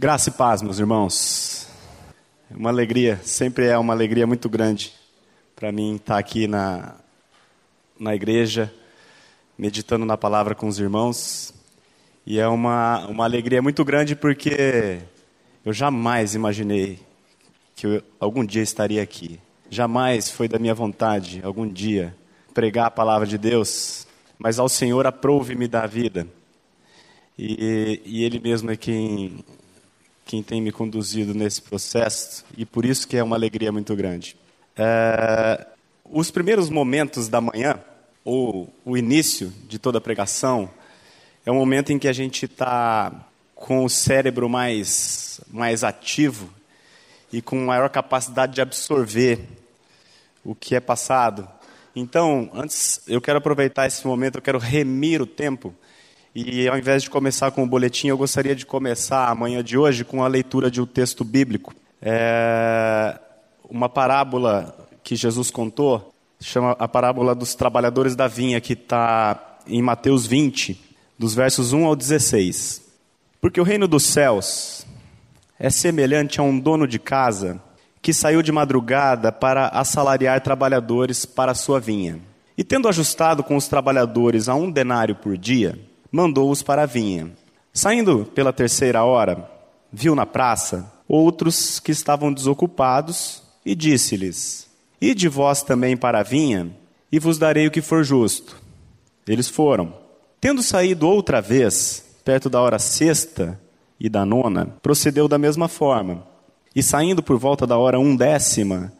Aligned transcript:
Graça 0.00 0.30
e 0.30 0.32
paz, 0.32 0.62
meus 0.62 0.78
irmãos. 0.78 1.68
Uma 2.50 2.70
alegria, 2.70 3.20
sempre 3.22 3.66
é 3.66 3.76
uma 3.76 3.92
alegria 3.92 4.26
muito 4.26 4.48
grande 4.48 4.94
para 5.54 5.70
mim 5.70 5.96
estar 5.96 6.16
aqui 6.16 6.46
na, 6.46 6.94
na 7.98 8.14
igreja, 8.14 8.72
meditando 9.58 10.06
na 10.06 10.16
palavra 10.16 10.54
com 10.54 10.66
os 10.66 10.78
irmãos. 10.78 11.52
E 12.24 12.40
é 12.40 12.48
uma, 12.48 13.06
uma 13.08 13.24
alegria 13.24 13.60
muito 13.60 13.84
grande 13.84 14.16
porque 14.16 15.00
eu 15.66 15.70
jamais 15.70 16.34
imaginei 16.34 16.98
que 17.76 17.86
eu 17.86 18.02
algum 18.18 18.42
dia 18.42 18.62
estaria 18.62 19.02
aqui. 19.02 19.38
Jamais 19.68 20.30
foi 20.30 20.48
da 20.48 20.58
minha 20.58 20.74
vontade, 20.74 21.42
algum 21.44 21.68
dia, 21.68 22.16
pregar 22.54 22.86
a 22.86 22.90
palavra 22.90 23.26
de 23.26 23.36
Deus, 23.36 24.06
mas 24.38 24.58
ao 24.58 24.66
Senhor 24.66 25.06
aprove 25.06 25.54
me 25.54 25.68
dar 25.68 25.86
vida. 25.86 26.26
E, 27.38 28.00
e 28.02 28.24
Ele 28.24 28.40
mesmo 28.40 28.70
é 28.70 28.78
quem 28.78 29.44
quem 30.30 30.44
tem 30.44 30.62
me 30.62 30.70
conduzido 30.70 31.34
nesse 31.34 31.60
processo 31.60 32.44
e 32.56 32.64
por 32.64 32.84
isso 32.84 33.08
que 33.08 33.16
é 33.16 33.22
uma 33.22 33.34
alegria 33.34 33.72
muito 33.72 33.96
grande. 33.96 34.36
É, 34.76 35.66
os 36.04 36.30
primeiros 36.30 36.70
momentos 36.70 37.26
da 37.26 37.40
manhã, 37.40 37.80
ou 38.24 38.72
o 38.84 38.96
início 38.96 39.52
de 39.68 39.76
toda 39.76 39.98
a 39.98 40.00
pregação, 40.00 40.70
é 41.44 41.50
um 41.50 41.56
momento 41.56 41.92
em 41.92 41.98
que 41.98 42.06
a 42.06 42.12
gente 42.12 42.44
está 42.44 43.12
com 43.56 43.84
o 43.84 43.90
cérebro 43.90 44.48
mais, 44.48 45.40
mais 45.50 45.82
ativo 45.82 46.48
e 47.32 47.42
com 47.42 47.56
maior 47.64 47.90
capacidade 47.90 48.54
de 48.54 48.60
absorver 48.60 49.40
o 50.44 50.54
que 50.54 50.76
é 50.76 50.80
passado. 50.80 51.48
Então, 51.96 52.48
antes, 52.54 53.00
eu 53.08 53.20
quero 53.20 53.38
aproveitar 53.38 53.88
esse 53.88 54.06
momento, 54.06 54.36
eu 54.36 54.42
quero 54.42 54.58
remir 54.60 55.20
o 55.20 55.26
tempo 55.26 55.74
e 56.34 56.68
ao 56.68 56.78
invés 56.78 57.02
de 57.02 57.10
começar 57.10 57.50
com 57.50 57.64
o 57.64 57.66
boletim, 57.66 58.08
eu 58.08 58.16
gostaria 58.16 58.54
de 58.54 58.64
começar 58.64 59.28
amanhã 59.28 59.64
de 59.64 59.76
hoje 59.76 60.04
com 60.04 60.22
a 60.22 60.28
leitura 60.28 60.70
de 60.70 60.80
um 60.80 60.86
texto 60.86 61.24
bíblico. 61.24 61.74
É 62.00 63.18
uma 63.68 63.88
parábola 63.88 64.88
que 65.02 65.16
Jesus 65.16 65.50
contou, 65.50 66.12
chama 66.40 66.76
a 66.78 66.86
parábola 66.86 67.34
dos 67.34 67.54
trabalhadores 67.54 68.14
da 68.14 68.28
vinha, 68.28 68.60
que 68.60 68.74
está 68.74 69.58
em 69.66 69.82
Mateus 69.82 70.26
20, 70.26 70.80
dos 71.18 71.34
versos 71.34 71.72
1 71.72 71.84
ao 71.84 71.96
16. 71.96 72.82
Porque 73.40 73.60
o 73.60 73.64
reino 73.64 73.88
dos 73.88 74.04
céus 74.04 74.86
é 75.58 75.68
semelhante 75.68 76.40
a 76.40 76.42
um 76.42 76.58
dono 76.58 76.86
de 76.86 76.98
casa 76.98 77.60
que 78.00 78.14
saiu 78.14 78.40
de 78.40 78.52
madrugada 78.52 79.30
para 79.30 79.68
assalariar 79.68 80.40
trabalhadores 80.40 81.24
para 81.24 81.52
a 81.52 81.56
sua 81.56 81.78
vinha. 81.78 82.18
E 82.56 82.64
tendo 82.64 82.88
ajustado 82.88 83.42
com 83.42 83.56
os 83.56 83.68
trabalhadores 83.68 84.48
a 84.48 84.54
um 84.54 84.70
denário 84.70 85.14
por 85.14 85.36
dia, 85.36 85.78
mandou-os 86.10 86.62
para 86.62 86.82
a 86.82 86.86
vinha. 86.86 87.30
Saindo 87.72 88.24
pela 88.34 88.52
terceira 88.52 89.04
hora, 89.04 89.48
viu 89.92 90.14
na 90.14 90.26
praça 90.26 90.92
outros 91.08 91.80
que 91.80 91.92
estavam 91.92 92.32
desocupados 92.32 93.42
e 93.64 93.74
disse-lhes: 93.74 94.68
Ide 95.00 95.28
vós 95.28 95.62
também 95.62 95.96
para 95.96 96.20
a 96.20 96.22
vinha, 96.22 96.70
e 97.10 97.18
vos 97.18 97.38
darei 97.38 97.66
o 97.66 97.70
que 97.70 97.82
for 97.82 98.04
justo. 98.04 98.56
Eles 99.26 99.48
foram. 99.48 99.94
Tendo 100.40 100.62
saído 100.62 101.08
outra 101.08 101.40
vez, 101.40 102.04
perto 102.24 102.48
da 102.48 102.60
hora 102.60 102.78
sexta 102.78 103.60
e 103.98 104.08
da 104.08 104.24
nona, 104.24 104.66
procedeu 104.82 105.28
da 105.28 105.38
mesma 105.38 105.68
forma. 105.68 106.26
E 106.74 106.82
saindo 106.82 107.22
por 107.22 107.36
volta 107.38 107.66
da 107.66 107.76
hora 107.76 107.98
undécima, 107.98 108.92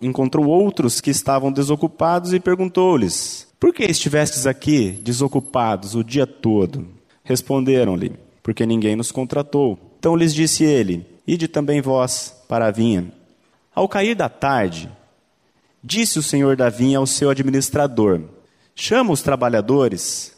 encontrou 0.00 0.46
outros 0.46 1.00
que 1.00 1.10
estavam 1.10 1.50
desocupados 1.50 2.32
e 2.32 2.40
perguntou-lhes: 2.40 3.47
por 3.60 3.74
que 3.74 3.84
estivestes 3.84 4.46
aqui 4.46 4.92
desocupados 5.02 5.94
o 5.94 6.04
dia 6.04 6.26
todo? 6.26 6.86
Responderam-lhe: 7.24 8.12
Porque 8.42 8.64
ninguém 8.64 8.94
nos 8.94 9.10
contratou. 9.10 9.78
Então 9.98 10.14
lhes 10.14 10.32
disse 10.32 10.64
ele: 10.64 11.04
Ide 11.26 11.48
também 11.48 11.80
vós 11.80 12.34
para 12.48 12.66
a 12.66 12.70
vinha. 12.70 13.12
Ao 13.74 13.88
cair 13.88 14.14
da 14.14 14.28
tarde, 14.28 14.88
disse 15.82 16.18
o 16.18 16.22
senhor 16.22 16.56
da 16.56 16.68
vinha 16.68 16.98
ao 16.98 17.06
seu 17.06 17.30
administrador: 17.30 18.22
Chama 18.74 19.12
os 19.12 19.22
trabalhadores 19.22 20.32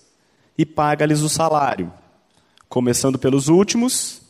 e 0.57 0.65
paga-lhes 0.65 1.21
o 1.21 1.29
salário, 1.29 1.93
começando 2.69 3.19
pelos 3.19 3.49
últimos, 3.49 4.23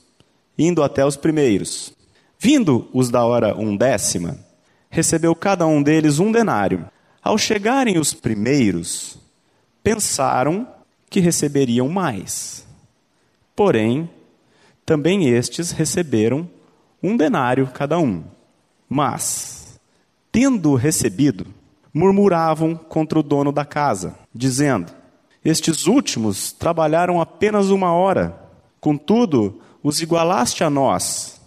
indo 0.59 0.83
até 0.83 1.07
os 1.07 1.17
primeiros. 1.17 1.93
Vindo 2.39 2.89
os 2.93 3.11
da 3.11 3.25
hora 3.25 3.57
undécima, 3.57 4.39
recebeu 4.89 5.35
cada 5.35 5.67
um 5.67 5.83
deles 5.83 6.19
um 6.19 6.33
denário. 6.33 6.87
Ao 7.23 7.37
chegarem 7.37 7.99
os 7.99 8.15
primeiros, 8.15 9.19
pensaram 9.83 10.67
que 11.09 11.21
receberiam 11.21 11.89
mais. 11.89 12.67
Porém, 13.55 14.09
também 14.87 15.29
estes 15.29 15.71
receberam 15.71 16.49
um 17.03 17.17
denário 17.17 17.67
cada 17.67 17.99
um. 17.99 18.25
Mas, 18.89 19.79
tendo 20.33 20.75
recebido, 20.75 21.47
murmuravam 21.93 22.75
contra 22.75 23.19
o 23.19 23.23
dono 23.23 23.53
da 23.53 23.65
casa, 23.65 24.17
dizendo: 24.35 24.93
Estes 25.45 25.87
últimos 25.87 26.53
trabalharam 26.53 27.21
apenas 27.21 27.69
uma 27.69 27.93
hora, 27.93 28.37
contudo, 28.81 29.61
os 29.83 30.01
igualaste 30.01 30.65
a 30.65 30.71
nós, 30.71 31.41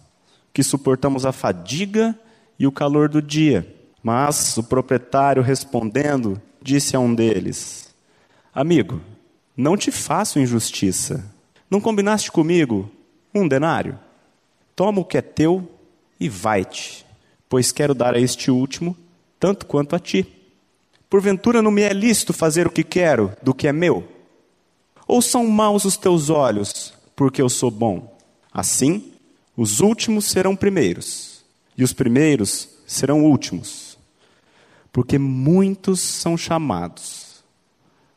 que 0.54 0.64
suportamos 0.64 1.26
a 1.26 1.32
fadiga 1.32 2.18
e 2.60 2.68
o 2.68 2.72
calor 2.72 3.10
do 3.10 3.22
dia. 3.22 3.73
Mas 4.04 4.58
o 4.58 4.64
proprietário 4.64 5.42
respondendo, 5.42 6.40
disse 6.62 6.94
a 6.94 7.00
um 7.00 7.16
deles: 7.16 7.96
Amigo, 8.54 9.00
não 9.56 9.78
te 9.78 9.92
faço 9.92 10.40
injustiça. 10.40 11.24
Não 11.72 11.80
combinaste 11.80 12.30
comigo 12.30 12.92
um 13.34 13.48
denário? 13.48 13.98
Toma 14.76 15.00
o 15.00 15.06
que 15.06 15.18
é 15.18 15.22
teu 15.22 15.68
e 16.20 16.28
vai-te, 16.28 17.06
pois 17.48 17.72
quero 17.72 17.96
dar 17.96 18.14
a 18.14 18.20
este 18.20 18.52
último 18.52 18.96
tanto 19.40 19.66
quanto 19.66 19.96
a 19.96 20.00
ti. 20.00 20.28
Porventura 21.10 21.62
não 21.62 21.72
me 21.72 21.82
é 21.82 21.94
lícito 21.94 22.34
fazer 22.34 22.68
o 22.68 22.72
que 22.72 22.84
quero 22.84 23.34
do 23.42 23.54
que 23.54 23.68
é 23.68 23.74
meu? 23.74 24.08
Ou 25.08 25.22
são 25.22 25.48
maus 25.48 25.86
os 25.86 25.96
teus 25.96 26.30
olhos, 26.30 26.94
porque 27.16 27.42
eu 27.42 27.50
sou 27.50 27.70
bom? 27.70 28.18
Assim, 28.52 29.14
os 29.56 29.80
últimos 29.80 30.26
serão 30.26 30.56
primeiros, 30.56 31.44
e 31.78 31.84
os 31.84 31.94
primeiros 31.94 32.70
serão 32.88 33.24
últimos 33.26 33.93
porque 34.94 35.18
muitos 35.18 36.00
são 36.00 36.38
chamados, 36.38 37.44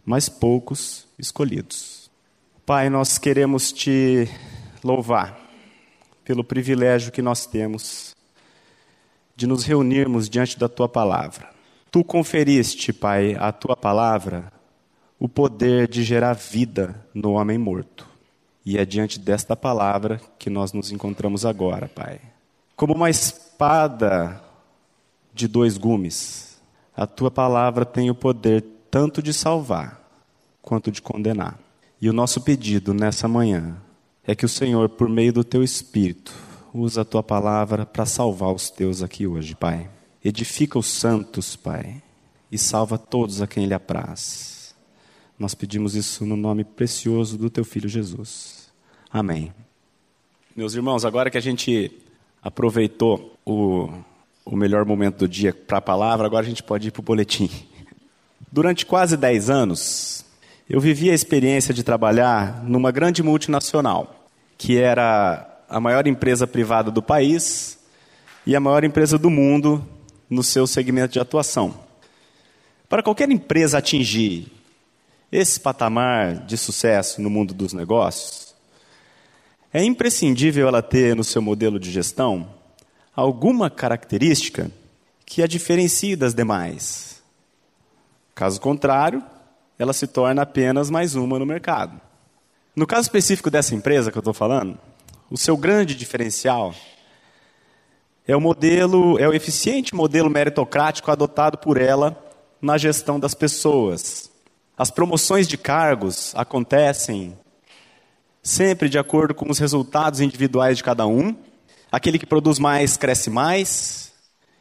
mas 0.04 0.28
poucos 0.28 1.08
escolhidos. 1.18 2.10
Pai, 2.66 2.90
nós 2.90 3.16
queremos 3.16 3.72
te 3.72 4.28
louvar 4.84 5.40
pelo 6.22 6.44
privilégio 6.44 7.10
que 7.10 7.22
nós 7.22 7.46
temos 7.46 8.14
de 9.34 9.46
nos 9.46 9.64
reunirmos 9.64 10.28
diante 10.28 10.58
da 10.58 10.68
tua 10.68 10.88
palavra. 10.88 11.48
Tu 11.90 12.04
conferiste, 12.04 12.92
Pai, 12.92 13.34
à 13.34 13.50
tua 13.50 13.76
palavra 13.76 14.52
o 15.18 15.28
poder 15.30 15.88
de 15.88 16.04
gerar 16.04 16.34
vida 16.34 17.06
no 17.14 17.32
homem 17.32 17.56
morto. 17.56 18.06
E 18.66 18.76
é 18.76 18.84
diante 18.84 19.18
desta 19.18 19.56
palavra 19.56 20.20
que 20.38 20.50
nós 20.50 20.74
nos 20.74 20.92
encontramos 20.92 21.46
agora, 21.46 21.88
Pai. 21.88 22.20
Como 22.74 22.92
uma 22.92 23.08
espada 23.08 24.42
de 25.32 25.48
dois 25.48 25.78
gumes, 25.78 26.45
a 26.96 27.06
tua 27.06 27.30
palavra 27.30 27.84
tem 27.84 28.10
o 28.10 28.14
poder 28.14 28.64
tanto 28.90 29.22
de 29.22 29.32
salvar 29.32 30.00
quanto 30.62 30.90
de 30.90 31.02
condenar. 31.02 31.58
E 32.00 32.08
o 32.08 32.12
nosso 32.12 32.40
pedido 32.40 32.94
nessa 32.94 33.28
manhã 33.28 33.76
é 34.26 34.34
que 34.34 34.46
o 34.46 34.48
Senhor, 34.48 34.88
por 34.88 35.08
meio 35.08 35.32
do 35.32 35.44
teu 35.44 35.62
Espírito, 35.62 36.34
usa 36.72 37.02
a 37.02 37.04
tua 37.04 37.22
palavra 37.22 37.84
para 37.84 38.06
salvar 38.06 38.52
os 38.52 38.70
teus 38.70 39.02
aqui 39.02 39.26
hoje, 39.26 39.54
Pai. 39.54 39.90
Edifica 40.24 40.78
os 40.78 40.86
santos, 40.86 41.54
Pai, 41.54 42.02
e 42.50 42.58
salva 42.58 42.98
todos 42.98 43.42
a 43.42 43.46
quem 43.46 43.64
Ele 43.64 43.74
apraz. 43.74 44.74
Nós 45.38 45.54
pedimos 45.54 45.94
isso 45.94 46.24
no 46.24 46.36
nome 46.36 46.64
precioso 46.64 47.36
do 47.36 47.50
teu 47.50 47.64
Filho 47.64 47.88
Jesus. 47.88 48.72
Amém. 49.10 49.52
Meus 50.56 50.74
irmãos, 50.74 51.04
agora 51.04 51.30
que 51.30 51.36
a 51.36 51.42
gente 51.42 51.92
aproveitou 52.42 53.36
o 53.44 53.90
o 54.46 54.56
melhor 54.56 54.84
momento 54.84 55.18
do 55.18 55.28
dia 55.28 55.52
para 55.52 55.78
a 55.78 55.82
palavra, 55.82 56.26
agora 56.26 56.46
a 56.46 56.48
gente 56.48 56.62
pode 56.62 56.86
ir 56.86 56.90
para 56.92 57.00
o 57.00 57.02
boletim. 57.04 57.50
Durante 58.50 58.86
quase 58.86 59.16
10 59.16 59.50
anos, 59.50 60.24
eu 60.70 60.80
vivi 60.80 61.10
a 61.10 61.14
experiência 61.14 61.74
de 61.74 61.82
trabalhar 61.82 62.62
numa 62.62 62.92
grande 62.92 63.24
multinacional, 63.24 64.24
que 64.56 64.78
era 64.78 65.64
a 65.68 65.80
maior 65.80 66.06
empresa 66.06 66.46
privada 66.46 66.92
do 66.92 67.02
país 67.02 67.76
e 68.46 68.54
a 68.54 68.60
maior 68.60 68.84
empresa 68.84 69.18
do 69.18 69.28
mundo 69.28 69.84
no 70.30 70.44
seu 70.44 70.64
segmento 70.64 71.14
de 71.14 71.18
atuação. 71.18 71.74
Para 72.88 73.02
qualquer 73.02 73.28
empresa 73.28 73.78
atingir 73.78 74.46
esse 75.30 75.58
patamar 75.58 76.46
de 76.46 76.56
sucesso 76.56 77.20
no 77.20 77.28
mundo 77.28 77.52
dos 77.52 77.72
negócios, 77.72 78.54
é 79.74 79.82
imprescindível 79.82 80.68
ela 80.68 80.82
ter 80.82 81.16
no 81.16 81.24
seu 81.24 81.42
modelo 81.42 81.80
de 81.80 81.90
gestão 81.90 82.55
alguma 83.16 83.70
característica 83.70 84.70
que 85.24 85.42
a 85.42 85.46
diferencie 85.46 86.14
das 86.14 86.34
demais. 86.34 87.22
Caso 88.34 88.60
contrário, 88.60 89.24
ela 89.78 89.94
se 89.94 90.06
torna 90.06 90.42
apenas 90.42 90.90
mais 90.90 91.14
uma 91.14 91.38
no 91.38 91.46
mercado. 91.46 91.98
No 92.76 92.86
caso 92.86 93.02
específico 93.02 93.50
dessa 93.50 93.74
empresa 93.74 94.12
que 94.12 94.18
eu 94.18 94.20
estou 94.20 94.34
falando, 94.34 94.78
o 95.30 95.38
seu 95.38 95.56
grande 95.56 95.94
diferencial 95.94 96.74
é 98.28 98.36
o 98.36 98.40
modelo, 98.40 99.18
é 99.18 99.26
o 99.26 99.32
eficiente 99.32 99.94
modelo 99.94 100.28
meritocrático 100.28 101.10
adotado 101.10 101.56
por 101.56 101.80
ela 101.80 102.22
na 102.60 102.76
gestão 102.76 103.18
das 103.18 103.34
pessoas. 103.34 104.30
As 104.76 104.90
promoções 104.90 105.48
de 105.48 105.56
cargos 105.56 106.34
acontecem 106.36 107.36
sempre 108.42 108.90
de 108.90 108.98
acordo 108.98 109.34
com 109.34 109.50
os 109.50 109.58
resultados 109.58 110.20
individuais 110.20 110.76
de 110.76 110.84
cada 110.84 111.06
um. 111.06 111.34
Aquele 111.96 112.18
que 112.18 112.26
produz 112.26 112.58
mais 112.58 112.94
cresce 112.94 113.30
mais, 113.30 114.12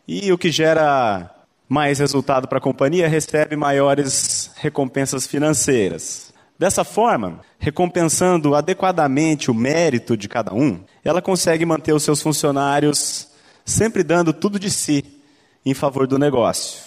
e 0.08 0.32
o 0.32 0.38
que 0.38 0.50
gera 0.50 1.30
mais 1.68 2.00
resultado 2.00 2.48
para 2.48 2.60
a 2.60 2.62
companhia 2.62 3.10
recebe 3.10 3.58
maiores 3.58 4.52
recompensas 4.56 5.28
financeiras. 5.28 6.34
Dessa 6.58 6.86
forma, 6.86 7.42
recompensando 7.60 8.56
adequadamente 8.56 9.52
o 9.52 9.54
mérito 9.54 10.16
de 10.16 10.30
cada 10.30 10.54
um, 10.54 10.80
ela 11.04 11.22
consegue 11.22 11.66
manter 11.66 11.92
os 11.92 12.04
seus 12.04 12.22
funcionários 12.22 13.28
sempre 13.66 14.02
dando 14.02 14.32
tudo 14.32 14.58
de 14.58 14.72
si 14.72 15.04
em 15.66 15.74
favor 15.74 16.08
do 16.08 16.18
negócio. 16.18 16.80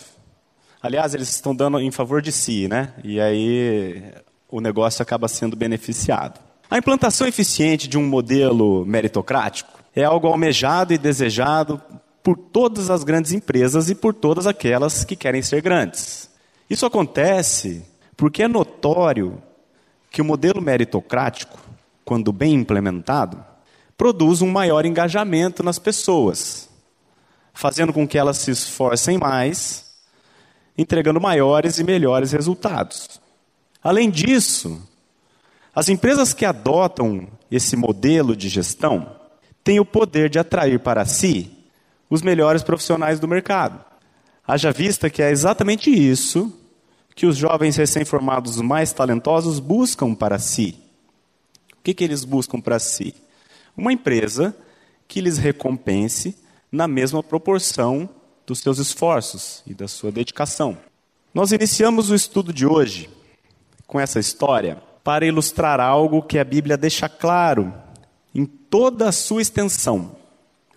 Aliás, 0.83 1.13
eles 1.13 1.29
estão 1.29 1.55
dando 1.55 1.79
em 1.79 1.91
favor 1.91 2.23
de 2.23 2.33
si, 2.33 2.69
né? 2.69 2.95
E 3.05 3.21
aí 3.21 4.03
o 4.49 4.63
negócio 4.63 5.03
acaba 5.03 5.29
sendo 5.29 5.55
beneficiado. 5.55 6.41
A 6.71 6.79
implantação 6.79 7.27
eficiente 7.27 7.87
de 7.87 7.99
um 7.99 8.07
modelo 8.07 8.87
meritocrático 8.87 9.78
é 10.01 10.05
algo 10.05 10.29
almejado 10.29 10.95
e 10.95 10.99
desejado 10.99 11.83
por 12.23 12.39
todas 12.39 12.89
as 12.89 13.03
grandes 13.03 13.33
empresas 13.33 13.91
e 13.91 13.97
por 13.97 14.15
todas 14.15 14.47
aquelas 14.47 15.05
que 15.05 15.17
querem 15.17 15.43
ser 15.43 15.61
grandes. 15.61 16.31
Isso 16.71 16.87
acontece 16.87 17.85
porque 18.17 18.45
é 18.45 18.49
notório 18.49 19.43
que 20.09 20.23
o 20.23 20.25
modelo 20.25 20.63
meritocrático, 20.63 21.59
quando 22.05 22.33
bem 22.33 22.55
implementado, 22.55 23.45
produz 23.97 24.41
um 24.41 24.49
maior 24.49 24.87
engajamento 24.87 25.65
nas 25.65 25.81
pessoas, 25.81 26.69
fazendo 27.53 27.93
com 27.93 28.07
que 28.07 28.17
elas 28.17 28.39
se 28.39 28.53
esforcem 28.53 29.19
mais, 29.19 29.97
entregando 30.77 31.21
maiores 31.21 31.77
e 31.81 31.83
melhores 31.83 32.31
resultados. 32.31 33.21
Além 33.83 34.11
disso, 34.11 34.81
as 35.75 35.89
empresas 35.89 36.33
que 36.33 36.45
adotam 36.45 37.27
esse 37.51 37.75
modelo 37.75 38.37
de 38.37 38.49
gestão 38.49 39.18
têm 39.69 39.79
o 39.79 39.85
poder 39.85 40.31
de 40.31 40.39
atrair 40.39 40.81
para 40.81 41.05
si 41.05 41.51
os 42.09 42.23
melhores 42.23 42.63
profissionais 42.63 43.21
do 43.21 43.29
mercado. 43.29 43.85
Haja 44.47 44.73
vista 44.73 45.11
que 45.11 45.23
é 45.23 45.31
exatamente 45.31 45.91
isso 45.91 46.51
que 47.15 47.27
os 47.27 47.37
jovens 47.37 47.77
recém-formados 47.77 48.63
mais 48.63 48.95
talentosos 48.95 49.61
buscam 49.61 50.15
para 50.15 50.39
si. 50.39 50.75
O 51.75 51.83
que, 51.85 51.93
que 51.93 52.03
eles 52.03 52.25
buscam 52.25 52.59
para 52.63 52.79
si? 52.79 53.15
Uma 53.77 53.93
empresa 53.93 54.57
que 55.07 55.21
lhes 55.21 55.37
recompense 55.37 56.35
na 56.73 56.89
mesma 56.89 57.23
proporção 57.23 58.09
dos 58.47 58.61
seus 58.61 58.79
esforços 58.79 59.63
e 59.67 59.75
da 59.75 59.87
sua 59.87 60.11
dedicação. 60.11 60.79
Nós 61.35 61.53
iniciamos 61.53 62.11
o 62.11 62.15
estudo 62.15 62.55
de 62.55 62.65
hoje 62.65 63.11
com 63.87 64.01
essa 64.01 64.19
história 64.19 64.79
para 65.05 65.27
ilustrar 65.27 65.79
algo 65.79 66.23
que 66.23 66.39
a 66.39 66.45
Bíblia 66.45 66.79
deixa 66.79 67.07
claro 67.07 67.71
em 68.39 68.47
toda 68.47 69.09
a 69.09 69.13
sua 69.13 69.43
extensão. 69.43 70.13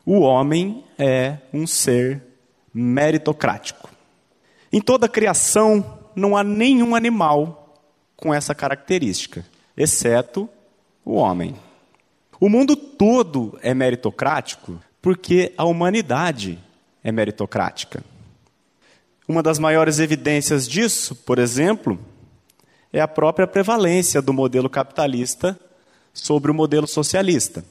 O 0.03 0.21
homem 0.21 0.83
é 0.97 1.37
um 1.53 1.67
ser 1.67 2.23
meritocrático. 2.73 3.87
Em 4.73 4.81
toda 4.81 5.05
a 5.05 5.09
criação 5.09 5.99
não 6.15 6.35
há 6.35 6.43
nenhum 6.43 6.95
animal 6.95 7.77
com 8.17 8.33
essa 8.33 8.55
característica, 8.55 9.45
exceto 9.77 10.49
o 11.05 11.13
homem. 11.13 11.53
O 12.39 12.49
mundo 12.49 12.75
todo 12.75 13.59
é 13.61 13.75
meritocrático 13.75 14.81
porque 14.99 15.53
a 15.55 15.63
humanidade 15.63 16.57
é 17.03 17.11
meritocrática. 17.11 18.03
Uma 19.27 19.43
das 19.43 19.59
maiores 19.59 19.99
evidências 19.99 20.67
disso, 20.67 21.15
por 21.15 21.37
exemplo, 21.37 21.99
é 22.91 22.99
a 22.99 23.07
própria 23.07 23.45
prevalência 23.45 24.19
do 24.19 24.33
modelo 24.33 24.67
capitalista 24.67 25.59
sobre 26.13 26.51
o 26.51 26.53
modelo 26.53 26.87
socialista. 26.87 27.63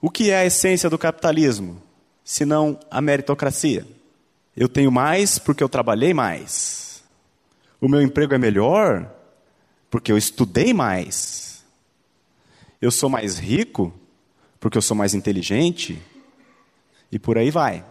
O 0.00 0.10
que 0.10 0.30
é 0.30 0.38
a 0.38 0.46
essência 0.46 0.90
do 0.90 0.98
capitalismo, 0.98 1.82
senão 2.24 2.78
a 2.90 3.00
meritocracia? 3.00 3.86
Eu 4.56 4.68
tenho 4.68 4.90
mais 4.90 5.38
porque 5.38 5.62
eu 5.62 5.68
trabalhei 5.68 6.14
mais. 6.14 7.02
O 7.80 7.88
meu 7.88 8.00
emprego 8.00 8.34
é 8.34 8.38
melhor 8.38 9.10
porque 9.90 10.10
eu 10.10 10.16
estudei 10.16 10.72
mais. 10.72 11.64
Eu 12.80 12.90
sou 12.90 13.08
mais 13.10 13.38
rico 13.38 13.92
porque 14.58 14.78
eu 14.78 14.82
sou 14.82 14.96
mais 14.96 15.14
inteligente. 15.14 16.00
E 17.10 17.18
por 17.18 17.38
aí 17.38 17.50
vai. 17.50 17.84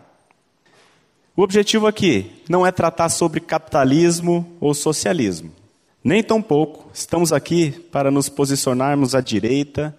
O 1.35 1.41
objetivo 1.41 1.85
aqui 1.85 2.31
não 2.49 2.65
é 2.65 2.71
tratar 2.71 3.09
sobre 3.09 3.39
capitalismo 3.39 4.57
ou 4.59 4.73
socialismo. 4.73 5.51
Nem 6.05 6.21
tampouco 6.21 6.87
estamos 6.93 7.33
aqui 7.33 7.71
para 7.71 8.11
nos 8.11 8.29
posicionarmos 8.29 9.15
à 9.15 9.21
direita 9.21 9.97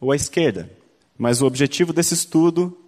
ou 0.00 0.12
à 0.12 0.14
esquerda. 0.14 0.70
Mas 1.18 1.42
o 1.42 1.46
objetivo 1.46 1.92
desse 1.92 2.14
estudo 2.14 2.78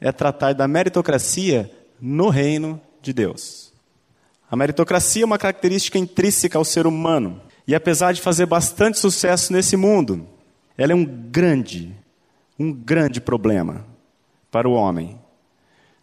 é 0.00 0.10
tratar 0.10 0.54
da 0.54 0.66
meritocracia 0.66 1.70
no 2.00 2.30
reino 2.30 2.80
de 3.02 3.12
Deus. 3.12 3.74
A 4.50 4.56
meritocracia 4.56 5.22
é 5.22 5.26
uma 5.26 5.36
característica 5.36 5.98
intrínseca 5.98 6.56
ao 6.56 6.64
ser 6.64 6.86
humano. 6.86 7.42
E 7.66 7.74
apesar 7.74 8.14
de 8.14 8.22
fazer 8.22 8.46
bastante 8.46 8.98
sucesso 8.98 9.52
nesse 9.52 9.76
mundo, 9.76 10.26
ela 10.78 10.92
é 10.92 10.96
um 10.96 11.04
grande, 11.04 11.94
um 12.58 12.72
grande 12.72 13.20
problema 13.20 13.84
para 14.50 14.66
o 14.66 14.72
homem 14.72 15.20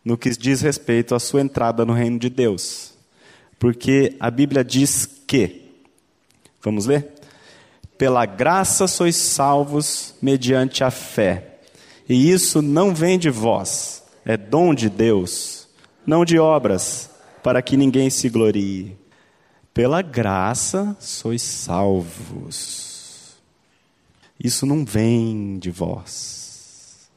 no 0.04 0.16
que 0.16 0.30
diz 0.30 0.62
respeito 0.62 1.16
à 1.16 1.20
sua 1.20 1.42
entrada 1.42 1.84
no 1.84 1.94
reino 1.94 2.20
de 2.20 2.30
Deus. 2.30 2.94
Porque 3.58 4.16
a 4.20 4.30
Bíblia 4.30 4.64
diz 4.64 5.10
que, 5.26 5.65
vamos 6.66 6.86
ler? 6.86 7.14
Pela 7.98 8.26
graça 8.26 8.88
sois 8.88 9.16
salvos 9.16 10.16
mediante 10.22 10.84
a 10.84 10.92
fé. 10.92 11.60
E 12.08 12.30
isso 12.30 12.62
não 12.62 12.94
vem 12.94 13.18
de 13.18 13.30
vós, 13.30 14.04
é 14.26 14.38
dom 14.38 14.74
de 14.76 14.90
Deus, 14.90 15.68
não 16.06 16.24
de 16.24 16.38
obras, 16.38 17.10
para 17.42 17.62
que 17.62 17.78
ninguém 17.78 18.10
se 18.10 18.30
glorie. 18.30 18.98
Pela 19.74 20.02
graça 20.02 20.96
sois 21.00 21.42
salvos. 21.42 23.36
Isso 24.40 24.66
não 24.66 24.86
vem 24.86 25.58
de 25.58 25.72
vós, 25.72 27.10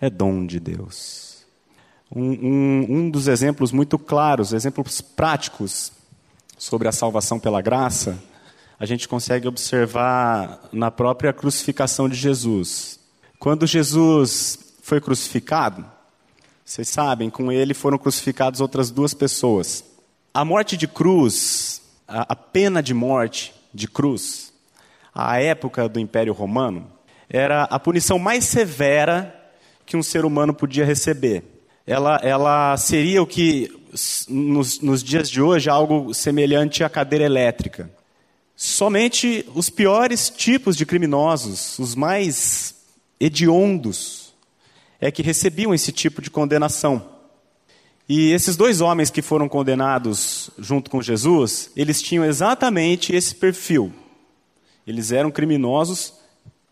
é 0.00 0.08
dom 0.08 0.46
de 0.46 0.58
Deus. 0.58 1.44
Um, 2.14 2.30
um, 2.30 2.86
um 2.88 3.10
dos 3.10 3.28
exemplos 3.28 3.72
muito 3.72 3.98
claros, 3.98 4.52
exemplos 4.52 5.00
práticos 5.00 5.92
sobre 6.56 6.88
a 6.88 6.92
salvação 6.92 7.38
pela 7.38 7.60
graça, 7.60 8.18
a 8.78 8.84
gente 8.84 9.08
consegue 9.08 9.48
observar 9.48 10.60
na 10.72 10.90
própria 10.90 11.32
crucificação 11.32 12.08
de 12.08 12.14
Jesus. 12.14 13.00
Quando 13.38 13.66
Jesus 13.66 14.58
foi 14.82 15.00
crucificado, 15.00 15.84
vocês 16.64 16.88
sabem, 16.88 17.30
com 17.30 17.50
ele 17.50 17.72
foram 17.72 17.96
crucificadas 17.96 18.60
outras 18.60 18.90
duas 18.90 19.14
pessoas. 19.14 19.84
A 20.34 20.44
morte 20.44 20.76
de 20.76 20.86
cruz, 20.86 21.80
a, 22.06 22.36
pena 22.36 22.82
de 22.82 22.92
morte 22.92 23.54
de 23.72 23.88
cruz, 23.88 24.52
à 25.14 25.40
época 25.40 25.88
do 25.88 25.98
Império 25.98 26.32
Romano, 26.32 26.90
era 27.30 27.64
a 27.64 27.78
punição 27.78 28.18
mais 28.18 28.44
severa 28.44 29.34
que 29.86 29.96
um 29.96 30.02
ser 30.02 30.24
humano 30.24 30.52
podia 30.52 30.84
receber. 30.84 31.44
Ela, 31.86 32.20
ela 32.22 32.76
seria 32.76 33.22
o 33.22 33.26
que, 33.26 33.72
nos, 34.28 34.80
nos 34.80 35.02
dias 35.02 35.30
de 35.30 35.40
hoje, 35.40 35.70
algo 35.70 36.12
semelhante 36.12 36.84
à 36.84 36.88
cadeira 36.90 37.24
elétrica. 37.24 37.90
Somente 38.56 39.46
os 39.54 39.68
piores 39.68 40.30
tipos 40.30 40.76
de 40.76 40.86
criminosos, 40.86 41.78
os 41.78 41.94
mais 41.94 42.74
hediondos 43.20 44.34
é 44.98 45.10
que 45.10 45.22
recebiam 45.22 45.74
esse 45.74 45.92
tipo 45.92 46.22
de 46.22 46.30
condenação. 46.30 47.06
E 48.08 48.32
esses 48.32 48.56
dois 48.56 48.80
homens 48.80 49.10
que 49.10 49.20
foram 49.20 49.46
condenados 49.46 50.48
junto 50.58 50.90
com 50.90 51.02
Jesus, 51.02 51.70
eles 51.76 52.00
tinham 52.00 52.24
exatamente 52.24 53.14
esse 53.14 53.34
perfil. 53.34 53.92
Eles 54.86 55.12
eram 55.12 55.30
criminosos 55.30 56.14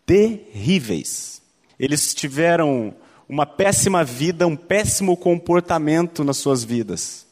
terríveis. 0.06 1.42
Eles 1.78 2.14
tiveram 2.14 2.94
uma 3.28 3.44
péssima 3.44 4.04
vida, 4.04 4.46
um 4.46 4.56
péssimo 4.56 5.16
comportamento 5.16 6.24
nas 6.24 6.38
suas 6.38 6.64
vidas. 6.64 7.26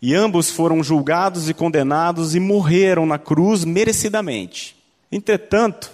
E 0.00 0.14
ambos 0.14 0.50
foram 0.50 0.82
julgados 0.82 1.48
e 1.48 1.54
condenados 1.54 2.34
e 2.34 2.40
morreram 2.40 3.06
na 3.06 3.18
cruz 3.18 3.64
merecidamente. 3.64 4.76
Entretanto, 5.10 5.90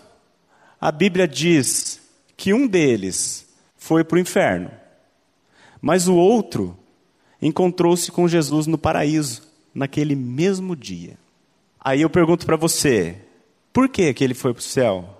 a 0.80 0.90
Bíblia 0.90 1.28
diz 1.28 2.00
que 2.36 2.52
um 2.52 2.66
deles 2.66 3.46
foi 3.76 4.02
para 4.02 4.16
o 4.16 4.20
inferno, 4.20 4.70
mas 5.80 6.08
o 6.08 6.14
outro 6.14 6.76
encontrou-se 7.40 8.10
com 8.10 8.28
Jesus 8.28 8.66
no 8.66 8.78
paraíso, 8.78 9.42
naquele 9.74 10.14
mesmo 10.14 10.76
dia. 10.76 11.18
Aí 11.80 12.02
eu 12.02 12.10
pergunto 12.10 12.46
para 12.46 12.56
você, 12.56 13.16
por 13.72 13.88
que, 13.88 14.12
que 14.14 14.22
ele 14.22 14.34
foi 14.34 14.52
para 14.52 14.60
o 14.60 14.64
céu? 14.64 15.18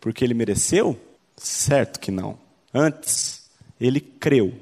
Porque 0.00 0.24
ele 0.24 0.34
mereceu? 0.34 0.98
Certo 1.36 1.98
que 1.98 2.10
não. 2.10 2.38
Antes, 2.72 3.50
ele 3.80 4.00
creu 4.00 4.54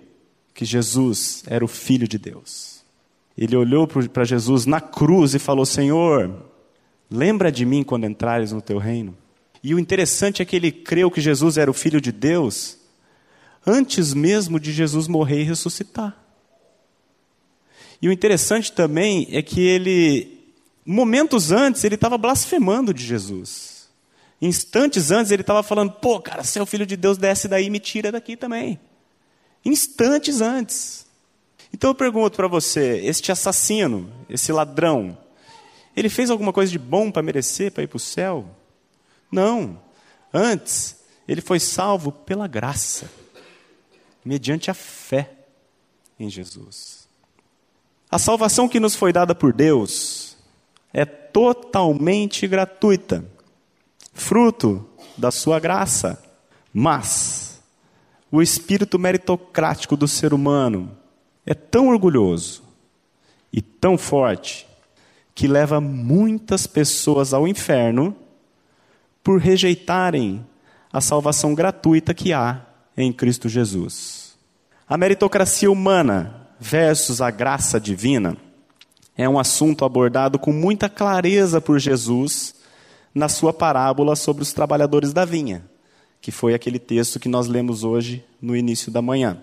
que 0.55 0.65
Jesus 0.65 1.43
era 1.47 1.65
o 1.65 1.69
Filho 1.69 2.09
de 2.09 2.19
Deus. 2.19 2.72
Ele 3.37 3.57
olhou 3.57 3.87
para 3.87 4.25
Jesus 4.25 4.67
na 4.67 4.81
cruz 4.81 5.35
e 5.35 5.39
falou: 5.39 5.65
Senhor, 5.65 6.45
lembra 7.11 7.51
de 7.51 7.65
mim 7.65 7.83
quando 7.83 8.07
entrares 8.07 8.53
no 8.53 8.61
teu 8.61 8.79
reino. 8.79 9.17
E 9.63 9.75
o 9.75 9.79
interessante 9.79 10.43
é 10.43 10.45
que 10.45 10.57
ele 10.57 10.73
creu 10.73 11.11
que 11.11 11.21
Jesus 11.21 11.57
era 11.57 11.71
o 11.71 11.75
Filho 11.75 12.01
de 12.01 12.11
Deus 12.11 12.79
antes 13.67 14.13
mesmo 14.13 14.59
de 14.59 14.73
Jesus 14.73 15.07
morrer 15.07 15.41
e 15.41 15.45
ressuscitar. 15.45 16.17
E 18.01 18.09
o 18.09 18.13
interessante 18.13 18.73
também 18.73 19.29
é 19.31 19.41
que 19.41 19.61
ele, 19.61 20.53
momentos 20.85 21.53
antes, 21.53 21.85
ele 21.85 21.95
estava 21.95 22.19
blasfemando 22.19 22.93
de 22.93 23.05
Jesus. 23.05 23.89
Instantes 24.41 25.13
antes, 25.13 25.31
ele 25.31 25.43
estava 25.43 25.63
falando: 25.63 25.93
pô, 25.93 26.21
cara, 26.21 26.43
se 26.43 26.59
é 26.59 26.63
o 26.63 26.67
filho 26.67 26.85
de 26.85 26.97
Deus, 26.97 27.17
desce 27.17 27.47
daí 27.47 27.67
e 27.67 27.71
me 27.71 27.79
tira 27.79 28.11
daqui 28.11 28.37
também. 28.37 28.81
Instantes 29.65 30.41
antes. 30.41 31.07
Então 31.73 31.91
eu 31.91 31.95
pergunto 31.95 32.37
para 32.37 32.49
você: 32.49 33.01
este 33.05 33.33
assassino, 33.33 34.13
esse 34.29 34.53
ladrão, 34.53 35.17
ele 35.97 36.09
fez 36.09 36.31
alguma 36.31 36.53
coisa 36.53 36.71
de 36.71 36.79
bom 36.79 37.11
para 37.11 37.23
merecer 37.23 37.73
para 37.73 37.83
ir 37.83 37.87
para 37.87 37.97
o 37.97 38.01
céu? 38.01 38.47
Não. 39.31 39.81
Antes, 40.33 40.97
ele 41.29 41.41
foi 41.41 41.61
salvo 41.61 42.11
pela 42.11 42.47
graça, 42.47 43.11
mediante 44.25 44.71
a 44.71 44.75
fé 44.75 45.31
em 46.19 46.29
Jesus. 46.29 47.09
A 48.11 48.19
salvação 48.19 48.69
que 48.69 48.81
nos 48.81 48.95
foi 48.95 49.13
dada 49.13 49.35
por 49.35 49.53
Deus 49.53 50.37
é 50.93 51.05
totalmente 51.05 52.47
gratuita, 52.47 53.25
fruto 54.13 54.87
da 55.17 55.31
sua 55.31 55.59
graça. 55.59 56.23
Mas 56.73 57.61
o 58.31 58.41
espírito 58.41 58.99
meritocrático 58.99 59.97
do 59.97 60.09
ser 60.09 60.33
humano 60.33 60.97
é 61.45 61.55
tão 61.55 61.89
orgulhoso 61.89 62.63
e 63.53 63.61
tão 63.61 63.99
forte 63.99 64.67
que 65.35 65.47
leva 65.47 65.81
muitas 65.81 66.67
pessoas 66.67 67.33
ao 67.33 67.49
inferno 67.49 68.15
por 69.23 69.41
rejeitarem 69.41 70.45
a 70.93 71.01
salvação 71.01 71.55
gratuita 71.55 72.13
que 72.13 72.33
há 72.33 72.67
em 72.97 73.13
Cristo 73.13 73.49
Jesus. 73.49 74.35
A 74.89 74.97
meritocracia 74.97 75.71
humana 75.71 76.49
versus 76.61 77.21
a 77.21 77.31
graça 77.31 77.81
divina 77.81 78.37
é 79.17 79.29
um 79.29 79.39
assunto 79.39 79.85
abordado 79.85 80.39
com 80.39 80.53
muita 80.53 80.89
clareza 80.89 81.61
por 81.61 81.79
Jesus 81.79 82.55
na 83.15 83.29
sua 83.29 83.53
parábola 83.53 84.17
sobre 84.17 84.43
os 84.43 84.53
trabalhadores 84.53 85.13
da 85.13 85.25
vinha, 85.25 85.65
que 86.21 86.31
foi 86.31 86.55
aquele 86.55 86.79
texto 86.79 87.21
que 87.21 87.29
nós 87.29 87.47
lemos 87.47 87.85
hoje 87.85 88.25
no 88.41 88.57
início 88.57 88.91
da 88.91 89.03
manhã. 89.03 89.43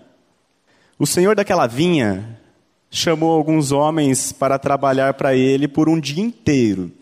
O 1.00 1.06
senhor 1.06 1.34
daquela 1.34 1.66
vinha 1.66 2.38
chamou 2.90 3.32
alguns 3.32 3.72
homens 3.72 4.32
para 4.32 4.58
trabalhar 4.58 5.14
para 5.14 5.34
ele 5.34 5.66
por 5.66 5.88
um 5.88 5.98
dia 5.98 6.22
inteiro, 6.22 6.92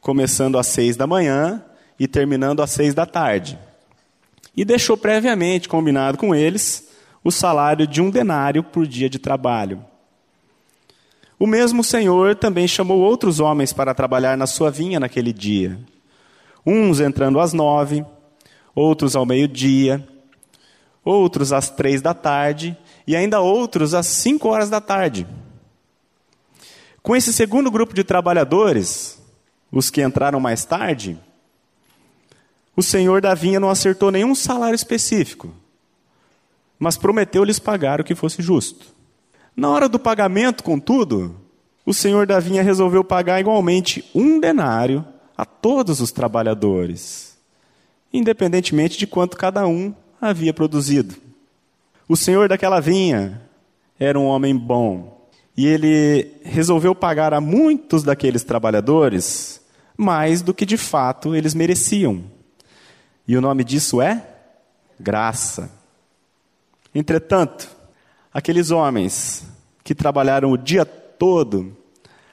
começando 0.00 0.58
às 0.58 0.66
seis 0.66 0.96
da 0.96 1.06
manhã 1.06 1.62
e 2.00 2.08
terminando 2.08 2.62
às 2.62 2.70
seis 2.70 2.94
da 2.94 3.04
tarde. 3.04 3.58
E 4.56 4.64
deixou 4.64 4.96
previamente 4.96 5.68
combinado 5.68 6.16
com 6.16 6.34
eles 6.34 6.88
o 7.22 7.30
salário 7.30 7.86
de 7.86 8.00
um 8.00 8.08
denário 8.08 8.62
por 8.62 8.86
dia 8.86 9.10
de 9.10 9.18
trabalho. 9.18 9.84
O 11.38 11.46
mesmo 11.46 11.84
Senhor 11.84 12.34
também 12.36 12.66
chamou 12.66 12.98
outros 12.98 13.40
homens 13.40 13.74
para 13.74 13.92
trabalhar 13.92 14.38
na 14.38 14.46
sua 14.46 14.70
vinha 14.70 14.98
naquele 14.98 15.34
dia. 15.34 15.78
Uns 16.64 16.98
entrando 16.98 17.38
às 17.38 17.52
nove, 17.52 18.06
outros 18.74 19.14
ao 19.14 19.26
meio-dia, 19.26 20.02
outros 21.04 21.52
às 21.52 21.68
três 21.68 22.00
da 22.00 22.14
tarde 22.14 22.74
e 23.06 23.14
ainda 23.14 23.40
outros 23.40 23.94
às 23.94 24.06
cinco 24.06 24.48
horas 24.48 24.70
da 24.70 24.80
tarde. 24.80 25.26
Com 27.02 27.14
esse 27.14 27.32
segundo 27.32 27.70
grupo 27.70 27.94
de 27.94 28.02
trabalhadores, 28.02 29.20
os 29.70 29.90
que 29.90 30.02
entraram 30.02 30.40
mais 30.40 30.64
tarde, 30.64 31.18
o 32.76 32.82
senhor 32.82 33.20
da 33.20 33.34
vinha 33.34 33.60
não 33.60 33.70
acertou 33.70 34.10
nenhum 34.10 34.34
salário 34.34 34.74
específico 34.74 35.52
mas 36.78 36.96
prometeu 36.96 37.44
lhes 37.44 37.58
pagar 37.58 38.00
o 38.00 38.04
que 38.04 38.14
fosse 38.14 38.42
justo. 38.42 38.86
Na 39.56 39.70
hora 39.70 39.88
do 39.88 39.98
pagamento, 39.98 40.62
contudo, 40.62 41.34
o 41.86 41.94
senhor 41.94 42.26
da 42.26 42.40
vinha 42.40 42.62
resolveu 42.62 43.04
pagar 43.04 43.40
igualmente 43.40 44.04
um 44.14 44.40
denário 44.40 45.04
a 45.36 45.44
todos 45.44 46.00
os 46.00 46.12
trabalhadores, 46.12 47.38
independentemente 48.12 48.98
de 48.98 49.06
quanto 49.06 49.36
cada 49.36 49.66
um 49.66 49.94
havia 50.20 50.52
produzido. 50.52 51.14
O 52.08 52.16
senhor 52.16 52.48
daquela 52.48 52.80
vinha 52.80 53.40
era 53.98 54.18
um 54.18 54.26
homem 54.26 54.56
bom 54.56 55.28
e 55.56 55.66
ele 55.66 56.32
resolveu 56.44 56.94
pagar 56.94 57.32
a 57.32 57.40
muitos 57.40 58.02
daqueles 58.02 58.42
trabalhadores 58.42 59.62
mais 59.96 60.42
do 60.42 60.52
que 60.52 60.66
de 60.66 60.76
fato 60.76 61.34
eles 61.34 61.54
mereciam. 61.54 62.24
E 63.26 63.36
o 63.36 63.40
nome 63.40 63.64
disso 63.64 64.02
é 64.02 64.22
graça. 64.98 65.70
Entretanto, 66.94 67.68
aqueles 68.32 68.70
homens 68.70 69.46
que 69.82 69.94
trabalharam 69.94 70.50
o 70.50 70.58
dia 70.58 70.84
todo 70.84 71.76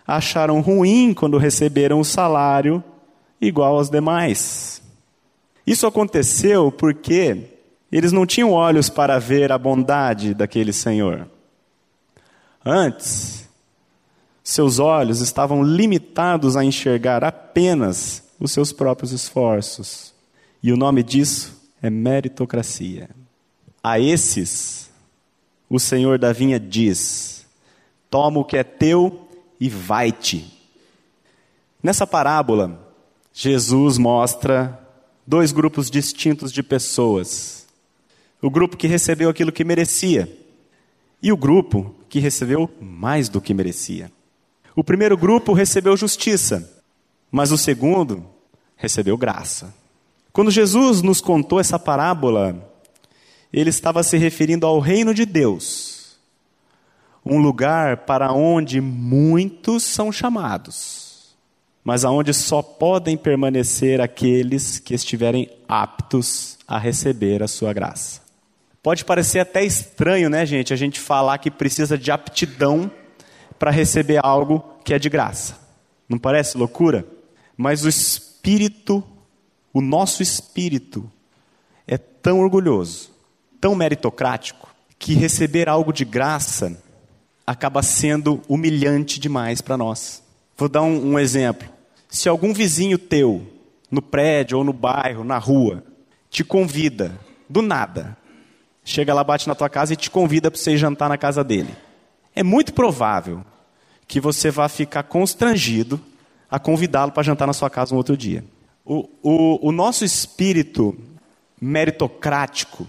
acharam 0.06 0.60
ruim 0.60 1.14
quando 1.14 1.38
receberam 1.38 2.00
o 2.00 2.06
salário 2.06 2.84
igual 3.40 3.78
aos 3.78 3.90
demais. 3.90 4.82
Isso 5.66 5.88
aconteceu 5.88 6.72
porque 6.72 7.51
eles 7.92 8.12
não 8.12 8.26
tinham 8.26 8.52
olhos 8.52 8.90
para 8.90 9.20
ver 9.20 9.52
a 9.52 9.58
bondade 9.58 10.34
daquele 10.34 10.72
Senhor. 10.72 11.28
Antes, 12.64 13.50
seus 14.44 14.80
olhos 14.80 15.20
estavam 15.20 15.64
limitados 15.64 16.56
a 16.56 16.64
enxergar 16.64 17.24
apenas 17.24 18.24
os 18.40 18.52
seus 18.52 18.72
próprios 18.72 19.12
esforços. 19.12 20.14
E 20.64 20.72
o 20.72 20.78
nome 20.78 21.04
disso 21.04 21.60
é 21.82 21.90
meritocracia. 21.90 23.10
A 23.84 24.00
esses, 24.00 24.90
o 25.70 25.80
Senhor 25.80 26.20
da 26.20 26.32
vinha 26.32 26.60
diz: 26.60 27.46
Toma 28.10 28.40
o 28.40 28.46
que 28.46 28.58
é 28.58 28.64
teu 28.64 29.28
e 29.60 29.70
vai-te. 29.70 30.46
Nessa 31.82 32.06
parábola, 32.06 32.80
Jesus 33.34 33.98
mostra 33.98 34.80
dois 35.26 35.52
grupos 35.52 35.90
distintos 35.90 36.52
de 36.52 36.62
pessoas: 36.62 37.61
o 38.42 38.50
grupo 38.50 38.76
que 38.76 38.88
recebeu 38.88 39.30
aquilo 39.30 39.52
que 39.52 39.64
merecia 39.64 40.28
e 41.22 41.32
o 41.32 41.38
grupo 41.38 41.96
que 42.10 42.20
recebeu 42.20 42.70
mais 42.82 43.30
do 43.30 43.40
que 43.40 43.54
merecia. 43.54 44.12
O 44.76 44.84
primeiro 44.84 45.16
grupo 45.16 45.54
recebeu 45.54 45.96
justiça, 45.96 46.82
mas 47.30 47.52
o 47.52 47.58
segundo 47.58 48.26
recebeu 48.76 49.18
graça. 49.18 49.74
Quando 50.34 50.50
Jesus 50.50 51.02
nos 51.02 51.22
contou 51.22 51.60
essa 51.60 51.78
parábola, 51.78 52.72
ele 53.54 53.70
estava 53.70 54.02
se 54.02 54.18
referindo 54.18 54.66
ao 54.66 54.80
reino 54.80 55.14
de 55.14 55.26
Deus, 55.26 56.18
um 57.24 57.38
lugar 57.38 57.98
para 58.06 58.32
onde 58.32 58.82
muitos 58.82 59.84
são 59.84 60.12
chamados, 60.12 61.36
mas 61.84 62.04
aonde 62.04 62.34
só 62.34 62.62
podem 62.62 63.18
permanecer 63.18 64.02
aqueles 64.02 64.80
que 64.80 64.96
estiverem 64.96 65.50
aptos 65.68 66.58
a 66.68 66.80
receber 66.80 67.44
a 67.44 67.48
sua 67.48 67.74
graça. 67.74 68.21
Pode 68.82 69.06
parecer 69.06 69.40
até 69.40 69.64
estranho, 69.64 70.30
né, 70.30 70.46
gente, 70.46 70.74
a 70.74 70.76
gente 70.76 71.00
falar 71.00 71.38
que 71.38 71.52
precisa 71.52 71.98
de 71.98 72.12
aptidão 72.12 72.92
para 73.60 73.70
receber 73.72 74.20
algo 74.24 74.64
que 74.84 74.94
é 74.94 75.00
de 75.00 75.10
graça. 75.10 75.60
Não 76.10 76.18
parece 76.18 76.58
loucura? 76.58 77.06
Mas 77.56 77.86
o 77.86 77.90
espírito, 77.90 79.04
o 79.72 79.82
nosso 79.82 80.24
espírito, 80.24 81.10
é 81.88 81.98
tão 81.98 82.40
orgulhoso 82.40 83.12
tão 83.62 83.76
meritocrático 83.76 84.68
que 84.98 85.14
receber 85.14 85.70
algo 85.70 85.94
de 85.94 86.04
graça 86.04 86.82
acaba 87.46 87.84
sendo 87.84 88.42
humilhante 88.50 89.20
demais 89.20 89.62
para 89.62 89.78
nós. 89.78 90.24
Vou 90.58 90.68
dar 90.68 90.82
um, 90.82 91.14
um 91.14 91.20
exemplo. 91.20 91.70
Se 92.10 92.28
algum 92.28 92.54
vizinho 92.54 92.98
teu, 92.98 93.48
no 93.90 94.02
prédio 94.02 94.58
ou 94.58 94.64
no 94.64 94.74
bairro, 94.74 95.24
na 95.24 95.38
rua, 95.38 95.84
te 96.30 96.44
convida, 96.44 97.18
do 97.48 97.62
nada, 97.62 98.18
chega 98.84 99.14
lá, 99.14 99.24
bate 99.24 99.48
na 99.48 99.56
tua 99.56 99.70
casa 99.70 99.94
e 99.94 99.96
te 99.96 100.10
convida 100.10 100.50
para 100.50 100.60
você 100.60 100.78
jantar 100.78 101.10
na 101.10 101.18
casa 101.18 101.44
dele. 101.44 101.76
É 102.36 102.44
muito 102.44 102.74
provável 102.74 103.44
que 104.08 104.20
você 104.20 104.50
vá 104.50 104.68
ficar 104.68 105.04
constrangido 105.04 106.00
a 106.50 106.60
convidá-lo 106.60 107.12
para 107.12 107.24
jantar 107.24 107.48
na 107.48 107.54
sua 107.54 107.70
casa 107.70 107.94
um 107.94 107.98
outro 107.98 108.18
dia. 108.18 108.44
O, 108.84 109.08
o, 109.22 109.70
o 109.70 109.72
nosso 109.72 110.04
espírito 110.04 110.98
meritocrático, 111.62 112.88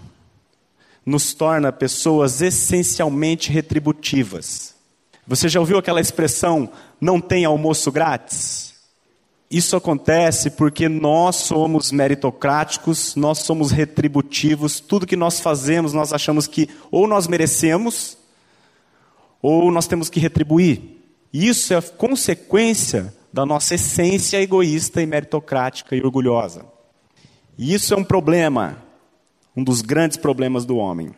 nos 1.05 1.33
torna 1.33 1.71
pessoas 1.71 2.41
essencialmente 2.41 3.51
retributivas. 3.51 4.73
Você 5.27 5.47
já 5.47 5.59
ouviu 5.59 5.77
aquela 5.77 6.01
expressão, 6.01 6.69
não 6.99 7.19
tem 7.21 7.45
almoço 7.45 7.91
grátis? 7.91 8.72
Isso 9.53 9.75
acontece 9.75 10.49
porque 10.49 10.89
nós 10.89 11.35
somos 11.35 11.91
meritocráticos, 11.91 13.15
nós 13.15 13.39
somos 13.39 13.69
retributivos, 13.69 14.79
tudo 14.79 15.05
que 15.05 15.15
nós 15.15 15.39
fazemos 15.39 15.93
nós 15.93 16.11
achamos 16.11 16.47
que 16.47 16.67
ou 16.89 17.07
nós 17.07 17.27
merecemos 17.27 18.17
ou 19.39 19.71
nós 19.71 19.85
temos 19.85 20.09
que 20.09 20.19
retribuir. 20.19 20.81
Isso 21.31 21.73
é 21.73 21.81
consequência 21.81 23.13
da 23.31 23.45
nossa 23.45 23.75
essência 23.75 24.41
egoísta 24.41 25.01
e 25.01 25.05
meritocrática 25.05 25.95
e 25.95 26.01
orgulhosa. 26.01 26.65
E 27.55 27.73
isso 27.73 27.93
é 27.93 27.97
um 27.97 28.03
problema, 28.03 28.77
um 29.55 29.63
dos 29.63 29.81
grandes 29.81 30.17
problemas 30.17 30.65
do 30.65 30.77
homem. 30.77 31.11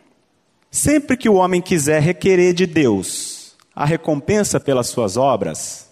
Sempre 0.70 1.16
que 1.16 1.28
o 1.28 1.34
homem 1.34 1.62
quiser 1.62 2.02
requerer 2.02 2.52
de 2.52 2.66
Deus 2.66 3.56
a 3.74 3.84
recompensa 3.84 4.60
pelas 4.60 4.88
suas 4.88 5.16
obras, 5.16 5.85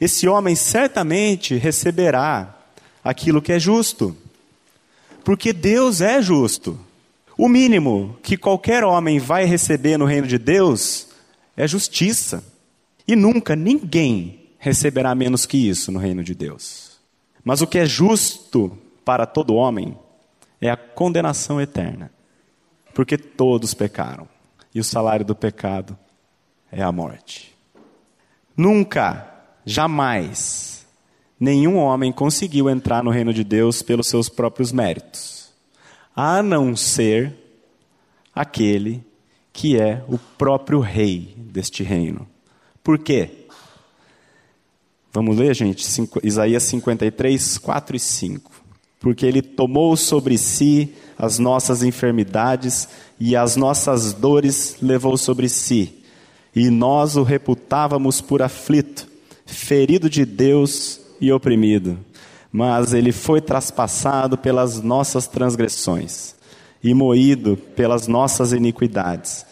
esse 0.00 0.26
homem 0.26 0.54
certamente 0.54 1.56
receberá 1.56 2.56
aquilo 3.04 3.42
que 3.42 3.52
é 3.52 3.58
justo, 3.58 4.16
porque 5.24 5.52
Deus 5.52 6.00
é 6.00 6.22
justo. 6.22 6.78
O 7.36 7.48
mínimo 7.48 8.18
que 8.22 8.36
qualquer 8.36 8.84
homem 8.84 9.18
vai 9.18 9.44
receber 9.44 9.96
no 9.96 10.04
reino 10.04 10.26
de 10.26 10.38
Deus 10.38 11.08
é 11.56 11.66
justiça. 11.66 12.44
E 13.06 13.16
nunca 13.16 13.56
ninguém 13.56 14.40
receberá 14.58 15.14
menos 15.14 15.46
que 15.46 15.56
isso 15.56 15.90
no 15.90 15.98
reino 15.98 16.22
de 16.22 16.34
Deus. 16.34 16.98
Mas 17.42 17.62
o 17.62 17.66
que 17.66 17.78
é 17.78 17.86
justo 17.86 18.76
para 19.04 19.26
todo 19.26 19.54
homem 19.54 19.96
é 20.60 20.70
a 20.70 20.76
condenação 20.76 21.60
eterna. 21.60 22.10
Porque 22.94 23.16
todos 23.16 23.72
pecaram. 23.72 24.28
E 24.74 24.80
o 24.80 24.84
salário 24.84 25.24
do 25.24 25.34
pecado 25.34 25.98
é 26.70 26.82
a 26.82 26.92
morte. 26.92 27.56
Nunca, 28.56 29.29
jamais, 29.64 30.86
nenhum 31.38 31.76
homem 31.76 32.12
conseguiu 32.12 32.68
entrar 32.68 33.02
no 33.02 33.10
reino 33.10 33.32
de 33.32 33.44
Deus 33.44 33.82
pelos 33.82 34.06
seus 34.06 34.28
próprios 34.28 34.72
méritos, 34.72 35.50
a 36.14 36.42
não 36.42 36.76
ser 36.76 37.34
aquele 38.34 39.04
que 39.52 39.78
é 39.78 40.04
o 40.08 40.18
próprio 40.18 40.80
rei 40.80 41.34
deste 41.36 41.82
reino. 41.82 42.26
Por 42.82 42.98
quê? 42.98 43.30
Vamos 45.12 45.36
ler, 45.36 45.54
gente? 45.54 45.84
Isaías 46.22 46.62
53, 46.62 47.58
4 47.58 47.96
e 47.96 48.00
5. 48.00 48.50
Porque 49.00 49.26
ele 49.26 49.42
tomou 49.42 49.96
sobre 49.96 50.38
si 50.38 50.94
as 51.18 51.38
nossas 51.38 51.82
enfermidades 51.82 52.88
e 53.18 53.34
as 53.34 53.56
nossas 53.56 54.12
dores 54.12 54.76
levou 54.80 55.16
sobre 55.16 55.48
si. 55.48 56.02
E 56.54 56.70
nós 56.70 57.16
o 57.16 57.22
reputávamos 57.22 58.20
por 58.20 58.40
aflito, 58.40 59.08
ferido 59.52 60.08
de 60.08 60.24
Deus 60.24 61.00
e 61.20 61.32
oprimido. 61.32 61.98
Mas 62.52 62.92
ele 62.92 63.12
foi 63.12 63.40
traspassado 63.40 64.36
pelas 64.36 64.80
nossas 64.82 65.26
transgressões 65.26 66.34
e 66.82 66.94
moído 66.94 67.56
pelas 67.56 68.06
nossas 68.06 68.52
iniquidades. 68.52 69.44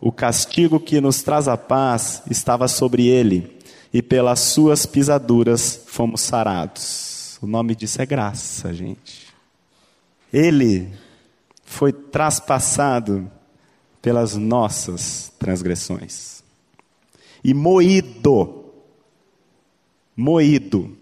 O 0.00 0.10
castigo 0.10 0.80
que 0.80 1.00
nos 1.00 1.22
traz 1.22 1.48
a 1.48 1.56
paz 1.56 2.22
estava 2.28 2.66
sobre 2.66 3.06
ele, 3.06 3.58
e 3.94 4.02
pelas 4.02 4.40
suas 4.40 4.86
pisaduras 4.86 5.82
fomos 5.86 6.22
sarados. 6.22 7.38
O 7.42 7.46
nome 7.46 7.74
disso 7.74 8.00
é 8.00 8.06
graça, 8.06 8.72
gente. 8.72 9.26
Ele 10.32 10.88
foi 11.64 11.92
traspassado 11.92 13.30
pelas 14.00 14.34
nossas 14.34 15.30
transgressões 15.38 16.42
e 17.44 17.52
moído, 17.52 18.61
moído 20.22 20.96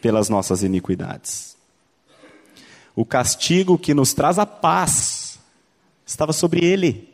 pelas 0.00 0.30
nossas 0.30 0.62
iniquidades. 0.62 1.56
O 2.96 3.04
castigo 3.04 3.78
que 3.78 3.92
nos 3.92 4.14
traz 4.14 4.38
a 4.38 4.46
paz 4.46 5.38
estava 6.06 6.32
sobre 6.32 6.64
ele, 6.64 7.12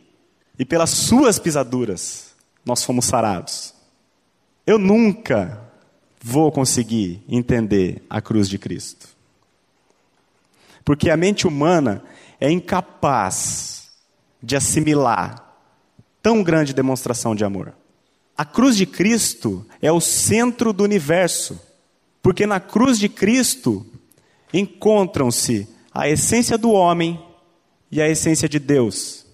e 0.57 0.65
pelas 0.65 0.91
suas 0.91 1.39
pisaduras 1.41 2.33
nós 2.65 2.85
fomos 2.85 3.07
sarados. 3.07 3.75
Eu 4.65 4.79
nunca 4.79 5.61
vou 6.23 6.53
conseguir 6.53 7.23
entender 7.29 8.01
a 8.09 8.23
cruz 8.23 8.49
de 8.49 8.57
Cristo. 8.57 9.09
Porque 10.85 11.11
a 11.11 11.17
mente 11.17 11.47
humana 11.47 12.05
é 12.41 12.49
incapaz 12.51 13.89
de 14.41 14.55
assimilar 14.55 15.59
tão 16.23 16.41
grande 16.43 16.73
demonstração 16.73 17.35
de 17.35 17.45
amor. 17.45 17.75
A 18.37 18.45
cruz 18.45 18.77
de 18.77 18.85
Cristo 18.85 19.65
é 19.81 19.93
o 19.93 20.01
centro 20.01 20.73
do 20.73 20.83
universo, 20.83 21.61
porque 22.23 22.47
na 22.47 22.59
cruz 22.59 22.99
de 22.99 23.09
Cristo 23.09 23.87
encontram-se 24.53 25.69
a 25.93 26.09
essência 26.09 26.59
do 26.59 26.71
homem 26.73 27.21
e 27.91 28.03
a 28.03 28.09
essência 28.09 28.49
de 28.49 28.59
Deus. 28.59 29.25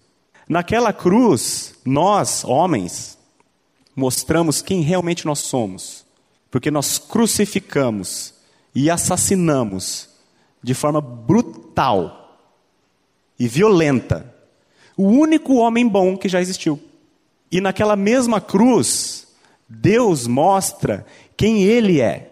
Naquela 0.49 0.93
cruz, 0.93 1.75
nós, 1.85 2.45
homens, 2.45 3.17
mostramos 3.97 4.61
quem 4.61 4.83
realmente 4.83 5.25
nós 5.25 5.39
somos, 5.39 6.05
porque 6.51 6.71
nós 6.71 6.99
crucificamos 6.99 8.35
e 8.75 8.91
assassinamos 8.91 10.09
de 10.63 10.75
forma 10.75 11.01
brutal 11.01 12.39
e 13.39 13.49
violenta 13.49 14.35
o 14.97 15.05
único 15.05 15.55
homem 15.55 15.89
bom 15.89 16.15
que 16.15 16.29
já 16.29 16.43
existiu. 16.43 16.79
E 17.51 17.61
naquela 17.61 17.97
mesma 17.97 18.41
cruz, 18.41 19.27
Deus 19.69 20.27
mostra 20.27 21.07
quem 21.37 21.63
Ele 21.65 22.01
é 22.01 22.31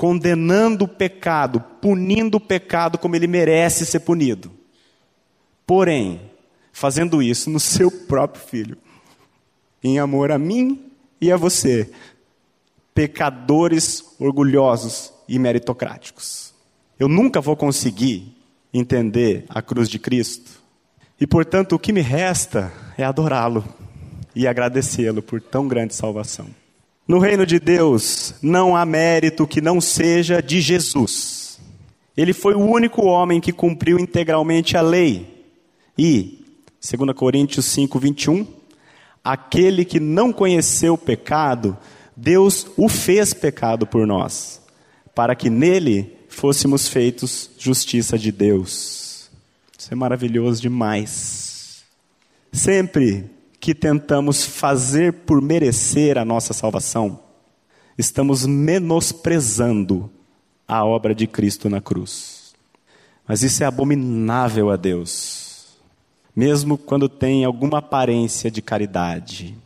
condenando 0.00 0.86
o 0.86 0.88
pecado, 0.88 1.60
punindo 1.60 2.38
o 2.38 2.40
pecado 2.40 2.96
como 2.96 3.14
ele 3.14 3.26
merece 3.26 3.84
ser 3.84 4.00
punido. 4.00 4.50
Porém, 5.66 6.22
fazendo 6.72 7.22
isso 7.22 7.50
no 7.50 7.60
seu 7.60 7.90
próprio 7.90 8.42
filho, 8.42 8.78
em 9.84 9.98
amor 9.98 10.32
a 10.32 10.38
mim 10.38 10.90
e 11.20 11.30
a 11.30 11.36
você, 11.36 11.90
pecadores 12.94 14.02
orgulhosos 14.18 15.12
e 15.28 15.38
meritocráticos. 15.38 16.54
Eu 16.98 17.06
nunca 17.06 17.38
vou 17.38 17.54
conseguir 17.54 18.34
entender 18.72 19.44
a 19.50 19.60
cruz 19.60 19.86
de 19.86 19.98
Cristo, 19.98 20.59
e 21.20 21.26
portanto 21.26 21.74
o 21.74 21.78
que 21.78 21.92
me 21.92 22.00
resta 22.00 22.72
é 22.96 23.04
adorá-lo 23.04 23.64
e 24.34 24.46
agradecê-lo 24.46 25.20
por 25.20 25.40
tão 25.40 25.68
grande 25.68 25.94
salvação. 25.94 26.46
No 27.06 27.18
reino 27.18 27.44
de 27.44 27.58
Deus 27.58 28.34
não 28.40 28.76
há 28.76 28.86
mérito 28.86 29.46
que 29.46 29.60
não 29.60 29.80
seja 29.80 30.40
de 30.40 30.60
Jesus. 30.60 31.60
Ele 32.16 32.32
foi 32.32 32.54
o 32.54 32.60
único 32.60 33.02
homem 33.02 33.40
que 33.40 33.52
cumpriu 33.52 33.98
integralmente 33.98 34.76
a 34.76 34.80
lei. 34.80 35.44
E, 35.98 36.44
2 36.80 37.12
Coríntios 37.14 37.66
5, 37.66 37.98
21, 37.98 38.46
aquele 39.22 39.84
que 39.84 40.00
não 40.00 40.32
conheceu 40.32 40.94
o 40.94 40.98
pecado, 40.98 41.76
Deus 42.16 42.66
o 42.76 42.88
fez 42.88 43.34
pecado 43.34 43.86
por 43.86 44.06
nós, 44.06 44.60
para 45.14 45.34
que 45.34 45.50
nele 45.50 46.16
fôssemos 46.28 46.88
feitos 46.88 47.50
justiça 47.58 48.18
de 48.18 48.30
Deus. 48.30 48.99
Isso 49.80 49.94
é 49.94 49.96
maravilhoso 49.96 50.60
demais. 50.60 51.84
Sempre 52.52 53.30
que 53.58 53.74
tentamos 53.74 54.44
fazer 54.44 55.10
por 55.10 55.40
merecer 55.40 56.18
a 56.18 56.24
nossa 56.24 56.52
salvação, 56.52 57.18
estamos 57.96 58.44
menosprezando 58.44 60.10
a 60.68 60.84
obra 60.84 61.14
de 61.14 61.26
Cristo 61.26 61.70
na 61.70 61.80
cruz. 61.80 62.52
Mas 63.26 63.42
isso 63.42 63.62
é 63.62 63.66
abominável 63.66 64.68
a 64.68 64.76
Deus, 64.76 65.78
mesmo 66.36 66.76
quando 66.76 67.08
tem 67.08 67.46
alguma 67.46 67.78
aparência 67.78 68.50
de 68.50 68.60
caridade. 68.60 69.56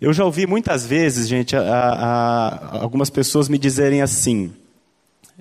Eu 0.00 0.14
já 0.14 0.24
ouvi 0.24 0.46
muitas 0.46 0.86
vezes, 0.86 1.28
gente, 1.28 1.54
a, 1.54 1.60
a, 1.60 2.82
algumas 2.82 3.10
pessoas 3.10 3.50
me 3.50 3.58
dizerem 3.58 4.00
assim: 4.00 4.54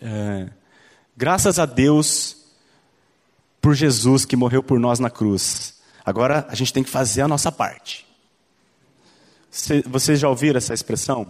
é, 0.01 0.49
graças 1.15 1.57
a 1.57 1.65
Deus 1.65 2.40
por 3.61 3.75
Jesus 3.75 4.25
que 4.25 4.35
morreu 4.35 4.63
por 4.63 4.79
nós 4.79 4.99
na 4.99 5.09
cruz. 5.09 5.79
Agora 6.03 6.45
a 6.49 6.55
gente 6.55 6.73
tem 6.73 6.83
que 6.83 6.89
fazer 6.89 7.21
a 7.21 7.27
nossa 7.27 7.51
parte. 7.51 8.05
Vocês 9.87 10.19
já 10.19 10.27
ouviram 10.27 10.57
essa 10.57 10.73
expressão? 10.73 11.27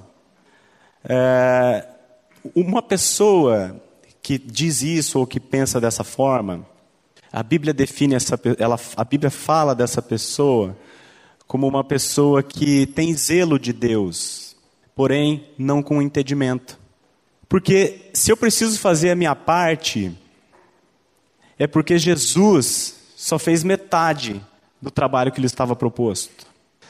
É, 1.04 1.86
uma 2.56 2.82
pessoa 2.82 3.82
que 4.22 4.38
diz 4.38 4.82
isso 4.82 5.20
ou 5.20 5.28
que 5.28 5.39
pensa 5.39 5.82
dessa 5.82 6.04
forma, 6.04 6.65
a 7.32 7.41
Bíblia 7.41 7.74
define 7.74 8.15
essa, 8.15 8.39
ela, 8.58 8.80
a 8.96 9.04
Bíblia 9.04 9.32
fala 9.32 9.74
dessa 9.74 10.02
pessoa 10.02 10.78
como 11.48 11.67
uma 11.67 11.84
pessoa 11.84 12.41
que 12.41 12.86
tem 12.86 13.13
zelo 13.13 13.60
de 13.60 13.74
Deus, 13.74 14.56
porém 14.96 15.48
não 15.58 15.84
com 15.84 16.02
entendimento. 16.02 16.80
Porque 17.50 18.10
se 18.13 18.32
eu 18.32 18.38
preciso 18.38 18.80
fazer 18.80 19.10
a 19.10 19.15
minha 19.15 19.36
parte, 19.36 20.17
é 21.62 21.67
porque 21.67 22.00
Jesus 22.00 22.95
só 23.15 23.38
fez 23.38 23.63
metade 23.63 24.43
do 24.82 24.89
trabalho 24.89 25.32
que 25.32 25.39
lhe 25.39 25.45
estava 25.45 25.76
proposto. 25.76 26.47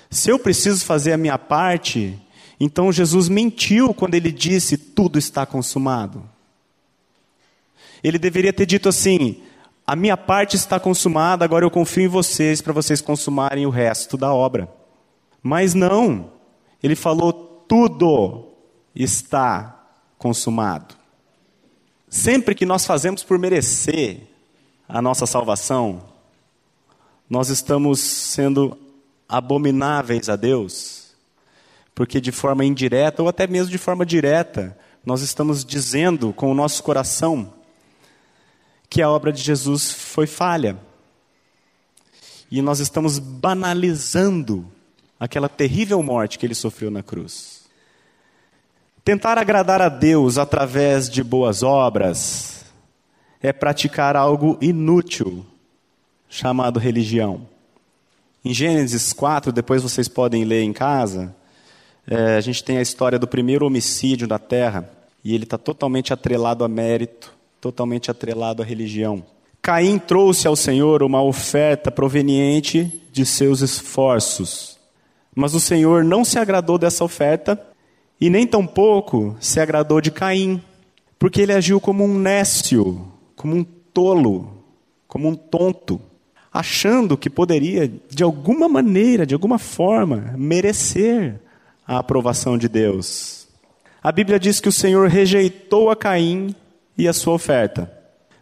Se 0.09 0.29
eu 0.29 0.39
preciso 0.39 0.85
fazer 0.85 1.11
a 1.11 1.17
minha 1.17 1.37
parte, 1.37 2.17
Então 2.57 2.89
Jesus 2.89 3.27
mentiu 3.27 3.93
quando 3.93 4.15
ele 4.15 4.31
disse: 4.31 4.77
tudo 4.77 5.19
está 5.19 5.45
consumado. 5.45 6.23
Ele 8.01 8.17
deveria 8.17 8.53
ter 8.53 8.65
dito 8.65 8.87
assim: 8.87 9.43
a 9.85 9.93
minha 9.93 10.15
parte 10.15 10.55
está 10.55 10.79
consumada, 10.79 11.43
agora 11.43 11.65
eu 11.65 11.69
confio 11.69 12.03
em 12.03 12.07
vocês 12.07 12.61
para 12.61 12.71
vocês 12.71 13.01
consumarem 13.01 13.65
o 13.65 13.69
resto 13.69 14.15
da 14.15 14.33
obra. 14.33 14.73
Mas 15.43 15.73
não, 15.73 16.31
ele 16.81 16.95
falou: 16.95 17.65
tudo 17.67 18.53
está 18.95 19.85
consumado. 20.17 20.95
Sempre 22.07 22.55
que 22.55 22.65
nós 22.65 22.85
fazemos 22.85 23.21
por 23.21 23.37
merecer 23.37 24.30
a 24.91 25.01
nossa 25.01 25.25
salvação, 25.25 26.01
nós 27.29 27.47
estamos 27.47 28.01
sendo 28.01 28.77
abomináveis 29.27 30.27
a 30.27 30.35
Deus, 30.35 31.13
porque 31.95 32.19
de 32.19 32.29
forma 32.29 32.65
indireta 32.65 33.21
ou 33.23 33.29
até 33.29 33.47
mesmo 33.47 33.71
de 33.71 33.77
forma 33.77 34.05
direta, 34.05 34.77
nós 35.05 35.21
estamos 35.21 35.63
dizendo 35.63 36.33
com 36.33 36.51
o 36.51 36.53
nosso 36.53 36.83
coração 36.83 37.53
que 38.89 39.01
a 39.01 39.09
obra 39.09 39.31
de 39.31 39.41
Jesus 39.41 39.93
foi 39.93 40.27
falha. 40.27 40.77
E 42.51 42.61
nós 42.61 42.81
estamos 42.81 43.17
banalizando 43.17 44.69
aquela 45.17 45.47
terrível 45.47 46.03
morte 46.03 46.37
que 46.37 46.45
ele 46.45 46.53
sofreu 46.53 46.91
na 46.91 47.01
cruz. 47.01 47.61
Tentar 49.05 49.37
agradar 49.37 49.81
a 49.81 49.87
Deus 49.87 50.37
através 50.37 51.09
de 51.09 51.23
boas 51.23 51.63
obras 51.63 52.60
é 53.41 53.51
praticar 53.51 54.15
algo 54.15 54.57
inútil, 54.61 55.45
chamado 56.29 56.79
religião. 56.79 57.47
Em 58.43 58.53
Gênesis 58.53 59.13
4, 59.13 59.51
depois 59.51 59.83
vocês 59.83 60.07
podem 60.07 60.43
ler 60.43 60.63
em 60.63 60.73
casa, 60.73 61.35
é, 62.07 62.35
a 62.37 62.41
gente 62.41 62.63
tem 62.63 62.77
a 62.77 62.81
história 62.81 63.19
do 63.19 63.27
primeiro 63.27 63.65
homicídio 63.65 64.27
da 64.27 64.39
terra, 64.39 64.89
e 65.23 65.35
ele 65.35 65.43
está 65.43 65.57
totalmente 65.57 66.11
atrelado 66.11 66.63
a 66.63 66.67
mérito, 66.67 67.33
totalmente 67.59 68.09
atrelado 68.09 68.63
à 68.63 68.65
religião. 68.65 69.23
Caim 69.61 69.99
trouxe 69.99 70.47
ao 70.47 70.55
Senhor 70.55 71.03
uma 71.03 71.21
oferta 71.21 71.91
proveniente 71.91 72.91
de 73.11 73.25
seus 73.25 73.61
esforços, 73.61 74.79
mas 75.35 75.53
o 75.53 75.59
Senhor 75.59 76.03
não 76.03 76.25
se 76.25 76.39
agradou 76.39 76.77
dessa 76.77 77.03
oferta 77.03 77.61
e 78.19 78.29
nem 78.29 78.47
tampouco 78.47 79.35
se 79.39 79.59
agradou 79.59 80.01
de 80.01 80.09
Caim, 80.09 80.61
porque 81.19 81.41
ele 81.41 81.53
agiu 81.53 81.79
como 81.79 82.03
um 82.03 82.17
nécio, 82.17 83.07
como 83.41 83.55
um 83.55 83.63
tolo, 83.63 84.63
como 85.07 85.27
um 85.27 85.35
tonto 85.35 85.99
achando 86.53 87.17
que 87.17 87.27
poderia, 87.27 87.91
de 88.07 88.23
alguma 88.23 88.69
maneira, 88.69 89.25
de 89.25 89.33
alguma 89.33 89.57
forma, 89.57 90.35
merecer 90.37 91.41
a 91.87 91.97
aprovação 91.97 92.55
de 92.55 92.69
Deus. 92.69 93.47
A 94.03 94.11
Bíblia 94.11 94.39
diz 94.39 94.59
que 94.59 94.69
o 94.69 94.71
Senhor 94.71 95.09
rejeitou 95.09 95.89
a 95.89 95.95
Caim 95.95 96.53
e 96.95 97.07
a 97.07 97.13
sua 97.13 97.33
oferta, 97.33 97.91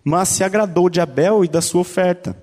mas 0.04 0.28
se 0.28 0.44
agradou 0.44 0.90
de 0.90 1.00
Abel 1.00 1.46
e 1.46 1.48
da 1.48 1.62
sua 1.62 1.80
oferta, 1.80 2.36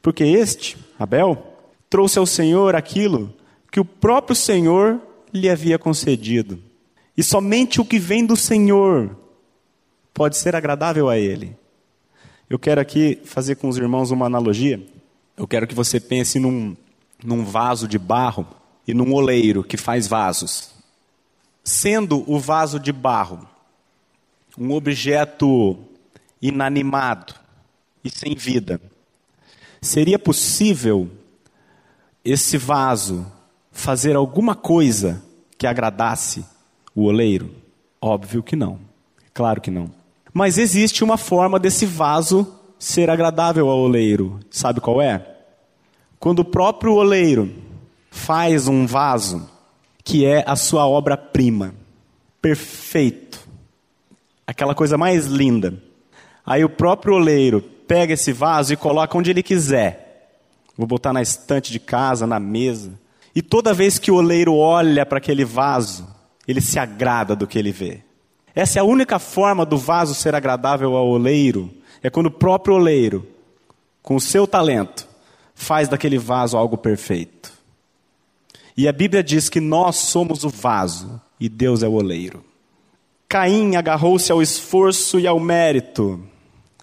porque 0.00 0.22
este, 0.22 0.76
Abel, 0.96 1.42
trouxe 1.88 2.20
ao 2.20 2.26
Senhor 2.26 2.76
aquilo 2.76 3.34
que 3.68 3.80
o 3.80 3.84
próprio 3.84 4.36
Senhor 4.36 5.00
lhe 5.32 5.50
havia 5.50 5.76
concedido. 5.76 6.56
E 7.16 7.22
somente 7.24 7.80
o 7.80 7.84
que 7.84 7.98
vem 7.98 8.24
do 8.24 8.36
Senhor 8.36 9.16
pode 10.14 10.36
ser 10.36 10.54
agradável 10.54 11.08
a 11.08 11.18
ele. 11.18 11.58
Eu 12.50 12.58
quero 12.58 12.80
aqui 12.80 13.20
fazer 13.24 13.54
com 13.54 13.68
os 13.68 13.76
irmãos 13.76 14.10
uma 14.10 14.26
analogia. 14.26 14.84
Eu 15.36 15.46
quero 15.46 15.68
que 15.68 15.74
você 15.74 16.00
pense 16.00 16.40
num, 16.40 16.76
num 17.22 17.44
vaso 17.44 17.86
de 17.86 17.96
barro 17.96 18.44
e 18.88 18.92
num 18.92 19.14
oleiro 19.14 19.62
que 19.62 19.76
faz 19.76 20.08
vasos. 20.08 20.72
Sendo 21.62 22.24
o 22.28 22.40
vaso 22.40 22.80
de 22.80 22.90
barro 22.90 23.48
um 24.58 24.72
objeto 24.72 25.78
inanimado 26.42 27.34
e 28.02 28.10
sem 28.10 28.34
vida, 28.34 28.80
seria 29.80 30.18
possível 30.18 31.08
esse 32.24 32.58
vaso 32.58 33.30
fazer 33.70 34.16
alguma 34.16 34.56
coisa 34.56 35.22
que 35.56 35.68
agradasse 35.68 36.44
o 36.96 37.04
oleiro? 37.04 37.54
Óbvio 38.02 38.42
que 38.42 38.56
não. 38.56 38.80
Claro 39.32 39.60
que 39.60 39.70
não. 39.70 39.99
Mas 40.32 40.58
existe 40.58 41.02
uma 41.02 41.16
forma 41.16 41.58
desse 41.58 41.84
vaso 41.84 42.46
ser 42.78 43.10
agradável 43.10 43.68
ao 43.68 43.78
oleiro. 43.78 44.40
Sabe 44.50 44.80
qual 44.80 45.02
é? 45.02 45.26
Quando 46.18 46.40
o 46.40 46.44
próprio 46.44 46.94
oleiro 46.94 47.50
faz 48.10 48.68
um 48.68 48.86
vaso 48.86 49.48
que 50.04 50.24
é 50.24 50.44
a 50.46 50.56
sua 50.56 50.86
obra-prima, 50.86 51.74
perfeito, 52.40 53.38
aquela 54.46 54.74
coisa 54.74 54.96
mais 54.98 55.26
linda. 55.26 55.82
Aí 56.44 56.64
o 56.64 56.68
próprio 56.68 57.14
oleiro 57.14 57.62
pega 57.86 58.14
esse 58.14 58.32
vaso 58.32 58.72
e 58.72 58.76
coloca 58.76 59.16
onde 59.16 59.30
ele 59.30 59.42
quiser. 59.42 60.10
Vou 60.76 60.86
botar 60.86 61.12
na 61.12 61.22
estante 61.22 61.70
de 61.70 61.78
casa, 61.78 62.26
na 62.26 62.40
mesa. 62.40 62.98
E 63.34 63.42
toda 63.42 63.74
vez 63.74 63.98
que 63.98 64.10
o 64.10 64.16
oleiro 64.16 64.54
olha 64.54 65.04
para 65.04 65.18
aquele 65.18 65.44
vaso, 65.44 66.08
ele 66.48 66.60
se 66.60 66.78
agrada 66.78 67.36
do 67.36 67.46
que 67.46 67.58
ele 67.58 67.70
vê. 67.70 68.02
Essa 68.54 68.78
é 68.78 68.80
a 68.80 68.84
única 68.84 69.18
forma 69.18 69.64
do 69.64 69.78
vaso 69.78 70.14
ser 70.14 70.34
agradável 70.34 70.96
ao 70.96 71.06
oleiro, 71.06 71.70
é 72.02 72.10
quando 72.10 72.26
o 72.26 72.30
próprio 72.30 72.74
oleiro, 72.74 73.26
com 74.02 74.16
o 74.16 74.20
seu 74.20 74.46
talento, 74.46 75.06
faz 75.54 75.88
daquele 75.88 76.18
vaso 76.18 76.56
algo 76.56 76.76
perfeito. 76.76 77.52
E 78.76 78.88
a 78.88 78.92
Bíblia 78.92 79.22
diz 79.22 79.48
que 79.48 79.60
nós 79.60 79.96
somos 79.96 80.42
o 80.44 80.48
vaso 80.48 81.20
e 81.38 81.48
Deus 81.48 81.82
é 81.82 81.88
o 81.88 81.92
oleiro. 81.92 82.44
Caim 83.28 83.76
agarrou-se 83.76 84.32
ao 84.32 84.42
esforço 84.42 85.20
e 85.20 85.26
ao 85.26 85.38
mérito, 85.38 86.20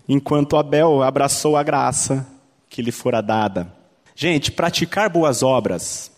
enquanto 0.07 0.55
Abel 0.55 1.03
abraçou 1.03 1.57
a 1.57 1.63
graça 1.63 2.25
que 2.69 2.81
lhe 2.81 2.91
fora 2.91 3.21
dada. 3.21 3.73
Gente, 4.15 4.51
praticar 4.51 5.09
boas 5.09 5.43
obras 5.43 6.11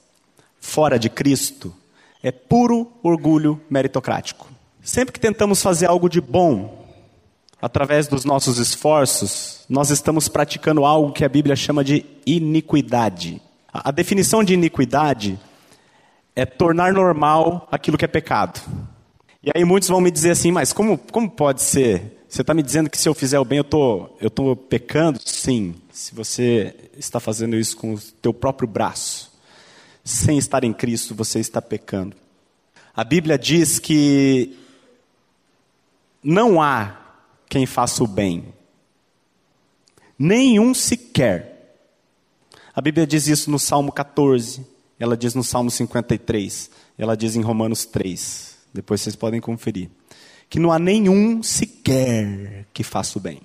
fora 0.60 1.00
de 1.00 1.10
Cristo 1.10 1.74
é 2.22 2.32
puro 2.32 2.92
orgulho 3.02 3.60
meritocrático. 3.70 4.59
Sempre 4.90 5.14
que 5.14 5.20
tentamos 5.20 5.62
fazer 5.62 5.86
algo 5.86 6.10
de 6.10 6.20
bom, 6.20 6.84
através 7.62 8.08
dos 8.08 8.26
nossos 8.26 8.58
esforços, 8.58 9.64
nós 9.70 9.92
estamos 9.92 10.28
praticando 10.28 10.84
algo 10.84 11.14
que 11.14 11.24
a 11.24 11.30
Bíblia 11.30 11.56
chama 11.56 11.84
de 11.84 12.04
iniquidade. 12.26 13.40
A 13.72 13.92
definição 13.92 14.44
de 14.44 14.56
iniquidade 14.56 15.40
é 16.36 16.44
tornar 16.44 16.92
normal 16.92 17.68
aquilo 17.72 18.00
que 18.00 18.06
é 18.06 18.08
pecado. 18.08 18.60
E 19.44 19.52
aí 19.56 19.64
muitos 19.64 19.90
vão 19.90 20.02
me 20.02 20.10
dizer 20.10 20.32
assim, 20.32 20.52
mas 20.52 20.74
como, 20.74 20.98
como 20.98 21.30
pode 21.30 21.62
ser? 21.62 22.26
Você 22.28 22.42
está 22.42 22.56
me 22.56 22.64
dizendo 22.64 22.90
que 22.90 22.98
se 22.98 23.08
eu 23.08 23.14
fizer 23.14 23.38
o 23.38 23.46
bem 23.46 23.60
eu 23.60 23.64
tô, 23.64 24.10
estou 24.20 24.56
tô 24.56 24.64
pecando? 24.64 25.20
Sim, 25.24 25.76
se 25.92 26.16
você 26.16 26.74
está 26.98 27.20
fazendo 27.20 27.56
isso 27.56 27.78
com 27.78 27.94
o 27.94 28.00
teu 28.00 28.34
próprio 28.34 28.68
braço, 28.68 29.32
sem 30.04 30.40
estar 30.40 30.64
em 30.64 30.74
Cristo, 30.74 31.14
você 31.14 31.40
está 31.40 31.62
pecando. 31.62 32.16
A 32.96 33.04
Bíblia 33.04 33.38
diz 33.38 33.78
que 33.78 34.58
não 36.24 36.62
há 36.62 36.98
quem 37.48 37.66
faça 37.66 38.04
o 38.04 38.08
bem. 38.08 38.54
Nenhum 40.18 40.74
sequer. 40.74 41.78
A 42.76 42.82
Bíblia 42.82 43.08
diz 43.08 43.28
isso 43.28 43.50
no 43.50 43.60
Salmo 43.60 43.92
14, 43.92 44.66
ela 45.00 45.18
diz 45.18 45.34
no 45.34 45.44
Salmo 45.44 45.72
53, 45.72 46.70
ela 46.98 47.16
diz 47.16 47.36
em 47.36 47.42
Romanos 47.42 47.86
3. 47.86 48.58
Depois 48.74 49.02
vocês 49.02 49.16
podem 49.16 49.42
conferir. 49.42 49.90
Que 50.50 50.60
não 50.60 50.72
há 50.72 50.80
nenhum 50.80 51.42
sequer 51.42 52.66
que 52.74 52.84
faça 52.84 53.18
o 53.18 53.22
bem. 53.22 53.42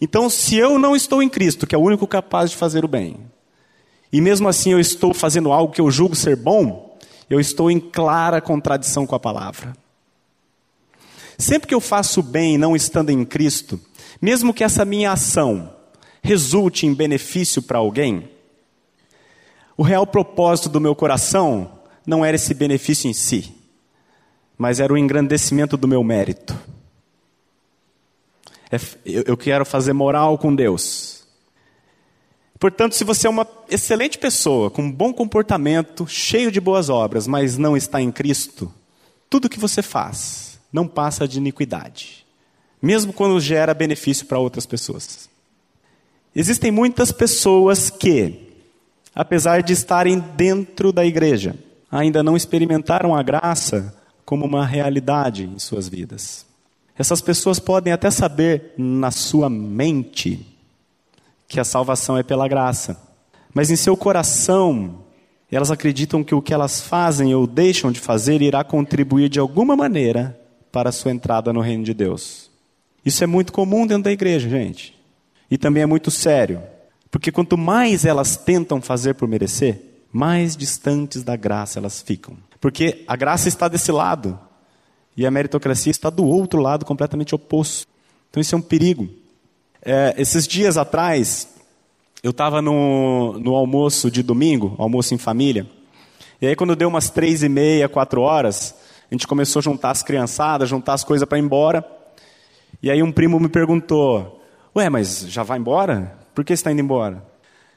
Então, 0.00 0.28
se 0.28 0.56
eu 0.56 0.78
não 0.78 0.94
estou 0.94 1.22
em 1.22 1.28
Cristo, 1.28 1.66
que 1.66 1.74
é 1.74 1.78
o 1.78 1.82
único 1.82 2.06
capaz 2.06 2.50
de 2.50 2.56
fazer 2.56 2.84
o 2.84 2.88
bem, 2.88 3.18
e 4.12 4.20
mesmo 4.20 4.48
assim 4.48 4.72
eu 4.72 4.80
estou 4.80 5.14
fazendo 5.14 5.52
algo 5.52 5.72
que 5.72 5.80
eu 5.80 5.90
julgo 5.90 6.14
ser 6.14 6.36
bom, 6.36 6.98
eu 7.28 7.40
estou 7.40 7.70
em 7.70 7.80
clara 7.80 8.40
contradição 8.40 9.06
com 9.06 9.14
a 9.14 9.20
palavra. 9.20 9.74
Sempre 11.38 11.68
que 11.68 11.74
eu 11.74 11.80
faço 11.80 12.22
bem 12.22 12.56
não 12.56 12.74
estando 12.74 13.10
em 13.10 13.24
Cristo, 13.24 13.78
mesmo 14.20 14.54
que 14.54 14.64
essa 14.64 14.84
minha 14.84 15.12
ação 15.12 15.72
resulte 16.22 16.86
em 16.86 16.94
benefício 16.94 17.62
para 17.62 17.78
alguém, 17.78 18.28
o 19.76 19.82
real 19.82 20.06
propósito 20.06 20.68
do 20.68 20.80
meu 20.80 20.94
coração 20.94 21.70
não 22.06 22.24
era 22.24 22.36
esse 22.36 22.54
benefício 22.54 23.08
em 23.10 23.12
si, 23.12 23.54
mas 24.56 24.80
era 24.80 24.92
o 24.92 24.96
engrandecimento 24.96 25.76
do 25.76 25.86
meu 25.86 26.02
mérito. 26.02 26.58
É, 28.70 28.78
eu 29.04 29.36
quero 29.36 29.64
fazer 29.64 29.92
moral 29.92 30.38
com 30.38 30.54
Deus. 30.54 31.26
Portanto, 32.58 32.94
se 32.94 33.04
você 33.04 33.26
é 33.26 33.30
uma 33.30 33.46
excelente 33.68 34.16
pessoa, 34.16 34.70
com 34.70 34.82
um 34.82 34.90
bom 34.90 35.12
comportamento, 35.12 36.06
cheio 36.08 36.50
de 36.50 36.60
boas 36.60 36.88
obras, 36.88 37.26
mas 37.26 37.58
não 37.58 37.76
está 37.76 38.00
em 38.00 38.10
Cristo, 38.10 38.72
tudo 39.28 39.48
que 39.48 39.60
você 39.60 39.82
faz 39.82 40.55
não 40.72 40.86
passa 40.86 41.26
de 41.26 41.38
iniquidade, 41.38 42.26
mesmo 42.80 43.12
quando 43.12 43.40
gera 43.40 43.74
benefício 43.74 44.26
para 44.26 44.38
outras 44.38 44.66
pessoas. 44.66 45.28
Existem 46.34 46.70
muitas 46.70 47.10
pessoas 47.10 47.88
que, 47.88 48.52
apesar 49.14 49.62
de 49.62 49.72
estarem 49.72 50.18
dentro 50.18 50.92
da 50.92 51.04
igreja, 51.04 51.56
ainda 51.90 52.22
não 52.22 52.36
experimentaram 52.36 53.14
a 53.14 53.22
graça 53.22 53.94
como 54.24 54.44
uma 54.44 54.66
realidade 54.66 55.44
em 55.44 55.58
suas 55.58 55.88
vidas. 55.88 56.44
Essas 56.98 57.20
pessoas 57.20 57.58
podem 57.58 57.92
até 57.92 58.10
saber 58.10 58.74
na 58.76 59.10
sua 59.10 59.48
mente 59.48 60.46
que 61.48 61.60
a 61.60 61.64
salvação 61.64 62.18
é 62.18 62.22
pela 62.22 62.48
graça, 62.48 63.00
mas 63.54 63.70
em 63.70 63.76
seu 63.76 63.96
coração 63.96 65.06
elas 65.50 65.70
acreditam 65.70 66.24
que 66.24 66.34
o 66.34 66.42
que 66.42 66.52
elas 66.52 66.80
fazem 66.80 67.34
ou 67.34 67.46
deixam 67.46 67.92
de 67.92 68.00
fazer 68.00 68.42
irá 68.42 68.64
contribuir 68.64 69.28
de 69.28 69.38
alguma 69.38 69.76
maneira 69.76 70.38
para 70.76 70.90
a 70.90 70.92
sua 70.92 71.10
entrada 71.10 71.54
no 71.54 71.62
reino 71.62 71.82
de 71.82 71.94
Deus. 71.94 72.50
Isso 73.02 73.24
é 73.24 73.26
muito 73.26 73.50
comum 73.50 73.86
dentro 73.86 74.02
da 74.02 74.12
igreja, 74.12 74.46
gente. 74.46 74.94
E 75.50 75.56
também 75.56 75.82
é 75.82 75.86
muito 75.86 76.10
sério. 76.10 76.60
Porque 77.10 77.32
quanto 77.32 77.56
mais 77.56 78.04
elas 78.04 78.36
tentam 78.36 78.78
fazer 78.82 79.14
por 79.14 79.26
merecer, 79.26 79.80
mais 80.12 80.54
distantes 80.54 81.22
da 81.22 81.34
graça 81.34 81.78
elas 81.78 82.02
ficam. 82.02 82.36
Porque 82.60 83.04
a 83.08 83.16
graça 83.16 83.48
está 83.48 83.68
desse 83.68 83.90
lado 83.90 84.38
e 85.16 85.24
a 85.24 85.30
meritocracia 85.30 85.90
está 85.90 86.10
do 86.10 86.26
outro 86.26 86.60
lado, 86.60 86.84
completamente 86.84 87.34
oposto. 87.34 87.88
Então 88.28 88.38
isso 88.38 88.54
é 88.54 88.58
um 88.58 88.60
perigo. 88.60 89.08
É, 89.80 90.14
esses 90.18 90.46
dias 90.46 90.76
atrás, 90.76 91.48
eu 92.22 92.32
estava 92.32 92.60
no, 92.60 93.38
no 93.38 93.54
almoço 93.54 94.10
de 94.10 94.22
domingo, 94.22 94.74
almoço 94.76 95.14
em 95.14 95.18
família, 95.18 95.66
e 96.38 96.46
aí 96.46 96.54
quando 96.54 96.76
deu 96.76 96.88
umas 96.90 97.08
três 97.08 97.42
e 97.42 97.48
meia, 97.48 97.88
quatro 97.88 98.20
horas, 98.20 98.74
a 99.10 99.14
gente 99.14 99.26
começou 99.26 99.60
a 99.60 99.62
juntar 99.62 99.90
as 99.90 100.02
criançadas, 100.02 100.68
juntar 100.68 100.94
as 100.94 101.04
coisas 101.04 101.28
para 101.28 101.38
ir 101.38 101.42
embora. 101.42 101.84
E 102.82 102.90
aí 102.90 103.02
um 103.02 103.12
primo 103.12 103.38
me 103.38 103.48
perguntou: 103.48 104.42
Ué, 104.74 104.88
mas 104.90 105.26
já 105.28 105.42
vai 105.42 105.58
embora? 105.58 106.18
Por 106.34 106.44
que 106.44 106.50
você 106.50 106.60
está 106.60 106.72
indo 106.72 106.80
embora? 106.80 107.24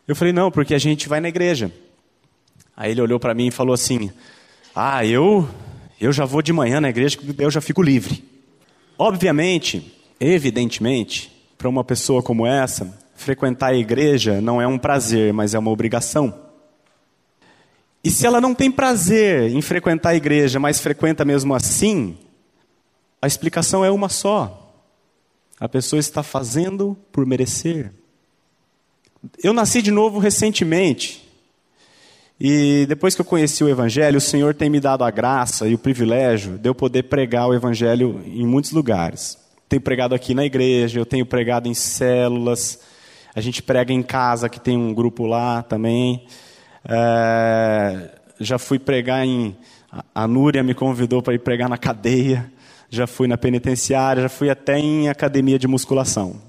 Eu 0.07 0.15
falei: 0.15 0.33
Não, 0.33 0.49
porque 0.49 0.73
a 0.73 0.79
gente 0.79 1.07
vai 1.07 1.19
na 1.19 1.29
igreja. 1.29 1.71
Aí 2.75 2.91
ele 2.91 3.01
olhou 3.01 3.19
para 3.19 3.33
mim 3.33 3.47
e 3.47 3.51
falou 3.51 3.73
assim: 3.73 4.11
Ah, 4.73 5.05
eu, 5.05 5.47
eu 6.01 6.11
já 6.11 6.25
vou 6.25 6.41
de 6.41 6.51
manhã 6.51 6.81
na 6.81 6.89
igreja, 6.89 7.17
eu 7.37 7.51
já 7.51 7.61
fico 7.61 7.81
livre. 7.81 8.23
Obviamente, 8.97 9.95
evidentemente, 10.19 11.31
para 11.57 11.69
uma 11.69 11.83
pessoa 11.83 12.23
como 12.23 12.45
essa, 12.45 12.97
frequentar 13.15 13.67
a 13.67 13.75
igreja 13.75 14.41
não 14.41 14.61
é 14.61 14.67
um 14.67 14.77
prazer, 14.77 15.31
mas 15.31 15.53
é 15.53 15.59
uma 15.59 15.71
obrigação. 15.71 16.48
E 18.03 18.09
se 18.09 18.25
ela 18.25 18.39
não 18.39 18.55
tem 18.55 18.71
prazer 18.71 19.51
em 19.51 19.62
frequentar 19.62 20.09
a 20.09 20.15
igreja, 20.15 20.59
mas 20.59 20.79
frequenta 20.79 21.25
mesmo 21.25 21.53
assim, 21.53 22.17
a 23.21 23.27
explicação 23.27 23.83
é 23.83 23.91
uma 23.91 24.07
só. 24.07 24.73
A 25.59 25.67
pessoa 25.67 25.99
está 25.99 26.23
fazendo 26.23 26.97
por 27.12 27.25
merecer. 27.25 27.91
Eu 29.43 29.51
nasci 29.51 29.81
de 29.81 29.91
novo 29.91 30.19
recentemente. 30.19 31.27
E 32.39 32.85
depois 32.88 33.15
que 33.15 33.19
eu 33.19 33.25
conheci 33.25 33.62
o 33.65 33.69
Evangelho, 33.69 34.17
o 34.17 34.21
Senhor 34.21 34.55
tem 34.55 34.69
me 34.69 34.79
dado 34.79 35.03
a 35.03 35.12
graça 35.12 35.67
e 35.67 35.73
o 35.73 35.77
privilégio 35.77 36.57
de 36.57 36.69
eu 36.69 36.73
poder 36.73 37.03
pregar 37.03 37.49
o 37.49 37.53
Evangelho 37.53 38.21
em 38.25 38.47
muitos 38.47 38.71
lugares. 38.71 39.38
Tenho 39.67 39.81
pregado 39.81 40.15
aqui 40.15 40.33
na 40.33 40.45
igreja, 40.45 40.97
eu 40.97 41.05
tenho 41.05 41.25
pregado 41.25 41.67
em 41.67 41.73
células, 41.73 42.79
a 43.35 43.41
gente 43.41 43.62
prega 43.62 43.91
em 43.91 44.01
casa, 44.01 44.47
que 44.47 44.59
tem 44.59 44.77
um 44.77 44.93
grupo 44.93 45.25
lá 45.25 45.62
também. 45.62 46.25
É, 46.85 48.09
já 48.39 48.57
fui 48.57 48.79
pregar 48.79 49.25
em. 49.25 49.55
A 50.13 50.27
Núria 50.27 50.63
me 50.63 50.73
convidou 50.73 51.21
para 51.21 51.33
ir 51.33 51.39
pregar 51.39 51.67
na 51.67 51.77
cadeia 51.77 52.51
já 52.89 53.05
fui 53.05 53.27
na 53.27 53.37
penitenciária, 53.37 54.23
já 54.23 54.29
fui 54.29 54.49
até 54.49 54.79
em 54.79 55.09
academia 55.09 55.59
de 55.59 55.67
musculação. 55.67 56.41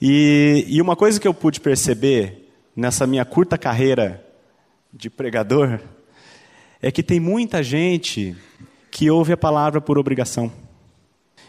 E, 0.00 0.66
e 0.68 0.82
uma 0.82 0.94
coisa 0.94 1.18
que 1.18 1.26
eu 1.26 1.32
pude 1.32 1.58
perceber 1.58 2.50
nessa 2.76 3.06
minha 3.06 3.24
curta 3.24 3.56
carreira 3.56 4.22
de 4.92 5.08
pregador 5.08 5.80
é 6.82 6.92
que 6.92 7.02
tem 7.02 7.18
muita 7.18 7.62
gente 7.62 8.36
que 8.90 9.10
ouve 9.10 9.32
a 9.32 9.36
palavra 9.36 9.80
por 9.80 9.98
obrigação. 9.98 10.52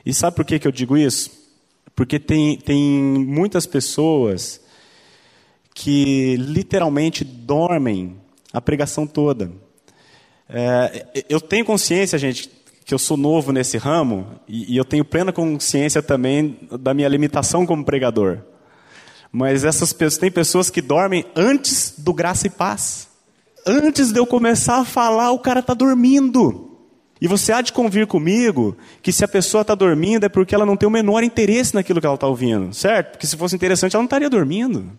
E 0.05 0.13
sabe 0.13 0.37
por 0.37 0.45
que, 0.45 0.59
que 0.59 0.67
eu 0.67 0.71
digo 0.71 0.97
isso? 0.97 1.29
Porque 1.93 2.17
tem, 2.17 2.57
tem 2.57 2.81
muitas 2.81 3.65
pessoas 3.65 4.61
que 5.73 6.37
literalmente 6.37 7.25
dormem 7.25 8.15
a 8.53 8.61
pregação 8.61 9.05
toda. 9.05 9.51
É, 10.49 11.05
eu 11.29 11.41
tenho 11.41 11.65
consciência, 11.65 12.17
gente, 12.17 12.49
que 12.85 12.93
eu 12.93 12.99
sou 12.99 13.17
novo 13.17 13.51
nesse 13.51 13.77
ramo 13.77 14.27
e, 14.47 14.73
e 14.73 14.77
eu 14.77 14.85
tenho 14.85 15.03
plena 15.03 15.33
consciência 15.33 16.01
também 16.01 16.57
da 16.79 16.93
minha 16.93 17.09
limitação 17.09 17.65
como 17.65 17.83
pregador. 17.83 18.39
Mas 19.31 19.65
essas 19.65 19.91
pessoas, 19.91 20.17
tem 20.17 20.31
pessoas 20.31 20.69
que 20.69 20.81
dormem 20.81 21.25
antes 21.35 21.93
do 21.97 22.13
graça 22.13 22.47
e 22.47 22.49
paz. 22.49 23.09
Antes 23.65 24.13
de 24.13 24.19
eu 24.19 24.25
começar 24.25 24.77
a 24.77 24.85
falar, 24.85 25.31
o 25.31 25.39
cara 25.39 25.59
está 25.59 25.73
dormindo. 25.73 26.79
E 27.19 27.27
você 27.27 27.51
há 27.51 27.61
de 27.61 27.73
convir 27.73 28.07
comigo 28.07 28.77
que 29.01 29.11
se 29.11 29.25
a 29.25 29.27
pessoa 29.27 29.61
está 29.61 29.75
dormindo 29.75 30.25
é 30.25 30.29
porque 30.29 30.55
ela 30.55 30.65
não 30.65 30.77
tem 30.77 30.87
o 30.87 30.91
menor 30.91 31.23
interesse 31.23 31.73
naquilo 31.73 31.99
que 31.99 32.05
ela 32.05 32.15
está 32.15 32.27
ouvindo, 32.27 32.73
certo? 32.73 33.11
Porque 33.11 33.27
se 33.27 33.35
fosse 33.35 33.55
interessante, 33.55 33.95
ela 33.95 34.01
não 34.01 34.07
estaria 34.07 34.29
dormindo. 34.29 34.91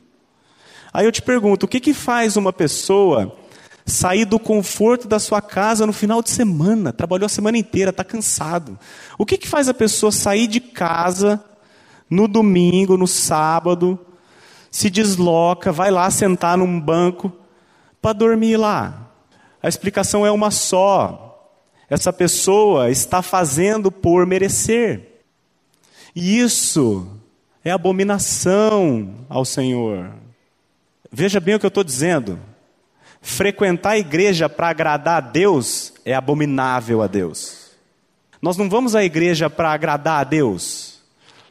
Aí 0.93 1.07
eu 1.07 1.13
te 1.13 1.23
pergunto, 1.23 1.67
o 1.67 1.69
que, 1.69 1.81
que 1.81 1.95
faz 1.95 2.37
uma 2.37 2.53
pessoa 2.53 3.37
sair 3.89 4.25
do 4.25 4.39
conforto 4.39 5.09
da 5.09 5.19
sua 5.19 5.41
casa 5.41 5.87
no 5.87 5.93
final 5.93 6.23
de 6.23 6.31
semana, 6.31 6.93
trabalhou 6.93 7.27
a 7.27 7.31
semana 7.31 7.57
inteira, 7.57 7.91
está 7.91 8.05
cansado. 8.05 8.79
O 9.17 9.25
que, 9.25 9.39
que 9.39 9.49
faz 9.49 9.69
a 9.69 9.75
pessoa 9.75 10.13
sair 10.13 10.47
de 10.47 10.61
casa 10.61 11.43
no 12.09 12.29
domingo, 12.29 12.97
no 12.97 13.07
sábado, 13.07 13.99
se 14.71 14.91
desloca, 14.91 15.73
vai 15.73 15.91
lá 15.91 16.11
sentar 16.11 16.59
num 16.59 16.79
banco 16.79 17.33
para 18.01 18.13
dormir 18.13 18.57
lá? 18.57 19.11
A 19.63 19.69
explicação 19.69 20.25
é 20.25 20.31
uma 20.31 20.51
só. 20.51 21.25
Essa 21.91 22.13
pessoa 22.13 22.91
está 22.91 23.23
fazendo 23.23 23.91
por 23.91 24.27
merecer. 24.27 25.23
E 26.15 26.39
isso 26.39 27.07
é 27.65 27.71
abominação 27.71 29.15
ao 29.29 29.45
Senhor. 29.45 30.28
Veja 31.11 31.41
bem 31.41 31.55
o 31.55 31.59
que 31.59 31.67
eu 31.67 31.69
estou 31.69 31.85
dizendo. 31.85 32.39
Frequentar 33.21 33.91
a 33.91 33.99
igreja 33.99 34.49
para 34.49 34.69
agradar 34.69 35.17
a 35.17 35.21
Deus 35.21 35.93
é 36.05 36.15
abominável 36.15 37.03
a 37.03 37.07
Deus. 37.07 37.69
Nós 38.41 38.57
não 38.57 38.69
vamos 38.69 38.95
à 38.95 39.03
igreja 39.03 39.51
para 39.51 39.73
agradar 39.73 40.21
a 40.21 40.25
Deus. 40.25 41.01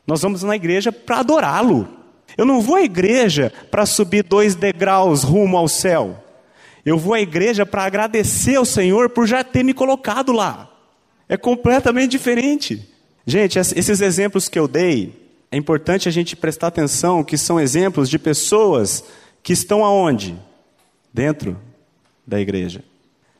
Nós 0.05 0.21
vamos 0.21 0.43
na 0.43 0.55
igreja 0.55 0.91
para 0.91 1.19
adorá-lo. 1.19 1.87
Eu 2.37 2.45
não 2.45 2.61
vou 2.61 2.75
à 2.75 2.81
igreja 2.81 3.51
para 3.69 3.85
subir 3.85 4.23
dois 4.23 4.55
degraus 4.55 5.23
rumo 5.23 5.57
ao 5.57 5.67
céu. 5.67 6.23
Eu 6.85 6.97
vou 6.97 7.13
à 7.13 7.19
igreja 7.19 7.65
para 7.65 7.83
agradecer 7.83 8.55
ao 8.55 8.63
Senhor 8.63 9.09
por 9.09 9.27
já 9.27 9.43
ter 9.43 9.63
me 9.63 9.73
colocado 9.73 10.31
lá. 10.31 10.71
É 11.27 11.35
completamente 11.35 12.11
diferente. 12.11 12.87
Gente, 13.25 13.59
esses 13.59 13.99
exemplos 13.99 14.47
que 14.47 14.57
eu 14.57 14.69
dei, 14.69 15.13
é 15.51 15.57
importante 15.57 16.07
a 16.07 16.11
gente 16.11 16.35
prestar 16.35 16.67
atenção 16.67 17.23
que 17.23 17.37
são 17.37 17.59
exemplos 17.59 18.09
de 18.09 18.17
pessoas 18.17 19.03
que 19.47 19.53
estão 19.53 19.85
aonde? 19.85 20.35
dentro 21.13 21.57
da 22.27 22.37
igreja. 22.37 22.83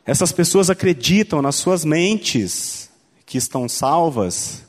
Essas 0.06 0.32
pessoas 0.32 0.70
acreditam 0.70 1.42
nas 1.42 1.56
suas 1.56 1.84
mentes 1.84 2.90
que 3.26 3.38
estão 3.38 3.68
salvas, 3.68 4.64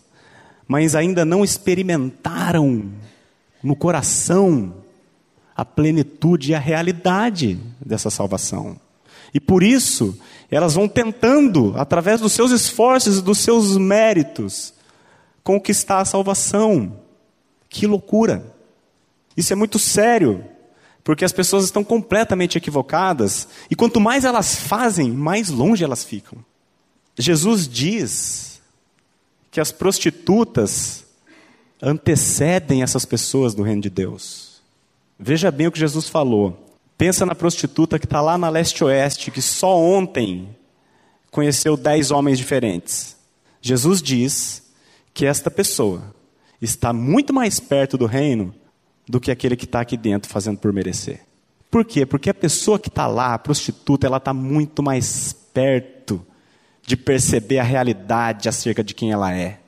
mas 0.67 0.97
ainda 0.97 1.25
não 1.25 1.45
experimentaram 1.45 2.91
no 3.63 3.77
coração 3.77 4.75
a 5.55 5.65
plenitude 5.65 6.51
e 6.51 6.55
a 6.57 6.59
realidade 6.59 7.57
dessa 7.81 8.11
salvação. 8.11 8.77
E 9.33 9.39
por 9.39 9.63
isso, 9.63 10.19
elas 10.51 10.75
vão 10.75 10.89
tentando, 10.89 11.73
através 11.77 12.21
dos 12.21 12.33
seus 12.33 12.51
esforços 12.51 13.19
e 13.19 13.23
dos 13.23 13.39
seus 13.39 13.77
méritos, 13.77 14.75
conquistar 15.45 16.01
a 16.01 16.05
salvação. 16.05 16.99
Que 17.69 17.87
loucura! 17.87 18.57
Isso 19.37 19.53
é 19.53 19.57
muito 19.57 19.79
sério. 19.79 20.58
Porque 21.09 21.25
as 21.25 21.33
pessoas 21.33 21.65
estão 21.65 21.83
completamente 21.83 22.59
equivocadas 22.59 23.49
e 23.71 23.75
quanto 23.75 23.99
mais 23.99 24.27
elas 24.27 24.57
fazem, 24.57 25.11
mais 25.11 25.49
longe 25.49 25.83
elas 25.83 26.05
ficam. 26.05 26.45
Jesus 27.17 27.67
diz 27.67 28.61
que 29.51 29.59
as 29.59 29.73
prostitutas 29.73 31.07
antecedem 31.81 32.83
essas 32.83 33.07
pessoas 33.07 33.55
do 33.55 33.63
reino 33.63 33.81
de 33.81 33.89
Deus. 33.89 34.61
Veja 35.19 35.51
bem 35.51 35.69
o 35.69 35.73
que 35.73 35.79
Jesus 35.79 36.11
falou. 36.11 36.77
Pensa 36.99 37.25
na 37.25 37.35
prostituta 37.35 37.99
que 37.99 38.05
está 38.05 38.21
lá 38.21 38.37
na 38.37 38.51
leste-oeste, 38.51 39.31
que 39.31 39.41
só 39.41 39.81
ontem 39.81 40.55
conheceu 41.31 41.75
dez 41.75 42.11
homens 42.11 42.37
diferentes. 42.37 43.17
Jesus 43.63 44.03
diz 44.03 44.63
que 45.15 45.25
esta 45.25 45.51
pessoa 45.51 46.15
está 46.61 46.93
muito 46.93 47.33
mais 47.33 47.59
perto 47.59 47.97
do 47.97 48.05
reino 48.05 48.55
do 49.09 49.21
que 49.21 49.31
aquele 49.31 49.57
que 49.57 49.65
está 49.65 49.81
aqui 49.81 49.97
dentro 49.97 50.31
fazendo 50.31 50.59
por 50.59 50.73
merecer. 50.73 51.21
Por 51.71 51.85
quê? 51.85 52.05
Porque 52.05 52.31
a 52.31 52.35
pessoa 52.35 52.79
que 52.79 52.89
está 52.89 53.07
lá, 53.07 53.35
a 53.35 53.39
prostituta, 53.39 54.07
ela 54.07 54.17
está 54.17 54.33
muito 54.35 54.83
mais 54.83 55.33
perto 55.53 56.25
de 56.83 56.97
perceber 56.97 57.59
a 57.59 57.65
realidade 57.65 58.49
acerca 58.49 58.83
de 58.83 58.95
quem 58.95 59.13
ela 59.13 59.35
é. 59.35 59.59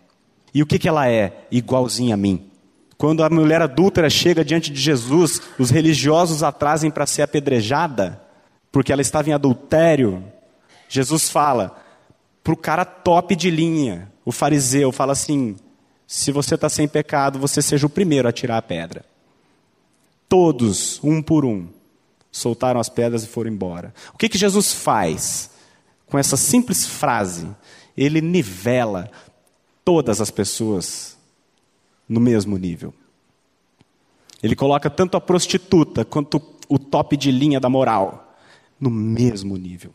E 0.53 0.63
o 0.63 0.67
que, 0.67 0.79
que 0.79 0.89
ela 0.89 1.09
é? 1.09 1.47
Igualzinha 1.51 2.15
a 2.15 2.17
mim. 2.17 2.51
Quando 2.97 3.23
a 3.23 3.31
mulher 3.31 3.63
adúltera 3.63 4.11
chega 4.11 4.45
diante 4.45 4.71
de 4.71 4.81
Jesus, 4.81 5.41
os 5.59 5.71
religiosos 5.71 6.43
a 6.43 6.53
trazem 6.53 6.91
para 6.91 7.07
ser 7.07 7.23
apedrejada, 7.23 8.21
porque 8.71 8.93
ela 8.93 9.03
estava 9.03 9.29
em 9.29 9.33
adultério 9.33 10.23
Jesus 10.91 11.31
fala 11.31 11.81
para 12.43 12.53
o 12.53 12.57
cara 12.57 12.85
top 12.85 13.37
de 13.37 13.49
linha, 13.49 14.11
o 14.25 14.33
fariseu, 14.33 14.91
fala 14.91 15.13
assim: 15.13 15.55
se 16.05 16.33
você 16.33 16.57
está 16.57 16.69
sem 16.69 16.89
pecado, 16.89 17.39
você 17.39 17.63
seja 17.63 17.87
o 17.87 17.91
primeiro 17.91 18.29
a 18.29 18.33
tirar 18.33 18.57
a 18.57 18.63
pedra. 18.63 19.05
Todos, 20.31 21.01
um 21.03 21.21
por 21.21 21.45
um, 21.45 21.67
soltaram 22.31 22.79
as 22.79 22.89
pedras 22.89 23.25
e 23.25 23.27
foram 23.27 23.51
embora. 23.51 23.93
O 24.15 24.17
que, 24.17 24.29
que 24.29 24.39
Jesus 24.39 24.73
faz 24.73 25.51
com 26.07 26.17
essa 26.17 26.37
simples 26.37 26.87
frase? 26.87 27.49
Ele 27.97 28.21
nivela 28.21 29.11
todas 29.85 30.21
as 30.21 30.31
pessoas 30.31 31.19
no 32.09 32.21
mesmo 32.21 32.57
nível. 32.57 32.95
Ele 34.41 34.55
coloca 34.55 34.89
tanto 34.89 35.17
a 35.17 35.21
prostituta 35.21 36.05
quanto 36.05 36.41
o 36.69 36.79
top 36.79 37.17
de 37.17 37.33
linha 37.33 37.59
da 37.59 37.69
moral 37.69 38.39
no 38.79 38.89
mesmo 38.89 39.57
nível. 39.57 39.93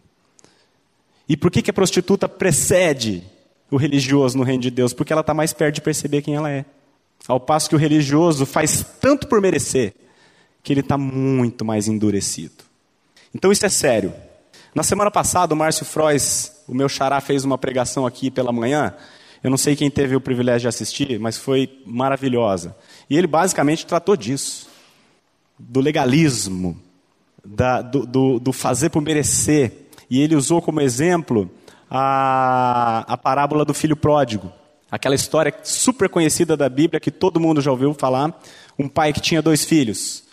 E 1.30 1.38
por 1.38 1.50
que, 1.50 1.62
que 1.62 1.72
a 1.72 1.74
prostituta 1.74 2.28
precede 2.28 3.24
o 3.72 3.78
religioso 3.78 4.38
no 4.38 4.44
reino 4.44 4.62
de 4.62 4.70
Deus? 4.70 4.92
Porque 4.92 5.14
ela 5.14 5.22
está 5.22 5.34
mais 5.34 5.54
perto 5.54 5.76
de 5.76 5.82
perceber 5.82 6.22
quem 6.22 6.36
ela 6.36 6.52
é. 6.52 6.66
Ao 7.26 7.40
passo 7.40 7.70
que 7.70 7.76
o 7.76 7.80
religioso 7.80 8.46
faz 8.46 8.86
tanto 9.00 9.28
por 9.28 9.40
merecer 9.40 9.96
que 10.66 10.74
ele 10.74 10.80
está 10.80 10.98
muito 10.98 11.64
mais 11.64 11.88
endurecido. 11.88 12.64
Então 13.34 13.52
isso 13.52 13.64
é 13.66 13.70
sério. 13.70 14.12
Na 14.74 14.82
semana 14.82 15.12
passada, 15.12 15.54
o 15.54 15.58
Márcio 15.58 15.86
Frois, 15.86 16.64
o 16.68 16.74
meu 16.74 16.90
xará, 16.90 17.22
fez 17.22 17.46
uma 17.46 17.56
pregação 17.56 18.06
aqui 18.06 18.32
pela 18.32 18.52
manhã. 18.52 18.96
Eu 19.44 19.52
não 19.52 19.58
sei 19.58 19.76
quem 19.76 19.92
teve 19.92 20.16
o 20.16 20.20
privilégio 20.20 20.62
de 20.62 20.68
assistir, 20.68 21.20
mas 21.20 21.38
foi 21.38 21.82
maravilhosa. 21.86 22.76
E 23.08 23.16
ele 23.16 23.28
basicamente 23.28 23.86
tratou 23.86 24.18
disso: 24.18 24.68
do 25.58 25.80
legalismo, 25.80 26.82
da, 27.46 27.84
do, 27.84 28.04
do, 28.04 28.40
do 28.40 28.52
fazer 28.52 28.90
por 28.90 29.04
merecer. 29.04 29.72
E 30.10 30.20
ele 30.20 30.36
usou 30.36 30.64
como 30.64 30.82
exemplo 30.82 31.50
a, 31.90 33.06
a 33.08 33.16
parábola 33.16 33.64
do 33.64 33.74
filho 33.74 33.96
pródigo. 33.96 34.52
Aquela 34.90 35.14
história 35.14 35.54
super 35.64 36.10
conhecida 36.10 36.58
da 36.58 36.68
Bíblia 36.68 37.00
que 37.00 37.12
todo 37.12 37.40
mundo 37.40 37.62
já 37.62 37.70
ouviu 37.70 37.94
falar. 37.94 38.36
Um 38.80 38.90
pai 38.90 39.14
que 39.14 39.22
tinha 39.22 39.44
dois 39.44 39.64
filhos. 39.64 40.25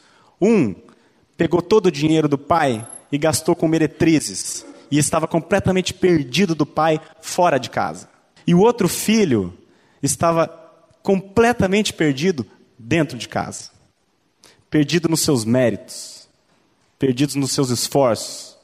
Um 0.42 0.74
pegou 1.36 1.62
todo 1.62 1.86
o 1.86 1.90
dinheiro 1.92 2.28
do 2.28 2.36
pai 2.36 2.86
e 3.12 3.16
gastou 3.16 3.54
com 3.54 3.68
meretrizes, 3.68 4.66
e 4.90 4.98
estava 4.98 5.28
completamente 5.28 5.94
perdido 5.94 6.54
do 6.54 6.66
pai 6.66 7.00
fora 7.20 7.58
de 7.58 7.70
casa. 7.70 8.08
E 8.46 8.54
o 8.54 8.60
outro 8.60 8.88
filho 8.88 9.56
estava 10.02 10.48
completamente 11.02 11.92
perdido 11.92 12.44
dentro 12.78 13.16
de 13.16 13.28
casa, 13.28 13.70
perdido 14.68 15.08
nos 15.08 15.20
seus 15.20 15.44
méritos, 15.44 16.28
perdido 16.98 17.38
nos 17.38 17.52
seus 17.52 17.70
esforços. 17.70 18.56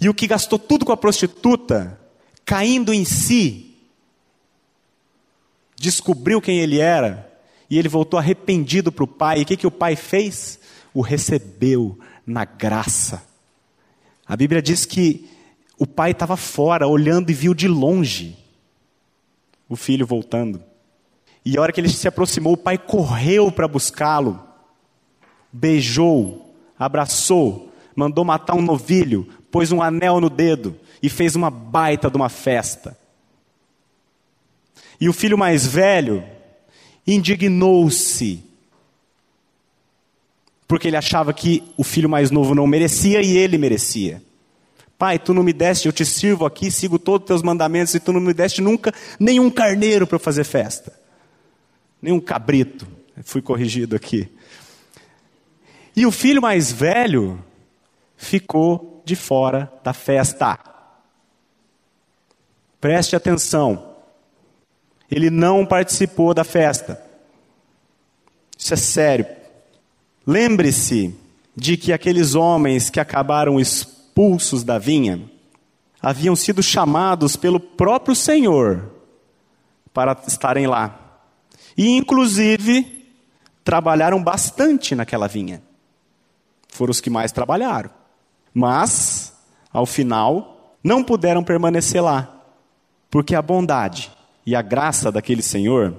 E 0.00 0.08
o 0.08 0.14
que 0.14 0.26
gastou 0.26 0.58
tudo 0.58 0.84
com 0.84 0.92
a 0.92 0.96
prostituta, 0.96 1.98
caindo 2.44 2.92
em 2.92 3.04
si, 3.04 3.76
descobriu 5.76 6.40
quem 6.40 6.58
ele 6.58 6.78
era 6.78 7.27
e 7.70 7.78
ele 7.78 7.88
voltou 7.88 8.18
arrependido 8.18 8.90
para 8.90 9.04
o 9.04 9.08
pai. 9.08 9.40
E 9.40 9.42
o 9.42 9.46
que, 9.46 9.56
que 9.56 9.66
o 9.66 9.70
pai 9.70 9.96
fez? 9.96 10.58
O 10.94 11.00
recebeu 11.00 11.98
na 12.26 12.44
graça. 12.44 13.22
A 14.26 14.36
Bíblia 14.36 14.62
diz 14.62 14.84
que 14.84 15.28
o 15.78 15.86
pai 15.86 16.10
estava 16.10 16.36
fora, 16.36 16.86
olhando 16.86 17.30
e 17.30 17.34
viu 17.34 17.54
de 17.54 17.68
longe 17.68 18.36
o 19.68 19.76
filho 19.76 20.06
voltando. 20.06 20.62
E 21.44 21.56
a 21.56 21.60
hora 21.60 21.72
que 21.72 21.80
ele 21.80 21.88
se 21.88 22.08
aproximou, 22.08 22.54
o 22.54 22.58
pai 22.58 22.78
correu 22.78 23.52
para 23.52 23.68
buscá-lo, 23.68 24.42
beijou, 25.52 26.54
abraçou, 26.78 27.72
mandou 27.94 28.24
matar 28.24 28.54
um 28.54 28.62
novilho, 28.62 29.28
pôs 29.50 29.70
um 29.70 29.82
anel 29.82 30.20
no 30.20 30.30
dedo 30.30 30.76
e 31.02 31.08
fez 31.08 31.36
uma 31.36 31.50
baita 31.50 32.10
de 32.10 32.16
uma 32.16 32.28
festa. 32.28 32.98
E 35.00 35.08
o 35.08 35.12
filho 35.12 35.38
mais 35.38 35.66
velho 35.66 36.24
indignou-se. 37.08 38.44
Porque 40.68 40.86
ele 40.86 40.96
achava 40.96 41.32
que 41.32 41.64
o 41.78 41.82
filho 41.82 42.08
mais 42.08 42.30
novo 42.30 42.54
não 42.54 42.66
merecia 42.66 43.22
e 43.22 43.36
ele 43.36 43.56
merecia. 43.56 44.22
Pai, 44.98 45.18
tu 45.18 45.32
não 45.32 45.42
me 45.42 45.52
deste, 45.52 45.86
eu 45.86 45.92
te 45.92 46.04
sirvo 46.04 46.44
aqui, 46.44 46.70
sigo 46.70 46.98
todos 46.98 47.24
os 47.24 47.28
teus 47.28 47.42
mandamentos 47.42 47.94
e 47.94 48.00
tu 48.00 48.12
não 48.12 48.20
me 48.20 48.34
deste 48.34 48.60
nunca 48.60 48.92
nenhum 49.18 49.48
carneiro 49.48 50.06
para 50.06 50.18
fazer 50.18 50.44
festa. 50.44 50.92
Nenhum 52.02 52.20
cabrito. 52.20 52.86
Fui 53.24 53.40
corrigido 53.40 53.96
aqui. 53.96 54.28
E 55.96 56.04
o 56.04 56.12
filho 56.12 56.42
mais 56.42 56.70
velho 56.70 57.42
ficou 58.16 59.02
de 59.04 59.16
fora 59.16 59.72
da 59.82 59.92
festa. 59.92 60.58
Preste 62.80 63.16
atenção. 63.16 63.87
Ele 65.10 65.30
não 65.30 65.64
participou 65.64 66.34
da 66.34 66.44
festa. 66.44 67.02
Isso 68.56 68.74
é 68.74 68.76
sério. 68.76 69.26
Lembre-se 70.26 71.14
de 71.56 71.76
que 71.76 71.92
aqueles 71.92 72.34
homens 72.34 72.90
que 72.90 73.00
acabaram 73.00 73.58
expulsos 73.58 74.62
da 74.62 74.78
vinha 74.78 75.22
haviam 76.00 76.36
sido 76.36 76.62
chamados 76.62 77.36
pelo 77.36 77.58
próprio 77.58 78.14
Senhor 78.14 78.92
para 79.92 80.16
estarem 80.26 80.66
lá. 80.66 81.20
E, 81.76 81.96
inclusive, 81.96 83.08
trabalharam 83.64 84.22
bastante 84.22 84.94
naquela 84.94 85.26
vinha. 85.26 85.62
Foram 86.68 86.90
os 86.90 87.00
que 87.00 87.10
mais 87.10 87.32
trabalharam. 87.32 87.90
Mas, 88.52 89.32
ao 89.72 89.86
final, 89.86 90.76
não 90.82 91.02
puderam 91.02 91.42
permanecer 91.42 92.02
lá, 92.02 92.42
porque 93.10 93.34
a 93.34 93.42
bondade 93.42 94.10
e 94.48 94.56
a 94.56 94.62
graça 94.62 95.12
daquele 95.12 95.42
Senhor 95.42 95.94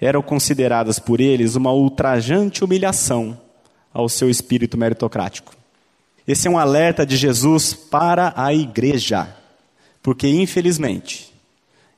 eram 0.00 0.22
consideradas 0.22 0.98
por 0.98 1.20
eles 1.20 1.54
uma 1.54 1.70
ultrajante 1.70 2.64
humilhação 2.64 3.38
ao 3.92 4.08
seu 4.08 4.30
espírito 4.30 4.78
meritocrático. 4.78 5.54
Esse 6.26 6.48
é 6.48 6.50
um 6.50 6.56
alerta 6.56 7.04
de 7.04 7.14
Jesus 7.14 7.74
para 7.74 8.32
a 8.34 8.54
igreja, 8.54 9.28
porque 10.02 10.26
infelizmente 10.26 11.30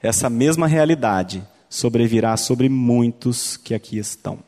essa 0.03 0.29
mesma 0.29 0.67
realidade 0.67 1.41
sobrevirá 1.69 2.37
sobre 2.37 2.69
muitos 2.69 3.57
que 3.57 3.73
aqui 3.73 3.97
estão. 3.97 4.41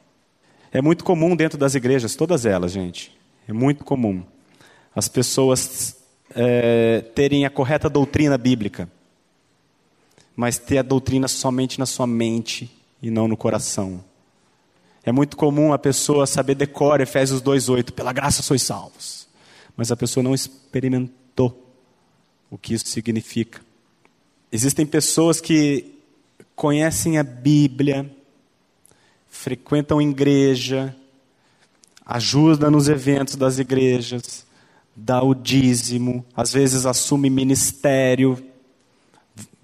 É 0.73 0.83
muito 0.83 1.05
comum 1.05 1.37
dentro 1.37 1.57
das 1.57 1.77
igrejas, 1.77 2.17
todas 2.17 2.45
elas, 2.45 2.73
gente, 2.73 3.17
é 3.47 3.53
muito 3.53 3.85
comum 3.85 4.25
as 4.93 5.07
pessoas 5.07 5.99
é, 6.35 7.01
terem 7.15 7.47
a 7.47 7.51
correta 7.51 7.89
doutrina 7.89 8.37
bíblica 8.37 8.89
mas 10.37 10.59
ter 10.59 10.79
a 10.79 10.83
doutrina 10.83 11.29
somente 11.29 11.79
na 11.79 11.87
sua 11.87 12.07
mente 12.07 12.71
e 13.03 13.11
não 13.11 13.29
no 13.29 13.37
coração. 13.37 14.03
É 15.05 15.11
muito 15.11 15.37
comum 15.37 15.73
a 15.73 15.79
pessoa 15.79 16.27
saber 16.27 16.55
decor 16.55 17.01
Efésios 17.01 17.42
2:8, 17.42 17.92
pela 17.92 18.12
graça 18.12 18.42
sois 18.42 18.62
salvos, 18.62 19.29
mas 19.77 19.90
a 19.90 19.97
pessoa 19.97 20.23
não 20.23 20.35
experimentou 20.35 21.75
o 22.51 22.57
que 22.57 22.75
isso 22.75 22.87
significa. 22.87 23.61
Existem 24.51 24.87
pessoas 24.87 25.40
que 25.40 25.95
conhecem 26.55 27.18
a 27.18 27.23
Bíblia, 27.23 28.14
frequentam 29.29 30.01
igreja, 30.01 30.95
ajudam 32.05 32.71
nos 32.71 32.88
eventos 32.88 33.35
das 33.35 33.59
igrejas, 33.59 34.47
dá 34.95 35.23
o 35.23 35.35
dízimo, 35.35 36.25
às 36.37 36.53
vezes 36.53 36.85
assume 36.87 37.31
ministério, 37.31 38.52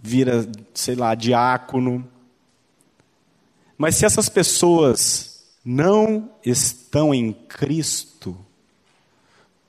vira, 0.02 0.46
sei 0.74 0.94
lá, 0.94 1.14
diácono. 1.14 2.06
Mas 3.76 3.96
se 3.96 4.04
essas 4.04 4.28
pessoas 4.28 5.44
não 5.64 6.30
estão 6.44 7.14
em 7.14 7.32
Cristo, 7.32 8.36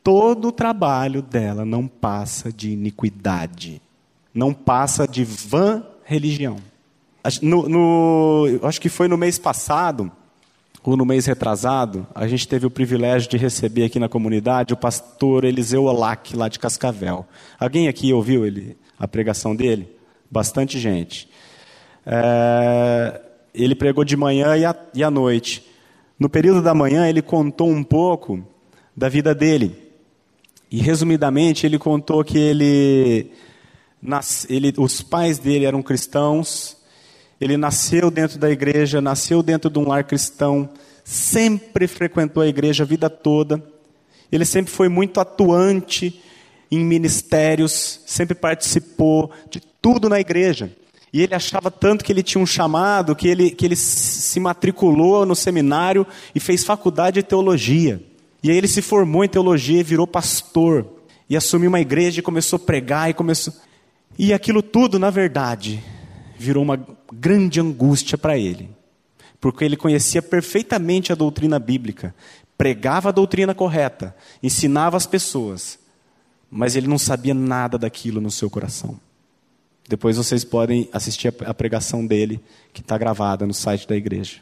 todo 0.04 0.48
o 0.48 0.52
trabalho 0.52 1.22
dela 1.22 1.66
não 1.66 1.88
passa 1.88 2.52
de 2.52 2.72
iniquidade, 2.72 3.82
não 4.34 4.54
passa 4.54 5.08
de 5.08 5.24
vã 5.24 5.86
religião. 6.04 6.58
No, 7.42 7.68
no, 7.68 8.60
acho 8.64 8.80
que 8.80 8.90
foi 8.90 9.08
no 9.08 9.18
mês 9.18 9.38
passado, 9.38 10.12
ou 10.82 10.96
no 10.96 11.06
mês 11.06 11.26
retrasado, 11.26 12.08
a 12.16 12.28
gente 12.28 12.48
teve 12.48 12.66
o 12.66 12.72
privilégio 12.72 13.30
de 13.30 13.38
receber 13.38 13.84
aqui 13.84 14.00
na 14.00 14.10
comunidade 14.10 14.74
o 14.74 14.78
pastor 14.78 15.44
Eliseu 15.44 15.84
Olac, 15.84 16.36
lá 16.36 16.48
de 16.48 16.58
Cascavel. 16.58 17.28
Alguém 17.60 17.88
aqui 17.88 18.14
ouviu 18.14 18.46
ele, 18.46 18.78
a 18.98 19.08
pregação 19.08 19.56
dele? 19.56 19.99
Bastante 20.30 20.80
gente. 20.80 21.30
É, 22.06 23.22
ele 23.54 23.76
pregou 23.76 24.04
de 24.04 24.16
manhã 24.16 24.56
e 24.58 24.66
à, 24.66 24.76
e 24.94 25.04
à 25.04 25.10
noite. 25.10 25.66
No 26.20 26.30
período 26.30 26.62
da 26.62 26.74
manhã, 26.74 27.08
ele 27.08 27.22
contou 27.22 27.70
um 27.70 27.84
pouco 27.84 28.46
da 28.96 29.08
vida 29.10 29.34
dele. 29.34 29.76
E, 30.72 30.80
resumidamente, 30.82 31.66
ele 31.66 31.80
contou 31.80 32.24
que 32.24 32.38
ele, 32.38 33.32
nas, 34.02 34.46
ele, 34.50 34.74
os 34.78 35.02
pais 35.02 35.40
dele 35.40 35.66
eram 35.66 35.82
cristãos, 35.82 36.78
ele 37.40 37.58
nasceu 37.58 38.12
dentro 38.12 38.38
da 38.38 38.52
igreja, 38.52 39.02
nasceu 39.02 39.42
dentro 39.42 39.70
de 39.70 39.80
um 39.80 39.88
lar 39.88 40.04
cristão, 40.04 40.70
sempre 41.04 41.88
frequentou 41.88 42.44
a 42.44 42.48
igreja 42.48 42.84
a 42.84 42.88
vida 42.88 43.10
toda, 43.10 43.64
ele 44.32 44.46
sempre 44.46 44.72
foi 44.72 44.90
muito 44.90 45.20
atuante 45.20 46.22
em 46.72 46.84
ministérios, 46.84 48.02
sempre 48.06 48.36
participou 48.36 49.32
de 49.50 49.60
tudo 49.82 50.10
na 50.10 50.20
igreja. 50.20 50.72
E 51.12 51.22
ele 51.22 51.34
achava 51.34 51.72
tanto 51.72 52.06
que 52.06 52.12
ele 52.12 52.22
tinha 52.22 52.42
um 52.42 52.46
chamado, 52.46 53.16
que 53.16 53.28
ele, 53.28 53.50
que 53.50 53.66
ele 53.66 53.76
se 53.76 54.40
matriculou 54.40 55.26
no 55.26 55.36
seminário 55.36 56.06
e 56.36 56.40
fez 56.40 56.64
faculdade 56.64 57.16
de 57.16 57.24
teologia. 57.24 58.02
E 58.44 58.52
aí 58.52 58.58
ele 58.58 58.68
se 58.68 58.82
formou 58.82 59.24
em 59.24 59.30
teologia 59.30 59.80
e 59.80 59.84
virou 59.84 60.06
pastor. 60.06 60.86
E 61.28 61.36
assumiu 61.36 61.70
uma 61.70 61.80
igreja 61.80 62.20
e 62.20 62.24
começou 62.24 62.58
a 62.58 62.60
pregar 62.60 63.10
e 63.10 63.14
começou. 63.14 63.54
E 64.18 64.34
aquilo 64.34 64.62
tudo, 64.62 65.00
na 65.00 65.10
verdade, 65.10 65.84
virou 66.38 66.64
uma 66.64 66.80
grande 67.12 67.60
angústia 67.60 68.18
para 68.18 68.38
ele. 68.38 68.70
Porque 69.42 69.64
ele 69.64 69.78
conhecia 69.78 70.22
perfeitamente 70.22 71.12
a 71.12 71.16
doutrina 71.16 71.58
bíblica, 71.58 72.14
pregava 72.58 73.10
a 73.10 73.14
doutrina 73.14 73.56
correta, 73.56 74.16
ensinava 74.44 74.98
as 74.98 75.06
pessoas, 75.06 75.80
mas 76.50 76.76
ele 76.76 76.88
não 76.88 76.98
sabia 76.98 77.34
nada 77.34 77.78
daquilo 77.78 78.20
no 78.20 78.32
seu 78.32 78.50
coração. 78.50 79.00
Depois 79.88 80.18
vocês 80.18 80.44
podem 80.44 80.88
assistir 80.94 81.34
a 81.46 81.54
pregação 81.54 82.06
dele, 82.06 82.44
que 82.72 82.82
está 82.82 82.98
gravada 82.98 83.46
no 83.46 83.54
site 83.54 83.88
da 83.88 83.96
igreja. 83.96 84.38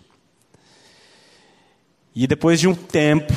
E 2.14 2.28
depois 2.28 2.60
de 2.60 2.68
um 2.68 2.76
tempo, 2.76 3.32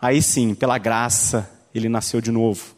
aí 0.00 0.22
sim, 0.22 0.54
pela 0.54 0.78
graça, 0.78 1.48
ele 1.74 1.88
nasceu 1.88 2.20
de 2.20 2.30
novo. 2.30 2.74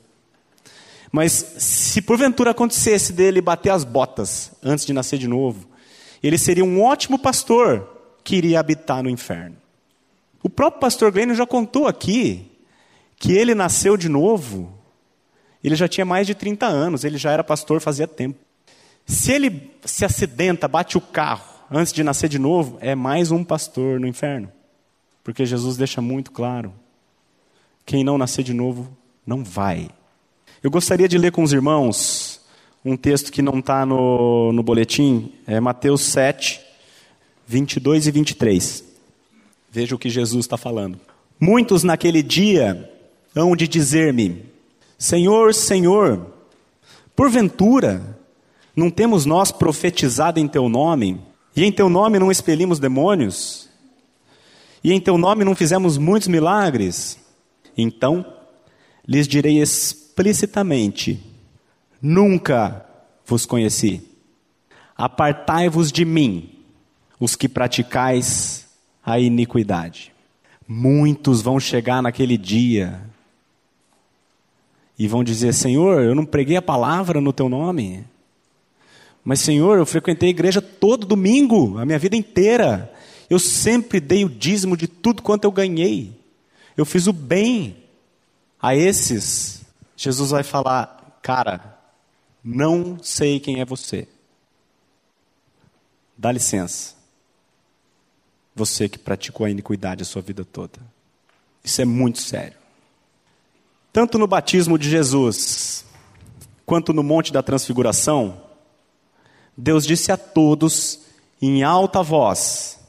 Mas 1.11 1.33
se 1.33 2.03
porventura 2.03 2.51
acontecesse 2.51 3.13
dele 3.13 3.41
bater 3.41 3.71
as 3.71 3.85
botas 3.85 4.53
antes 4.63 4.85
de 4.85 4.93
nascer 4.93 5.19
de 5.19 5.29
novo, 5.29 5.67
ele 6.23 6.39
seria 6.39 6.65
um 6.65 6.83
ótimo 6.83 7.19
pastor 7.19 7.89
que 8.25 8.37
iria 8.37 8.61
habitar 8.61 9.03
no 9.03 9.11
inferno. 9.11 9.57
O 10.43 10.51
próprio 10.51 10.81
pastor 10.81 11.13
Glenn 11.13 11.35
já 11.35 11.47
contou 11.47 11.87
aqui 11.87 12.51
que 13.17 13.33
ele 13.33 13.55
nasceu 13.55 13.97
de 13.97 14.09
novo 14.09 14.73
ele 15.67 15.77
já 15.77 15.89
tinha 15.89 16.05
mais 16.05 16.27
de 16.27 16.35
30 16.35 16.67
anos, 16.67 17.05
ele 17.05 17.19
já 17.19 17.31
era 17.31 17.45
pastor 17.45 17.81
fazia 17.81 18.07
tempo. 18.07 18.39
Se 19.07 19.33
ele 19.33 19.71
se 19.85 20.05
acidenta, 20.05 20.69
bate 20.69 20.97
o 20.97 21.01
carro 21.01 21.53
antes 21.71 21.93
de 21.93 22.05
nascer 22.05 22.29
de 22.29 22.39
novo, 22.39 22.77
é 22.81 22.95
mais 22.95 23.31
um 23.31 23.43
pastor 23.43 23.99
no 23.99 24.07
inferno. 24.07 24.51
Porque 25.25 25.47
Jesus 25.47 25.77
deixa 25.77 26.01
muito 26.03 26.31
claro: 26.31 26.73
quem 27.87 28.05
não 28.05 28.19
nascer 28.19 28.43
de 28.43 28.53
novo 28.53 28.97
não 29.27 29.43
vai. 29.43 29.89
Eu 30.63 30.71
gostaria 30.71 31.09
de 31.09 31.19
ler 31.19 31.33
com 31.33 31.43
os 31.43 31.53
irmãos 31.53 32.41
um 32.85 32.97
texto 32.97 33.31
que 33.31 33.43
não 33.43 33.61
está 33.61 33.87
no, 33.87 34.53
no 34.53 34.63
boletim, 34.63 35.33
é 35.47 35.61
Mateus 35.61 36.03
7, 36.03 36.61
22 37.47 38.07
e 38.07 38.11
23. 38.11 38.85
Veja 39.71 39.95
o 39.95 39.99
que 39.99 40.11
Jesus 40.11 40.45
está 40.45 40.57
falando. 40.57 41.01
Muitos 41.39 41.83
naquele 41.83 42.23
dia 42.23 42.91
hão 43.35 43.57
de 43.57 43.67
dizer-me: 43.67 44.45
Senhor, 45.03 45.53
Senhor, 45.53 46.32
porventura, 47.16 48.20
não 48.74 48.88
temos 48.88 49.26
nós 49.26 49.50
profetizado 49.50 50.38
em 50.38 50.46
Teu 50.46 50.68
nome, 50.68 51.20
e 51.57 51.64
em 51.64 51.72
Teu 51.72 51.88
nome 51.88 52.20
não 52.20 52.30
expelimos 52.30 52.78
demônios, 52.78 53.68
e 54.82 54.92
em 54.92 55.00
Teu 55.00 55.18
nome 55.18 55.44
não 55.44 55.57
fizemos 55.57 55.98
muitos 55.98 56.28
milagres? 56.28 57.18
Então, 57.76 58.24
lhes 59.05 59.26
direi 59.26 59.61
explicitamente: 59.61 61.20
Nunca 62.00 62.86
vos 63.26 63.44
conheci. 63.44 64.09
Apartai-vos 64.96 65.90
de 65.90 66.05
mim, 66.05 66.48
os 67.18 67.34
que 67.34 67.48
praticais 67.48 68.68
a 69.05 69.18
iniquidade. 69.18 70.12
Muitos 70.68 71.42
vão 71.42 71.59
chegar 71.59 72.00
naquele 72.00 72.38
dia 72.38 73.11
e 75.03 75.09
vão 75.09 75.24
dizer: 75.24 75.53
Senhor, 75.53 76.00
eu 76.00 76.14
não 76.14 76.24
preguei 76.24 76.57
a 76.57 76.62
palavra 76.62 77.20
no 77.20 77.32
teu 77.32 77.48
nome. 77.48 78.05
Mas, 79.24 79.40
Senhor, 79.40 79.76
eu 79.76 79.84
frequentei 79.84 80.28
a 80.28 80.30
igreja 80.30 80.62
todo 80.62 81.05
domingo, 81.05 81.76
a 81.76 81.84
minha 81.84 81.98
vida 81.98 82.14
inteira. 82.14 82.92
Eu 83.28 83.40
sempre 83.40 83.98
dei 83.98 84.24
o 84.24 84.28
dízimo 84.28 84.76
de 84.76 84.86
tudo 84.86 85.20
quanto 85.20 85.42
eu 85.42 85.50
ganhei. 85.50 86.16
Eu 86.76 86.84
fiz 86.86 87.09
o 87.09 87.12
bem. 87.12 87.76
A 88.61 88.76
esses, 88.76 89.62
Jesus 89.96 90.30
vai 90.30 90.44
falar: 90.44 91.18
Cara, 91.20 91.76
não 92.44 92.96
sei 93.03 93.40
quem 93.40 93.61
é 93.61 93.64
você. 93.64 94.07
Dá 96.16 96.30
licença. 96.30 96.94
Você 98.55 98.88
que 98.88 98.98
praticou 99.00 99.46
a 99.46 99.50
iniquidade 99.50 100.03
a 100.03 100.07
sua 100.07 100.22
vida 100.22 100.44
toda. 100.44 100.78
Isso 101.64 101.82
é 101.82 101.84
muito 101.84 102.20
sério. 102.20 102.62
Tanto 103.93 104.18
no 104.18 104.26
batismo 104.26 104.78
de 104.78 104.88
Jesus, 104.88 105.84
quanto 106.64 106.93
no 106.93 107.03
Monte 107.03 107.32
da 107.32 107.43
Transfiguração, 107.43 108.40
Deus 109.57 109.84
disse 109.84 110.11
a 110.11 110.16
todos, 110.16 111.01
em 111.40 111.62
alta 111.62 112.03
voz, 112.03 112.80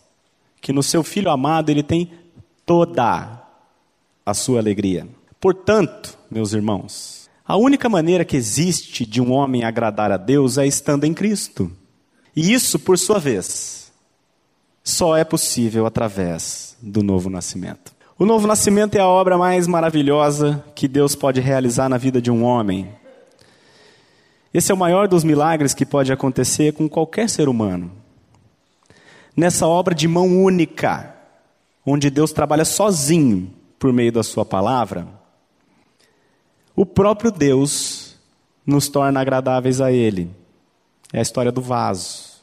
que 0.62 0.72
no 0.72 0.82
seu 0.82 1.04
Filho 1.04 1.30
amado 1.30 1.70
ele 1.70 1.84
tem 1.84 2.14
toda 2.66 3.44
a 4.26 4.34
sua 4.34 4.60
alegria. 4.60 5.06
Portanto, 5.42 6.18
meus 6.32 6.54
irmãos, 6.54 7.30
a 7.46 7.58
única 7.58 7.90
maneira 7.90 8.24
que 8.24 8.38
existe 8.38 9.06
de 9.06 9.22
um 9.22 9.34
homem 9.34 9.66
agradar 9.66 10.10
a 10.10 10.18
Deus 10.18 10.58
é 10.58 10.66
estando 10.66 11.04
em 11.04 11.14
Cristo. 11.14 11.70
E 12.34 12.54
isso, 12.54 12.80
por 12.80 12.98
sua 12.98 13.20
vez, 13.20 13.92
só 14.82 15.18
é 15.18 15.26
possível 15.26 15.86
através 15.86 16.78
do 16.82 17.04
novo 17.04 17.30
nascimento. 17.30 17.94
O 18.24 18.26
novo 18.26 18.48
nascimento 18.48 18.96
é 18.96 19.02
a 19.02 19.06
obra 19.06 19.38
mais 19.38 19.68
maravilhosa 19.68 20.64
que 20.74 20.88
Deus 20.88 21.14
pode 21.14 21.42
realizar 21.42 21.90
na 21.90 21.98
vida 21.98 22.22
de 22.22 22.32
um 22.32 22.46
homem. 22.46 22.88
Esse 24.54 24.72
é 24.72 24.74
o 24.74 24.78
maior 24.78 25.10
dos 25.10 25.26
milagres 25.26 25.74
que 25.74 25.86
pode 25.86 26.10
acontecer 26.10 26.72
com 26.72 26.88
qualquer 26.88 27.30
ser 27.30 27.50
humano. 27.50 27.92
Nessa 29.36 29.68
obra 29.68 29.94
de 29.94 30.08
mão 30.08 30.42
única, 30.42 31.14
onde 31.86 32.10
Deus 32.10 32.32
trabalha 32.32 32.64
sozinho 32.64 33.54
por 33.78 33.92
meio 33.92 34.14
da 34.14 34.24
Sua 34.24 34.46
palavra, 34.46 35.06
o 36.74 36.86
próprio 36.86 37.30
Deus 37.30 38.16
nos 38.66 38.88
torna 38.88 39.20
agradáveis 39.20 39.82
a 39.82 39.92
Ele. 39.92 40.30
É 41.12 41.20
a 41.20 41.22
história 41.22 41.52
do 41.52 41.62
vaso. 41.62 42.42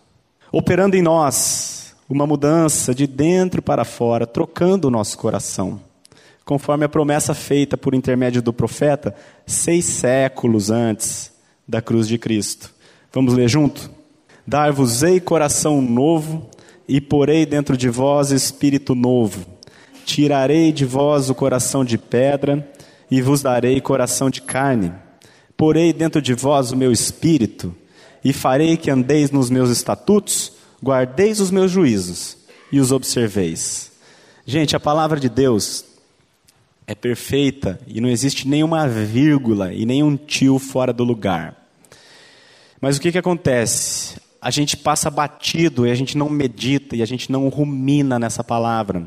Operando 0.53 0.95
em 0.95 1.01
nós, 1.01 1.80
uma 2.11 2.27
mudança 2.27 2.93
de 2.93 3.07
dentro 3.07 3.63
para 3.63 3.85
fora, 3.85 4.27
trocando 4.27 4.89
o 4.89 4.91
nosso 4.91 5.17
coração. 5.17 5.81
Conforme 6.45 6.85
a 6.85 6.89
promessa 6.89 7.33
feita 7.33 7.77
por 7.77 7.95
intermédio 7.95 8.43
do 8.43 8.53
profeta, 8.53 9.15
seis 9.47 9.85
séculos 9.85 10.71
antes 10.71 11.31
da 11.69 11.81
cruz 11.81 12.09
de 12.09 12.19
Cristo. 12.19 12.75
Vamos 13.13 13.33
ler 13.33 13.49
junto? 13.49 13.89
Dar-vos-ei 14.45 15.21
coração 15.21 15.81
novo, 15.81 16.51
e 16.89 17.01
porei 17.01 17.47
dentro 17.47 17.77
de 17.77 17.89
vós 17.89 18.33
espírito 18.33 18.97
novo. 18.97 19.47
Tirarei 20.05 20.73
de 20.73 20.85
vós 20.85 21.31
o 21.31 21.35
coração 21.35 21.85
de 21.85 21.97
pedra, 21.97 22.69
e 23.09 23.23
vos 23.23 23.41
darei 23.41 23.81
coração 23.81 24.29
de 24.29 24.43
carne. 24.43 24.93
Porei 25.57 25.93
dentro 25.93 26.21
de 26.21 26.35
vós 26.35 26.73
o 26.73 26.77
meu 26.77 26.91
espírito, 26.91 27.73
e 28.25 28.33
farei 28.33 28.77
que 28.77 28.91
andeis 28.91 29.31
nos 29.31 29.49
meus 29.49 29.71
estatutos, 29.71 30.59
guardeis 30.83 31.41
os 31.41 31.51
meus 31.51 31.71
juízos 31.71 32.37
e 32.73 32.81
os 32.81 32.93
observeis. 32.93 33.93
Gente, 34.47 34.75
a 34.75 34.81
palavra 34.81 35.21
de 35.21 35.29
Deus 35.29 35.85
é 36.87 36.95
perfeita 36.95 37.79
e 37.87 38.01
não 38.01 38.09
existe 38.09 38.49
nenhuma 38.49 38.89
vírgula 38.89 39.73
e 39.73 39.87
nenhum 39.87 40.17
tio 40.17 40.59
fora 40.59 40.93
do 40.93 41.05
lugar. 41.05 41.57
Mas 42.81 42.97
o 42.97 43.01
que, 43.01 43.13
que 43.13 43.19
acontece? 43.19 44.17
A 44.41 44.51
gente 44.51 44.77
passa 44.77 45.11
batido 45.11 45.87
e 45.87 45.91
a 45.91 45.95
gente 45.95 46.17
não 46.17 46.29
medita 46.29 46.97
e 46.97 47.03
a 47.03 47.07
gente 47.07 47.31
não 47.31 47.49
rumina 47.49 48.19
nessa 48.19 48.43
palavra. 48.43 49.07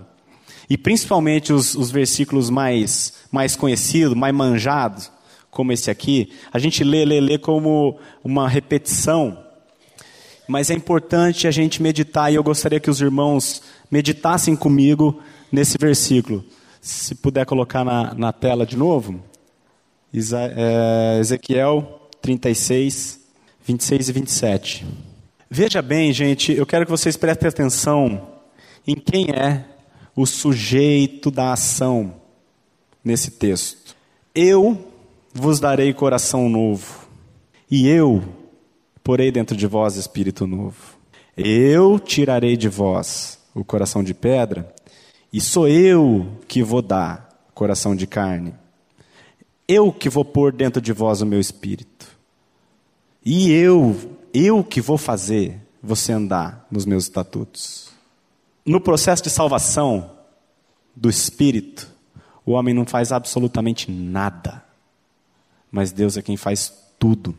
E 0.69 0.77
principalmente 0.77 1.51
os, 1.51 1.75
os 1.75 1.91
versículos 1.91 2.49
mais, 2.49 3.13
mais 3.31 3.55
conhecidos, 3.55 4.15
mais 4.15 4.33
manjados, 4.33 5.11
como 5.49 5.71
esse 5.71 5.91
aqui, 5.91 6.31
a 6.51 6.59
gente 6.59 6.83
lê, 6.83 7.03
lê, 7.03 7.19
lê 7.19 7.37
como 7.37 7.99
uma 8.23 8.47
repetição 8.47 9.42
mas 10.47 10.69
é 10.69 10.73
importante 10.73 11.47
a 11.47 11.51
gente 11.51 11.81
meditar 11.81 12.31
e 12.31 12.35
eu 12.35 12.43
gostaria 12.43 12.79
que 12.79 12.89
os 12.89 13.01
irmãos 13.01 13.61
meditassem 13.89 14.55
comigo 14.55 15.21
nesse 15.51 15.77
versículo. 15.77 16.43
Se 16.81 17.15
puder 17.15 17.45
colocar 17.45 17.83
na, 17.85 18.13
na 18.13 18.33
tela 18.33 18.65
de 18.65 18.75
novo, 18.75 19.21
é, 20.13 21.17
Ezequiel 21.19 22.09
36, 22.21 23.19
26 23.65 24.09
e 24.09 24.11
27. 24.11 24.85
Veja 25.49 25.81
bem, 25.81 26.11
gente, 26.11 26.51
eu 26.51 26.65
quero 26.65 26.85
que 26.85 26.91
vocês 26.91 27.15
prestem 27.15 27.47
atenção 27.47 28.29
em 28.85 28.95
quem 28.95 29.29
é 29.31 29.65
o 30.15 30.25
sujeito 30.25 31.31
da 31.31 31.53
ação 31.53 32.15
nesse 33.03 33.31
texto. 33.31 33.95
Eu 34.35 34.91
vos 35.33 35.59
darei 35.59 35.93
coração 35.93 36.49
novo, 36.49 37.07
e 37.69 37.87
eu 37.87 38.23
porei 39.03 39.31
dentro 39.31 39.55
de 39.55 39.67
vós 39.67 39.95
espírito 39.95 40.47
novo. 40.47 40.97
Eu 41.35 41.99
tirarei 41.99 42.55
de 42.55 42.69
vós 42.69 43.39
o 43.53 43.63
coração 43.63 44.03
de 44.03 44.13
pedra, 44.13 44.73
e 45.31 45.41
sou 45.41 45.67
eu 45.67 46.27
que 46.47 46.63
vou 46.63 46.81
dar 46.81 47.49
coração 47.53 47.95
de 47.95 48.07
carne. 48.07 48.53
Eu 49.67 49.91
que 49.91 50.09
vou 50.09 50.23
pôr 50.23 50.51
dentro 50.51 50.81
de 50.81 50.93
vós 50.93 51.21
o 51.21 51.25
meu 51.25 51.39
espírito. 51.39 52.07
E 53.25 53.51
eu, 53.51 53.95
eu 54.33 54.63
que 54.63 54.81
vou 54.81 54.97
fazer 54.97 55.59
você 55.81 56.11
andar 56.11 56.67
nos 56.69 56.85
meus 56.85 57.05
estatutos. 57.05 57.89
No 58.65 58.79
processo 58.79 59.23
de 59.23 59.29
salvação 59.29 60.11
do 60.95 61.09
espírito, 61.09 61.89
o 62.45 62.51
homem 62.51 62.73
não 62.73 62.85
faz 62.85 63.11
absolutamente 63.11 63.89
nada. 63.89 64.63
Mas 65.71 65.91
Deus 65.91 66.17
é 66.17 66.21
quem 66.21 66.37
faz 66.37 66.71
tudo. 66.99 67.35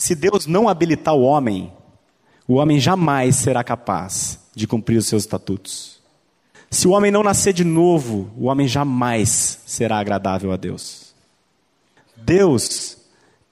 Se 0.00 0.14
Deus 0.14 0.46
não 0.46 0.66
habilitar 0.66 1.14
o 1.14 1.20
homem, 1.20 1.70
o 2.48 2.54
homem 2.54 2.80
jamais 2.80 3.36
será 3.36 3.62
capaz 3.62 4.40
de 4.54 4.66
cumprir 4.66 4.96
os 4.96 5.06
seus 5.06 5.24
estatutos. 5.24 6.00
Se 6.70 6.88
o 6.88 6.92
homem 6.92 7.10
não 7.10 7.22
nascer 7.22 7.52
de 7.52 7.64
novo, 7.64 8.30
o 8.34 8.46
homem 8.46 8.66
jamais 8.66 9.60
será 9.66 9.98
agradável 9.98 10.52
a 10.52 10.56
Deus. 10.56 11.14
Deus 12.16 12.96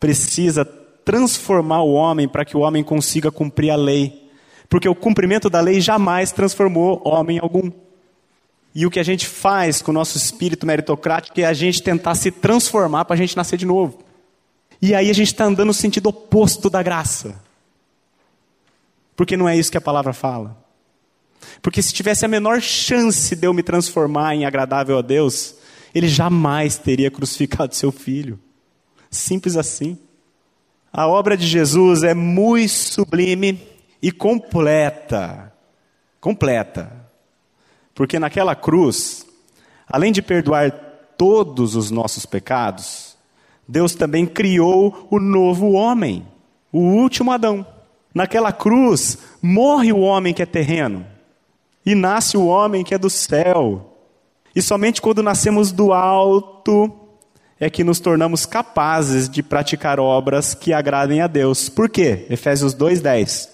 precisa 0.00 0.64
transformar 0.64 1.82
o 1.82 1.92
homem 1.92 2.26
para 2.26 2.46
que 2.46 2.56
o 2.56 2.60
homem 2.60 2.82
consiga 2.82 3.30
cumprir 3.30 3.68
a 3.68 3.76
lei. 3.76 4.30
Porque 4.70 4.88
o 4.88 4.94
cumprimento 4.94 5.50
da 5.50 5.60
lei 5.60 5.82
jamais 5.82 6.32
transformou 6.32 7.02
homem 7.04 7.38
algum. 7.38 7.70
E 8.74 8.86
o 8.86 8.90
que 8.90 8.98
a 8.98 9.04
gente 9.04 9.26
faz 9.26 9.82
com 9.82 9.90
o 9.90 9.94
nosso 9.94 10.16
espírito 10.16 10.66
meritocrático 10.66 11.38
é 11.42 11.44
a 11.44 11.52
gente 11.52 11.82
tentar 11.82 12.14
se 12.14 12.30
transformar 12.30 13.04
para 13.04 13.16
a 13.16 13.18
gente 13.18 13.36
nascer 13.36 13.58
de 13.58 13.66
novo. 13.66 14.07
E 14.80 14.94
aí 14.94 15.10
a 15.10 15.12
gente 15.12 15.28
está 15.28 15.44
andando 15.44 15.68
no 15.68 15.74
sentido 15.74 16.08
oposto 16.08 16.70
da 16.70 16.82
graça. 16.82 17.40
Porque 19.16 19.36
não 19.36 19.48
é 19.48 19.56
isso 19.56 19.70
que 19.70 19.78
a 19.78 19.80
palavra 19.80 20.12
fala. 20.12 20.56
Porque 21.60 21.82
se 21.82 21.92
tivesse 21.92 22.24
a 22.24 22.28
menor 22.28 22.60
chance 22.60 23.34
de 23.34 23.46
eu 23.46 23.52
me 23.52 23.62
transformar 23.62 24.34
em 24.34 24.44
agradável 24.44 24.98
a 24.98 25.02
Deus, 25.02 25.56
ele 25.94 26.08
jamais 26.08 26.76
teria 26.76 27.10
crucificado 27.10 27.74
seu 27.74 27.90
filho. 27.90 28.38
Simples 29.10 29.56
assim. 29.56 29.98
A 30.92 31.06
obra 31.06 31.36
de 31.36 31.46
Jesus 31.46 32.02
é 32.02 32.14
muito 32.14 32.70
sublime 32.70 33.60
e 34.00 34.12
completa. 34.12 35.52
Completa. 36.20 36.92
Porque 37.94 38.18
naquela 38.18 38.54
cruz, 38.54 39.26
além 39.86 40.12
de 40.12 40.22
perdoar 40.22 40.70
todos 41.16 41.74
os 41.74 41.90
nossos 41.90 42.24
pecados, 42.24 43.07
Deus 43.68 43.94
também 43.94 44.24
criou 44.24 45.06
o 45.10 45.20
novo 45.20 45.72
homem, 45.72 46.26
o 46.72 46.80
último 46.80 47.30
Adão. 47.30 47.66
Naquela 48.14 48.50
cruz, 48.50 49.18
morre 49.42 49.92
o 49.92 50.00
homem 50.00 50.32
que 50.32 50.42
é 50.42 50.46
terreno 50.46 51.04
e 51.84 51.94
nasce 51.94 52.36
o 52.36 52.46
homem 52.46 52.82
que 52.82 52.94
é 52.94 52.98
do 52.98 53.10
céu. 53.10 53.94
E 54.56 54.62
somente 54.62 55.00
quando 55.02 55.22
nascemos 55.22 55.70
do 55.70 55.92
alto 55.92 56.90
é 57.60 57.68
que 57.68 57.84
nos 57.84 58.00
tornamos 58.00 58.46
capazes 58.46 59.28
de 59.28 59.42
praticar 59.42 60.00
obras 60.00 60.54
que 60.54 60.72
agradem 60.72 61.20
a 61.20 61.26
Deus. 61.26 61.68
Por 61.68 61.88
quê? 61.88 62.26
Efésios 62.30 62.74
2:10. 62.74 63.48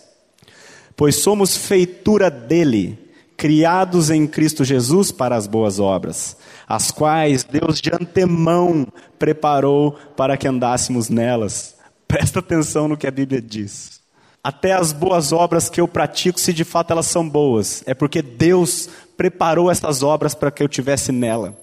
Pois 0.97 1.17
somos 1.17 1.57
feitura 1.57 2.31
dele, 2.31 2.99
criados 3.45 4.09
em 4.09 4.27
Cristo 4.27 4.65
Jesus 4.65 5.13
para 5.13 5.37
as 5.37 5.47
boas 5.47 5.79
obras, 5.79 6.35
as 6.67 6.91
quais 6.91 7.45
Deus 7.45 7.79
de 7.79 7.91
antemão 7.91 8.89
preparou 9.19 9.99
para 10.17 10.35
que 10.39 10.49
andássemos 10.49 11.11
nelas. 11.11 11.77
Presta 12.09 12.39
atenção 12.39 12.89
no 12.89 12.97
que 12.97 13.07
a 13.07 13.11
Bíblia 13.11 13.43
diz. 13.43 14.01
Até 14.43 14.73
as 14.73 14.95
boas 14.95 15.31
obras 15.31 15.69
que 15.69 15.79
eu 15.79 15.87
pratico, 15.87 16.41
se 16.41 16.55
de 16.55 16.65
fato 16.65 16.93
elas 16.93 17.05
são 17.05 17.29
boas, 17.29 17.85
é 17.85 17.93
porque 17.93 18.23
Deus 18.23 18.89
preparou 19.15 19.71
essas 19.71 20.03
obras 20.03 20.35
para 20.35 20.51
que 20.51 20.63
eu 20.63 20.69
tivesse 20.69 21.13
nela. 21.13 21.55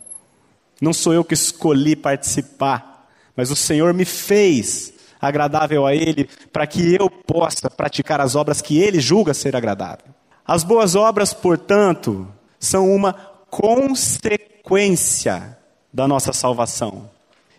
Não 0.79 0.93
sou 0.93 1.15
eu 1.15 1.23
que 1.23 1.33
escolhi 1.33 1.95
participar, 1.95 3.09
mas 3.35 3.49
o 3.49 3.55
Senhor 3.55 3.91
me 3.91 4.05
fez 4.05 4.93
agradável 5.19 5.87
a 5.87 5.95
Ele 5.95 6.29
para 6.53 6.67
que 6.67 6.93
eu 6.93 7.09
possa 7.09 7.71
praticar 7.71 8.21
as 8.21 8.35
obras 8.35 8.61
que 8.61 8.77
Ele 8.77 8.99
julga 8.99 9.33
ser 9.33 9.55
agradável. 9.55 10.20
As 10.51 10.63
boas 10.65 10.95
obras, 10.95 11.33
portanto, 11.33 12.27
são 12.59 12.93
uma 12.93 13.13
consequência 13.49 15.57
da 15.93 16.05
nossa 16.09 16.33
salvação 16.33 17.09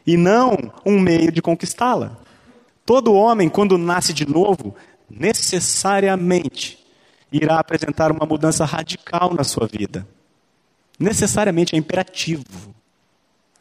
e 0.07 0.15
não 0.15 0.59
um 0.85 1.01
meio 1.01 1.33
de 1.33 1.41
conquistá-la. 1.41 2.19
Todo 2.85 3.15
homem, 3.15 3.49
quando 3.49 3.79
nasce 3.79 4.13
de 4.13 4.29
novo, 4.29 4.75
necessariamente 5.09 6.85
irá 7.33 7.59
apresentar 7.59 8.13
uma 8.13 8.27
mudança 8.27 8.67
radical 8.67 9.33
na 9.33 9.43
sua 9.43 9.67
vida. 9.67 10.07
Necessariamente 10.99 11.75
é 11.75 11.79
imperativo. 11.79 12.75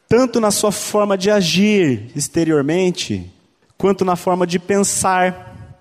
Tanto 0.06 0.40
na 0.40 0.50
sua 0.50 0.70
forma 0.70 1.16
de 1.16 1.30
agir 1.30 2.12
exteriormente, 2.14 3.32
quanto 3.78 4.04
na 4.04 4.14
forma 4.14 4.46
de 4.46 4.58
pensar 4.58 5.80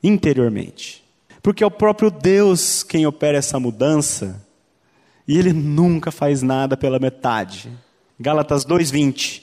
interiormente. 0.00 1.01
Porque 1.42 1.64
é 1.64 1.66
o 1.66 1.70
próprio 1.70 2.10
Deus 2.10 2.82
quem 2.82 3.06
opera 3.06 3.38
essa 3.38 3.58
mudança, 3.58 4.40
e 5.26 5.38
Ele 5.38 5.52
nunca 5.52 6.10
faz 6.12 6.40
nada 6.42 6.76
pela 6.76 6.98
metade. 6.98 7.70
Gálatas 8.18 8.64
2,20: 8.64 9.42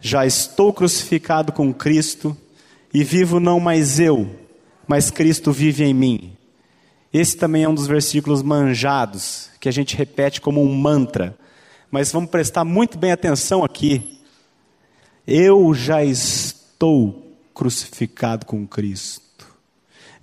Já 0.00 0.24
estou 0.24 0.72
crucificado 0.72 1.52
com 1.52 1.74
Cristo, 1.74 2.36
e 2.92 3.04
vivo 3.04 3.38
não 3.38 3.60
mais 3.60 4.00
eu, 4.00 4.34
mas 4.88 5.10
Cristo 5.10 5.52
vive 5.52 5.84
em 5.84 5.92
mim. 5.92 6.32
Esse 7.12 7.36
também 7.36 7.64
é 7.64 7.68
um 7.68 7.74
dos 7.74 7.86
versículos 7.86 8.42
manjados, 8.42 9.50
que 9.60 9.68
a 9.68 9.72
gente 9.72 9.96
repete 9.96 10.40
como 10.40 10.62
um 10.62 10.74
mantra. 10.74 11.36
Mas 11.90 12.10
vamos 12.12 12.30
prestar 12.30 12.64
muito 12.64 12.98
bem 12.98 13.12
atenção 13.12 13.64
aqui. 13.64 14.20
Eu 15.26 15.72
já 15.74 16.04
estou 16.04 17.36
crucificado 17.54 18.44
com 18.46 18.66
Cristo. 18.66 19.25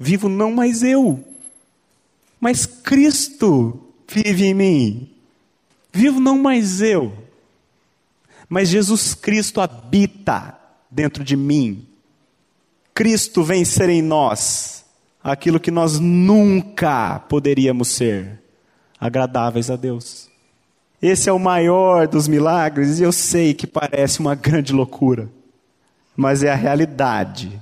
Vivo 0.04 0.28
não 0.28 0.52
mais 0.52 0.84
eu, 0.84 1.24
mas 2.38 2.66
Cristo 2.66 3.80
vive 4.06 4.48
em 4.48 4.54
mim. 4.54 5.10
Vivo 5.94 6.20
não 6.20 6.38
mais 6.38 6.82
eu, 6.82 7.14
mas 8.50 8.68
Jesus 8.68 9.14
Cristo 9.14 9.62
habita 9.62 10.60
dentro 10.92 11.24
de 11.24 11.38
mim. 11.38 11.88
Cristo 12.94 13.46
vem 13.46 13.64
ser 13.64 13.88
em 13.88 14.02
nós 14.02 14.84
aquilo 15.24 15.58
que 15.58 15.72
nós 15.72 16.02
nunca 16.02 17.20
poderíamos 17.30 17.88
ser, 17.88 18.42
agradáveis 19.00 19.72
a 19.72 19.78
Deus. 19.78 20.28
Esse 21.02 21.30
é 21.30 21.32
o 21.32 21.40
maior 21.40 22.10
dos 22.10 22.28
milagres 22.28 23.00
e 23.00 23.04
eu 23.04 23.14
sei 23.14 23.54
que 23.54 23.66
parece 23.66 24.20
uma 24.20 24.36
grande 24.36 24.74
loucura, 24.74 25.30
mas 26.14 26.44
é 26.44 26.52
a 26.52 26.56
realidade 26.56 27.58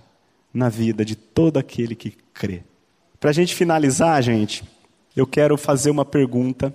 na 0.52 0.70
vida 0.70 1.06
de 1.06 1.16
todo 1.16 1.58
aquele 1.58 1.94
que 1.94 2.21
crê. 2.34 2.64
Para 3.20 3.30
a 3.30 3.34
gente 3.34 3.54
finalizar, 3.54 4.22
gente, 4.22 4.64
eu 5.16 5.28
quero 5.28 5.58
fazer 5.58 5.92
uma 5.92 6.06
pergunta 6.06 6.74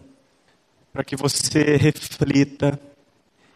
para 0.93 1.05
que 1.05 1.17
você 1.17 1.77
reflita, 1.77 2.81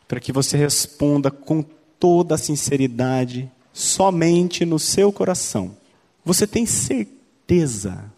para 0.06 0.20
que 0.20 0.32
você 0.32 0.56
responda 0.56 1.30
com 1.30 1.62
toda 1.98 2.34
a 2.34 2.38
sinceridade 2.38 3.50
somente 3.72 4.64
no 4.64 4.78
seu 4.78 5.12
coração, 5.12 5.76
você 6.24 6.46
tem 6.46 6.66
certeza 6.66 8.12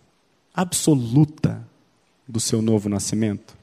absoluta 0.54 1.66
do 2.26 2.40
seu 2.40 2.62
novo 2.62 2.88
nascimento? 2.88 3.56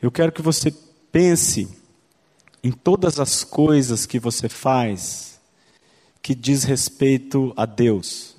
Eu 0.00 0.10
quero 0.10 0.32
que 0.32 0.42
você 0.42 0.74
pense 1.10 1.68
em 2.62 2.72
todas 2.72 3.18
as 3.18 3.44
coisas 3.44 4.06
que 4.06 4.18
você 4.18 4.48
faz 4.48 5.40
que 6.22 6.34
diz 6.34 6.64
respeito 6.64 7.52
a 7.56 7.66
Deus. 7.66 8.36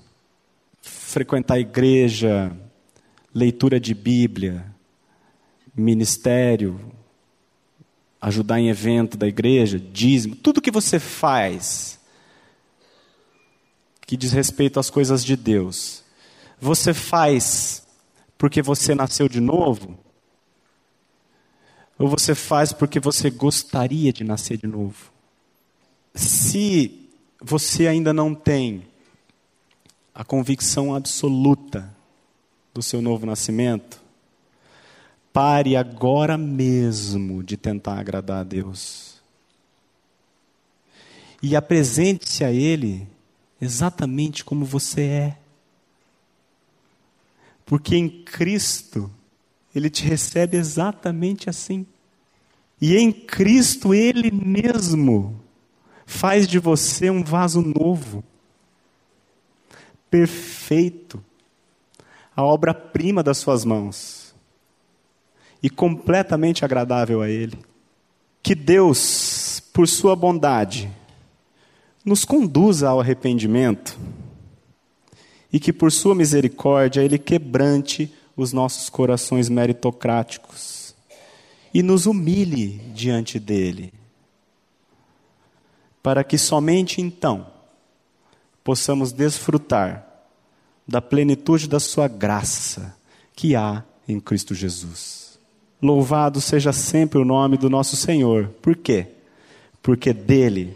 Frequentar 1.14 1.58
a 1.58 1.60
igreja, 1.60 2.52
leitura 3.32 3.80
de 3.80 3.94
Bíblia, 3.94 4.66
ministério, 5.76 6.92
ajudar 8.20 8.60
em 8.60 8.70
evento 8.70 9.16
da 9.16 9.28
igreja, 9.28 9.80
dízimo, 9.80 10.36
tudo 10.36 10.60
que 10.60 10.72
você 10.72 10.98
faz 10.98 12.00
que 14.08 14.18
diz 14.18 14.32
respeito 14.32 14.80
às 14.80 14.90
coisas 14.90 15.24
de 15.24 15.36
Deus, 15.36 16.04
você 16.60 16.96
faz 16.96 17.86
porque 18.36 18.64
você 18.64 18.96
nasceu 18.96 19.30
de 19.30 19.40
novo? 19.40 19.96
Ou 22.00 22.08
você 22.08 22.34
faz 22.34 22.74
porque 22.74 23.00
você 23.00 23.30
gostaria 23.30 24.12
de 24.12 24.24
nascer 24.24 24.58
de 24.58 24.66
novo? 24.66 25.14
Se 26.16 27.08
você 27.40 27.86
ainda 27.86 28.12
não 28.12 28.34
tem 28.34 28.92
a 30.14 30.24
convicção 30.24 30.94
absoluta 30.94 31.90
do 32.74 32.82
seu 32.82 33.02
novo 33.02 33.26
nascimento, 33.26 34.02
pare 35.32 35.76
agora 35.76 36.38
mesmo 36.38 37.44
de 37.44 37.58
tentar 37.58 38.00
agradar 38.00 38.42
a 38.42 38.44
Deus. 38.44 39.22
E 41.42 41.56
apresente-se 41.56 42.44
a 42.44 42.52
Ele 42.52 43.08
exatamente 43.60 44.46
como 44.46 44.64
você 44.64 45.02
é. 45.02 45.38
Porque 47.66 47.96
em 47.96 48.10
Cristo, 48.24 49.10
Ele 49.74 49.90
te 49.90 50.04
recebe 50.04 50.58
exatamente 50.58 51.50
assim. 51.50 51.86
E 52.80 52.96
em 52.96 53.12
Cristo, 53.12 53.94
Ele 53.94 54.30
mesmo 54.32 55.42
faz 56.06 56.48
de 56.48 56.60
você 56.60 57.10
um 57.10 57.24
vaso 57.24 57.62
novo, 57.62 58.24
perfeito, 60.14 61.20
a 62.36 62.44
obra-prima 62.44 63.24
das 63.24 63.40
suas 63.40 63.66
mãos 63.66 64.32
e 65.62 65.72
completamente 65.72 66.64
agradável 66.64 67.20
a 67.20 67.28
Ele. 67.28 67.58
Que 68.44 68.54
Deus, 68.54 69.60
por 69.74 69.88
Sua 69.88 70.16
bondade, 70.16 70.88
nos 72.06 72.24
conduza 72.24 72.90
ao 72.90 73.00
arrependimento 73.00 73.98
e 75.52 75.60
que, 75.60 75.74
por 75.74 75.92
Sua 75.92 76.14
misericórdia, 76.14 77.02
Ele 77.02 77.18
quebrante 77.18 78.14
os 78.38 78.54
nossos 78.54 78.92
corações 78.92 79.50
meritocráticos 79.50 80.94
e 81.74 81.82
nos 81.82 82.06
humilhe 82.06 82.80
diante 82.94 83.40
dEle 83.40 83.92
para 86.04 86.24
que 86.24 86.38
somente 86.38 87.02
então 87.02 87.52
possamos 88.64 89.12
desfrutar 89.12 90.08
da 90.88 91.02
plenitude 91.02 91.68
da 91.68 91.80
Sua 91.80 92.08
graça 92.08 92.96
que 93.36 93.56
há 93.56 93.84
em 94.08 94.20
Cristo 94.20 94.54
Jesus. 94.54 95.40
Louvado 95.82 96.40
seja 96.40 96.72
sempre 96.72 97.20
o 97.20 97.26
nome 97.26 97.58
do 97.58 97.70
nosso 97.70 97.96
Senhor. 97.96 98.50
Por 98.62 98.76
quê? 98.76 99.08
Porque 99.82 100.14
dele 100.14 100.76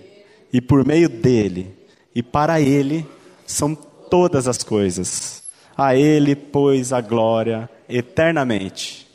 e 0.52 0.60
por 0.60 0.86
meio 0.86 1.08
dele 1.08 1.74
e 2.14 2.22
para 2.22 2.60
ele 2.60 3.06
são 3.46 3.74
todas 3.76 4.48
as 4.48 4.64
coisas. 4.64 5.44
A 5.78 5.96
ele, 5.96 6.36
pois, 6.36 6.92
a 6.92 7.00
glória 7.00 7.70
eternamente. 7.88 9.08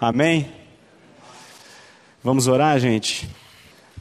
Amém? 0.00 0.50
Vamos 2.24 2.48
orar, 2.48 2.78
gente? 2.80 3.28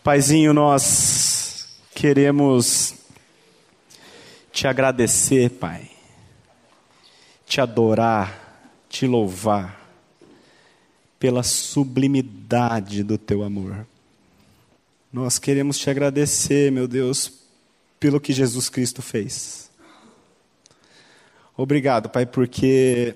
Paizinho, 0.03 0.53
nós 0.53 1.67
queremos 1.93 2.98
te 4.51 4.67
agradecer, 4.67 5.49
Pai, 5.51 5.89
te 7.45 7.61
adorar, 7.61 8.85
te 8.89 9.07
louvar 9.07 9.79
pela 11.19 11.43
sublimidade 11.43 13.03
do 13.03 13.17
teu 13.17 13.43
amor. 13.43 13.85
Nós 15.11 15.39
queremos 15.39 15.77
te 15.77 15.89
agradecer, 15.89 16.71
meu 16.71 16.87
Deus, 16.87 17.31
pelo 17.99 18.21
que 18.21 18.31
Jesus 18.31 18.69
Cristo 18.69 19.01
fez. 19.01 19.69
Obrigado, 21.57 22.09
Pai, 22.09 22.25
porque 22.25 23.15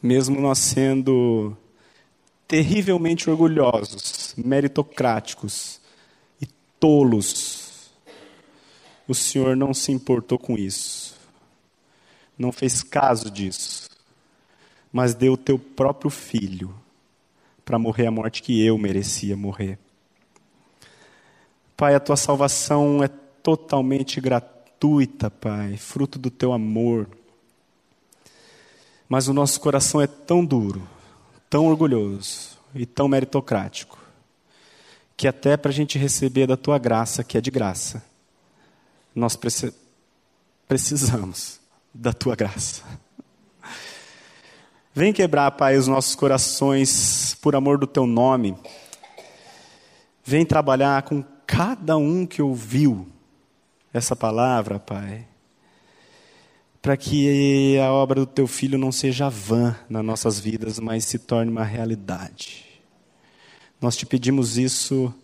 mesmo 0.00 0.40
nós 0.40 0.58
sendo 0.58 1.56
terrivelmente 2.46 3.28
orgulhosos, 3.28 4.34
meritocráticos 4.36 5.80
e 6.40 6.46
tolos, 6.78 7.63
o 9.06 9.14
Senhor 9.14 9.56
não 9.56 9.74
se 9.74 9.92
importou 9.92 10.38
com 10.38 10.56
isso, 10.56 11.16
não 12.38 12.50
fez 12.50 12.82
caso 12.82 13.30
disso, 13.30 13.88
mas 14.92 15.14
deu 15.14 15.34
o 15.34 15.38
teu 15.38 15.58
próprio 15.58 16.10
filho 16.10 16.74
para 17.64 17.78
morrer 17.78 18.06
a 18.06 18.10
morte 18.10 18.42
que 18.42 18.64
eu 18.64 18.76
merecia 18.78 19.36
morrer. 19.36 19.78
Pai, 21.76 21.94
a 21.94 22.00
tua 22.00 22.16
salvação 22.16 23.02
é 23.02 23.08
totalmente 23.42 24.20
gratuita, 24.20 25.30
Pai, 25.30 25.76
fruto 25.76 26.18
do 26.18 26.30
teu 26.30 26.52
amor. 26.52 27.08
Mas 29.08 29.28
o 29.28 29.34
nosso 29.34 29.60
coração 29.60 30.00
é 30.00 30.06
tão 30.06 30.44
duro, 30.44 30.86
tão 31.50 31.66
orgulhoso 31.66 32.56
e 32.74 32.86
tão 32.86 33.08
meritocrático, 33.08 33.98
que 35.16 35.28
até 35.28 35.56
para 35.56 35.70
a 35.70 35.74
gente 35.74 35.98
receber 35.98 36.46
da 36.46 36.56
tua 36.56 36.78
graça, 36.78 37.24
que 37.24 37.36
é 37.36 37.40
de 37.40 37.50
graça, 37.50 38.02
nós 39.14 39.38
precisamos 40.66 41.60
da 41.92 42.12
tua 42.12 42.34
graça. 42.34 42.82
Vem 44.92 45.12
quebrar, 45.12 45.50
Pai, 45.52 45.76
os 45.76 45.86
nossos 45.86 46.14
corações 46.14 47.36
por 47.40 47.54
amor 47.54 47.78
do 47.78 47.86
teu 47.86 48.06
nome. 48.06 48.56
Vem 50.24 50.44
trabalhar 50.44 51.02
com 51.02 51.22
cada 51.46 51.96
um 51.96 52.26
que 52.26 52.40
ouviu 52.40 53.06
essa 53.92 54.16
palavra, 54.16 54.78
Pai, 54.78 55.26
para 56.82 56.96
que 56.96 57.78
a 57.78 57.92
obra 57.92 58.20
do 58.20 58.26
teu 58.26 58.46
filho 58.46 58.78
não 58.78 58.90
seja 58.90 59.28
vã 59.28 59.76
nas 59.88 60.04
nossas 60.04 60.38
vidas, 60.40 60.78
mas 60.78 61.04
se 61.04 61.18
torne 61.18 61.50
uma 61.50 61.64
realidade. 61.64 62.64
Nós 63.80 63.96
te 63.96 64.06
pedimos 64.06 64.56
isso 64.56 65.14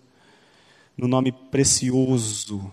no 0.97 1.09
nome 1.09 1.33
precioso 1.33 2.73